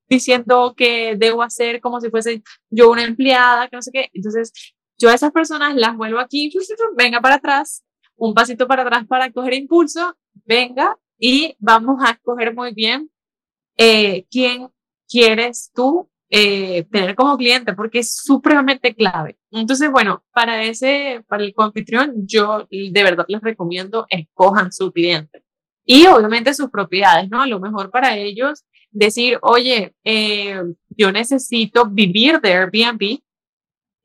[0.08, 4.08] diciendo que debo hacer como si fuese yo una empleada, que no sé qué.
[4.12, 4.52] Entonces,
[4.98, 6.50] yo a esas personas las vuelvo aquí,
[6.96, 7.84] venga para atrás,
[8.18, 13.10] un pasito para atrás para coger impulso, venga y vamos a escoger muy bien
[13.76, 14.68] eh, quién
[15.08, 19.38] quieres tú eh, tener como cliente, porque es supremamente clave.
[19.50, 25.42] Entonces, bueno, para ese, para el anfitrión, yo de verdad les recomiendo escojan su cliente.
[25.86, 27.40] Y obviamente sus propiedades, ¿no?
[27.40, 33.20] A lo mejor para ellos decir, oye, eh, yo necesito vivir de Airbnb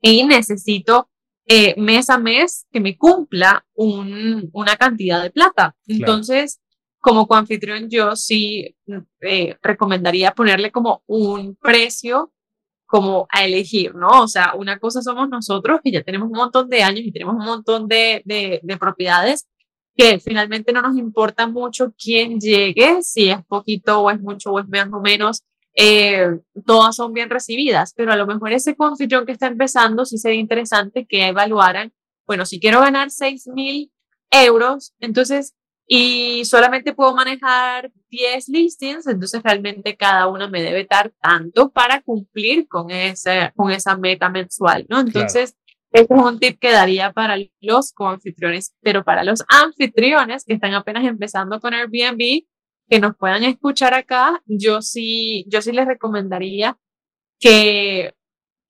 [0.00, 1.10] y necesito
[1.46, 5.76] eh, mes a mes que me cumpla un, una cantidad de plata.
[5.86, 6.60] Entonces,
[7.00, 8.74] como coanfitrión, yo sí
[9.20, 12.32] eh, recomendaría ponerle como un precio
[12.86, 14.22] como a elegir, ¿no?
[14.22, 17.34] O sea, una cosa somos nosotros que ya tenemos un montón de años y tenemos
[17.34, 19.48] un montón de, de, de propiedades
[19.96, 24.60] que finalmente no nos importa mucho quién llegue, si es poquito o es mucho o
[24.60, 25.42] es más o menos,
[25.74, 30.18] eh, todas son bien recibidas, pero a lo mejor ese confitrión que está empezando sí
[30.18, 31.92] sería interesante que evaluaran,
[32.26, 33.90] bueno, si quiero ganar 6 mil
[34.30, 35.54] euros, entonces,
[35.86, 42.00] y solamente puedo manejar 10 listings, entonces realmente cada una me debe dar tanto para
[42.02, 45.00] cumplir con, ese, con esa meta mensual, ¿no?
[45.00, 45.56] Entonces,
[45.90, 50.74] ese es un tip que daría para los coanfitriones, pero para los anfitriones que están
[50.74, 52.44] apenas empezando con Airbnb,
[52.88, 56.78] que nos puedan escuchar acá, yo sí, yo sí les recomendaría
[57.40, 58.14] que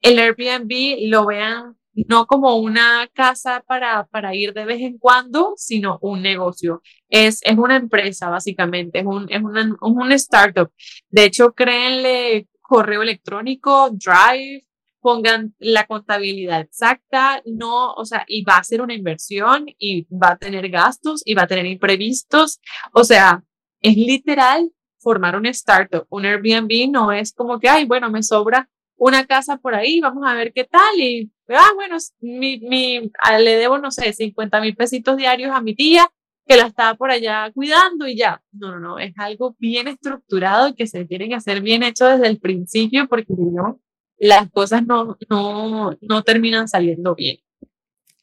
[0.03, 5.55] el Airbnb lo vean no como una casa para, para ir de vez en cuando,
[5.57, 6.83] sino un negocio.
[7.09, 10.73] Es, es una empresa, básicamente, es un, es una, un startup.
[11.09, 14.67] De hecho, créenle correo electrónico, Drive,
[15.01, 20.33] pongan la contabilidad exacta, no, o sea, y va a ser una inversión y va
[20.33, 22.61] a tener gastos y va a tener imprevistos.
[22.93, 23.45] O sea,
[23.85, 26.07] es literal formar un startup.
[26.09, 30.25] Un Airbnb no es como que, ay, bueno, me sobra una casa por ahí, vamos
[30.27, 30.99] a ver qué tal.
[30.99, 35.75] Y, ah, bueno, mi, mi, le debo, no sé, 50 mil pesitos diarios a mi
[35.75, 36.11] tía
[36.47, 38.43] que la estaba por allá cuidando y ya.
[38.53, 42.07] No, no, no, es algo bien estructurado y que se tiene que hacer bien hecho
[42.07, 43.81] desde el principio porque no,
[44.19, 47.39] las cosas no, no, no terminan saliendo bien.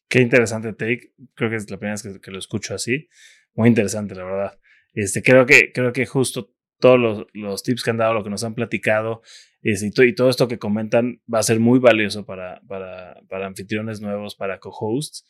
[0.08, 1.14] Qué interesante take.
[1.36, 3.08] Creo que es la primera vez que, lo escucho así.
[3.54, 4.60] Muy interesante, la verdad.
[4.94, 8.30] Este, creo, que, creo que justo todos los, los tips que han dado, lo que
[8.30, 9.22] nos han platicado
[9.62, 14.02] este, y, todo esto que comentan va a ser muy valioso para, para, para anfitriones
[14.02, 15.28] nuevos, para co-hosts.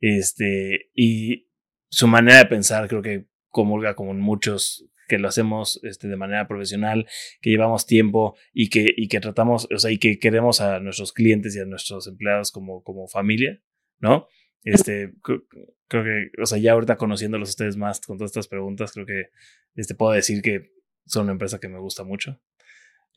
[0.00, 1.48] Este, y
[1.90, 6.48] su manera de pensar creo que comulga con muchos que lo hacemos este, de manera
[6.48, 7.06] profesional,
[7.42, 11.12] que llevamos tiempo y que, y que tratamos, o sea, y que queremos a nuestros
[11.12, 13.60] clientes y a nuestros empleados como, como familia,
[13.98, 14.28] ¿no?
[14.64, 15.42] Este, creo,
[15.88, 19.28] que, o sea, ya ahorita conociéndolos ustedes más con todas estas preguntas, creo que
[19.74, 20.72] este, puedo decir que
[21.06, 22.40] son una empresa que me gusta mucho.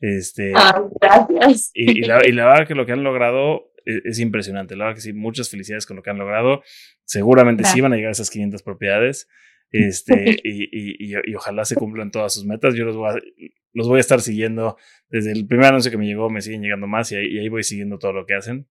[0.00, 1.70] Este, ah, gracias.
[1.74, 4.76] Y, la, y, la, verdad que lo que han logrado e, es, impresionante.
[4.76, 6.62] La verdad que sí, muchas felicidades con lo que han logrado.
[7.04, 9.28] Seguramente sí van a llegar a esas 500 propiedades.
[9.70, 12.74] Este, y, y, ojalá se cumplan todas sus metas.
[12.74, 13.14] Yo los voy, a,
[13.72, 14.76] los voy a estar siguiendo
[15.08, 17.64] desde el primer anuncio que me llegó, me siguen llegando más y ahí, ahí voy
[17.64, 18.68] siguiendo todo lo que hacen.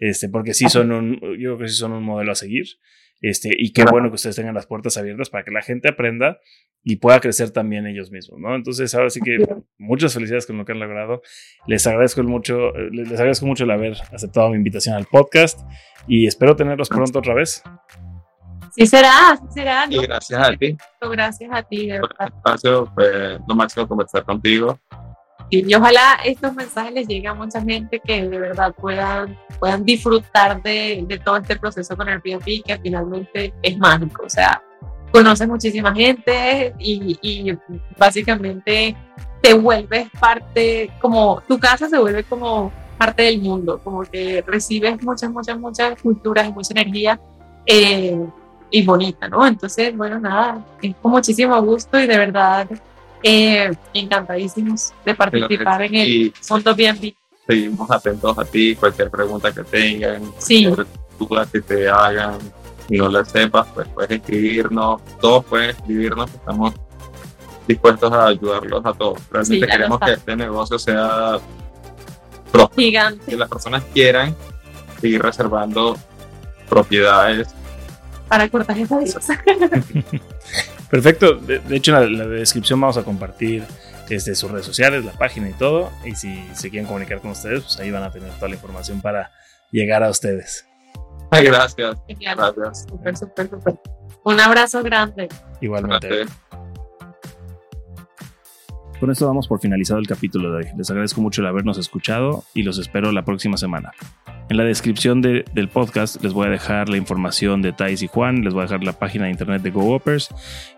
[0.00, 2.66] Este, porque sí son un, yo creo que sí son un modelo a seguir.
[3.22, 6.38] Este, y qué bueno que ustedes tengan las puertas abiertas para que la gente aprenda
[6.82, 8.54] y pueda crecer también ellos mismos, ¿no?
[8.54, 9.46] Entonces, ahora sí que
[9.76, 11.20] muchas felicidades con lo que han logrado.
[11.66, 15.60] Les agradezco mucho, les agradezco mucho el haber aceptado mi invitación al podcast
[16.08, 17.62] y espero tenerlos pronto otra vez.
[18.74, 19.84] Sí será, sí será.
[19.90, 20.76] Y gracias a ti.
[21.02, 21.88] Gracias a ti.
[22.00, 24.78] Por el espacio, fue lo máximo conversar contigo.
[25.50, 30.62] Y ojalá estos mensajes les lleguen a mucha gente que de verdad puedan, puedan disfrutar
[30.62, 34.22] de, de todo este proceso con Airbnb, que finalmente es mágico.
[34.24, 34.62] O sea,
[35.10, 37.58] conoces muchísima gente y, y
[37.98, 38.96] básicamente
[39.40, 45.02] te vuelves parte, como tu casa se vuelve como parte del mundo, como que recibes
[45.02, 47.18] muchas, muchas, muchas culturas y mucha energía
[47.66, 48.16] eh,
[48.70, 49.46] y bonita, ¿no?
[49.46, 52.68] Entonces, bueno, nada, es con muchísimo gusto y de verdad
[53.22, 57.14] eh, encantadísimos de participar en el Mundo BNB.
[57.46, 60.68] Seguimos atentos a ti, cualquier pregunta que tengan, sí.
[61.18, 62.38] dudas que te hagan,
[62.88, 66.74] y no la sepas, pues puedes escribirnos, todos pueden escribirnos, estamos
[67.66, 69.18] dispuestos a ayudarlos a todos.
[69.30, 71.38] Realmente queremos que este negocio sea
[72.76, 73.24] Gigante.
[73.26, 74.34] Que las personas quieran
[75.00, 75.96] seguir reservando
[76.68, 77.48] propiedades.
[78.28, 78.88] Para cortajes
[80.90, 81.34] Perfecto.
[81.34, 83.64] De, hecho, en la, descripción vamos a compartir
[84.08, 85.90] desde sus redes sociales, la página y todo.
[86.04, 89.00] Y si se quieren comunicar con ustedes, pues ahí van a tener toda la información
[89.00, 89.30] para
[89.70, 90.66] llegar a ustedes.
[91.30, 91.76] Gracias.
[92.08, 92.86] Gracias.
[92.88, 93.74] Súper, súper, súper.
[94.24, 95.28] Un abrazo grande.
[95.60, 96.26] Igualmente.
[98.98, 100.72] Con esto damos por finalizado el capítulo de hoy.
[100.76, 103.92] Les agradezco mucho el habernos escuchado y los espero la próxima semana.
[104.50, 108.42] En la descripción del podcast les voy a dejar la información de Thais y Juan,
[108.42, 110.28] les voy a dejar la página de internet de GoOpers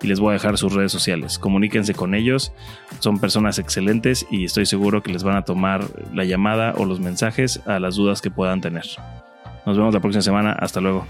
[0.03, 1.39] y les voy a dejar sus redes sociales.
[1.39, 2.53] Comuníquense con ellos,
[2.99, 7.01] son personas excelentes y estoy seguro que les van a tomar la llamada o los
[7.01, 8.85] mensajes a las dudas que puedan tener.
[9.65, 11.07] Nos vemos la próxima semana, hasta luego.